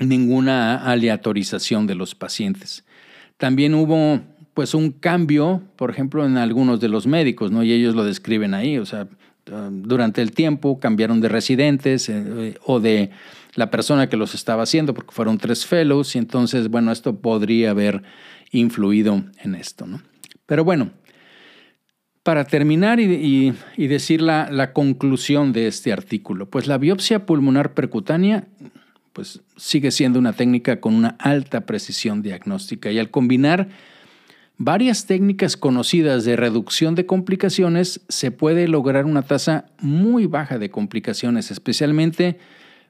ninguna 0.00 0.76
aleatorización 0.76 1.86
de 1.86 1.94
los 1.94 2.14
pacientes. 2.14 2.85
También 3.36 3.74
hubo, 3.74 4.20
pues, 4.54 4.74
un 4.74 4.92
cambio, 4.92 5.62
por 5.76 5.90
ejemplo, 5.90 6.24
en 6.24 6.36
algunos 6.36 6.80
de 6.80 6.88
los 6.88 7.06
médicos, 7.06 7.50
¿no? 7.50 7.62
Y 7.62 7.72
ellos 7.72 7.94
lo 7.94 8.04
describen 8.04 8.54
ahí, 8.54 8.78
o 8.78 8.86
sea, 8.86 9.08
durante 9.44 10.22
el 10.22 10.32
tiempo 10.32 10.80
cambiaron 10.80 11.20
de 11.20 11.28
residentes 11.28 12.08
eh, 12.08 12.56
o 12.64 12.80
de 12.80 13.10
la 13.54 13.70
persona 13.70 14.08
que 14.08 14.16
los 14.16 14.34
estaba 14.34 14.64
haciendo, 14.64 14.92
porque 14.92 15.12
fueron 15.12 15.38
tres 15.38 15.66
fellows, 15.66 16.16
y 16.16 16.18
entonces, 16.18 16.68
bueno, 16.68 16.92
esto 16.92 17.20
podría 17.20 17.70
haber 17.70 18.02
influido 18.50 19.24
en 19.42 19.54
esto. 19.54 19.86
¿no? 19.86 20.02
Pero 20.46 20.64
bueno, 20.64 20.90
para 22.22 22.44
terminar 22.44 22.98
y, 22.98 23.54
decir 23.76 24.20
la, 24.20 24.50
la, 24.50 24.72
conclusión 24.72 25.52
de 25.52 25.68
este 25.68 25.92
artículo, 25.92 26.50
pues 26.50 26.66
la 26.66 26.76
biopsia 26.76 27.24
pulmonar 27.24 27.72
percutánea 27.72 28.48
pues 29.16 29.40
sigue 29.56 29.92
siendo 29.92 30.18
una 30.18 30.34
técnica 30.34 30.78
con 30.78 30.94
una 30.94 31.16
alta 31.18 31.62
precisión 31.62 32.20
diagnóstica 32.20 32.92
y 32.92 32.98
al 32.98 33.10
combinar 33.10 33.70
varias 34.58 35.06
técnicas 35.06 35.56
conocidas 35.56 36.26
de 36.26 36.36
reducción 36.36 36.94
de 36.94 37.06
complicaciones 37.06 38.02
se 38.10 38.30
puede 38.30 38.68
lograr 38.68 39.06
una 39.06 39.22
tasa 39.22 39.70
muy 39.80 40.26
baja 40.26 40.58
de 40.58 40.68
complicaciones, 40.68 41.50
especialmente 41.50 42.38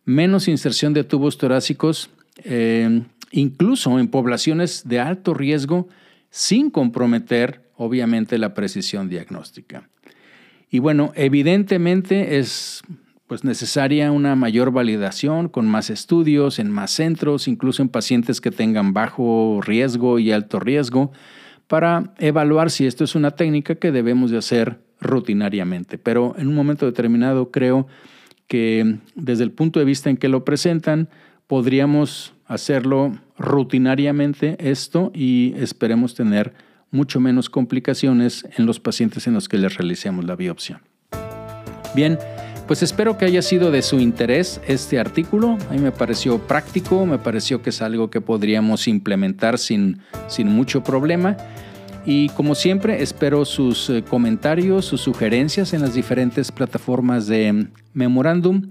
menos 0.05 0.49
inserción 0.49 0.95
de 0.95 1.05
tubos 1.05 1.39
torácicos, 1.39 2.11
eh, 2.43 3.03
incluso 3.31 3.97
en 4.01 4.09
poblaciones 4.09 4.83
de 4.89 4.99
alto 4.99 5.33
riesgo, 5.33 5.87
sin 6.31 6.70
comprometer, 6.70 7.62
obviamente, 7.77 8.37
la 8.37 8.53
precisión 8.53 9.09
diagnóstica. 9.09 9.89
Y 10.72 10.81
bueno, 10.81 11.12
evidentemente 11.14 12.39
es 12.39 12.83
pues, 13.27 13.45
necesaria 13.45 14.12
una 14.12 14.37
mayor 14.37 14.70
validación 14.70 15.49
con 15.49 15.66
más 15.66 15.91
estudios, 15.91 16.59
en 16.59 16.70
más 16.70 16.91
centros, 16.91 17.49
incluso 17.49 17.83
en 17.83 17.89
pacientes 17.89 18.41
que 18.41 18.51
tengan 18.51 18.93
bajo 18.93 19.61
riesgo 19.62 20.18
y 20.18 20.33
alto 20.33 20.61
riesgo, 20.61 21.12
para 21.66 22.14
evaluar 22.18 22.70
si 22.70 22.87
esto 22.87 23.05
es 23.05 23.14
una 23.14 23.33
técnica 23.33 23.74
que 23.74 23.93
debemos 23.93 24.31
de 24.31 24.39
hacer 24.39 24.79
rutinariamente. 25.01 25.99
Pero 25.99 26.35
en 26.39 26.49
un 26.49 26.55
momento 26.55 26.87
determinado 26.87 27.51
creo 27.51 27.87
que 28.47 28.99
desde 29.14 29.45
el 29.45 29.51
punto 29.51 29.81
de 29.81 29.85
vista 29.85 30.09
en 30.09 30.16
que 30.16 30.29
lo 30.29 30.45
presentan, 30.45 31.09
podríamos 31.47 32.35
hacerlo 32.47 33.18
rutinariamente 33.39 34.57
esto 34.61 35.11
y 35.14 35.55
esperemos 35.57 36.14
tener 36.14 36.55
mucho 36.91 37.20
menos 37.20 37.51
complicaciones 37.51 38.47
en 38.57 38.66
los 38.66 38.81
pacientes 38.81 39.27
en 39.27 39.35
los 39.35 39.49
que 39.49 39.59
les 39.59 39.77
realicemos 39.77 40.24
la 40.24 40.37
biopsia. 40.37 40.81
Bien, 41.95 42.18
pues 42.67 42.83
espero 42.83 43.17
que 43.17 43.25
haya 43.25 43.43
sido 43.43 43.71
de 43.71 43.83
su 43.83 44.01
interés 44.01 44.61
este 44.67 44.99
artículo. 44.99 45.57
A 45.71 45.73
mí 45.73 45.79
me 45.79 45.93
pareció 45.93 46.39
práctico, 46.39 47.07
me 47.07 47.19
pareció 47.19 47.62
que 47.62 47.71
es 47.71 47.81
algo 47.81 48.11
que 48.11 48.21
podríamos 48.21 48.89
implementar 48.89 49.59
sin, 49.59 50.01
sin 50.27 50.49
mucho 50.49 50.83
problema. 50.83 51.37
Y 52.05 52.29
como 52.31 52.55
siempre, 52.55 53.03
espero 53.03 53.45
sus 53.45 53.91
eh, 53.91 54.05
comentarios, 54.09 54.85
sus 54.85 55.01
sugerencias 55.01 55.73
en 55.75 55.83
las 55.83 55.95
diferentes 55.95 56.53
plataformas 56.53 57.27
de 57.27 57.69
Memorandum 57.95 58.71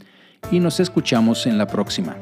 y 0.52 0.60
nos 0.60 0.80
escuchamos 0.80 1.46
en 1.46 1.58
la 1.58 1.68
próxima. 1.68 2.16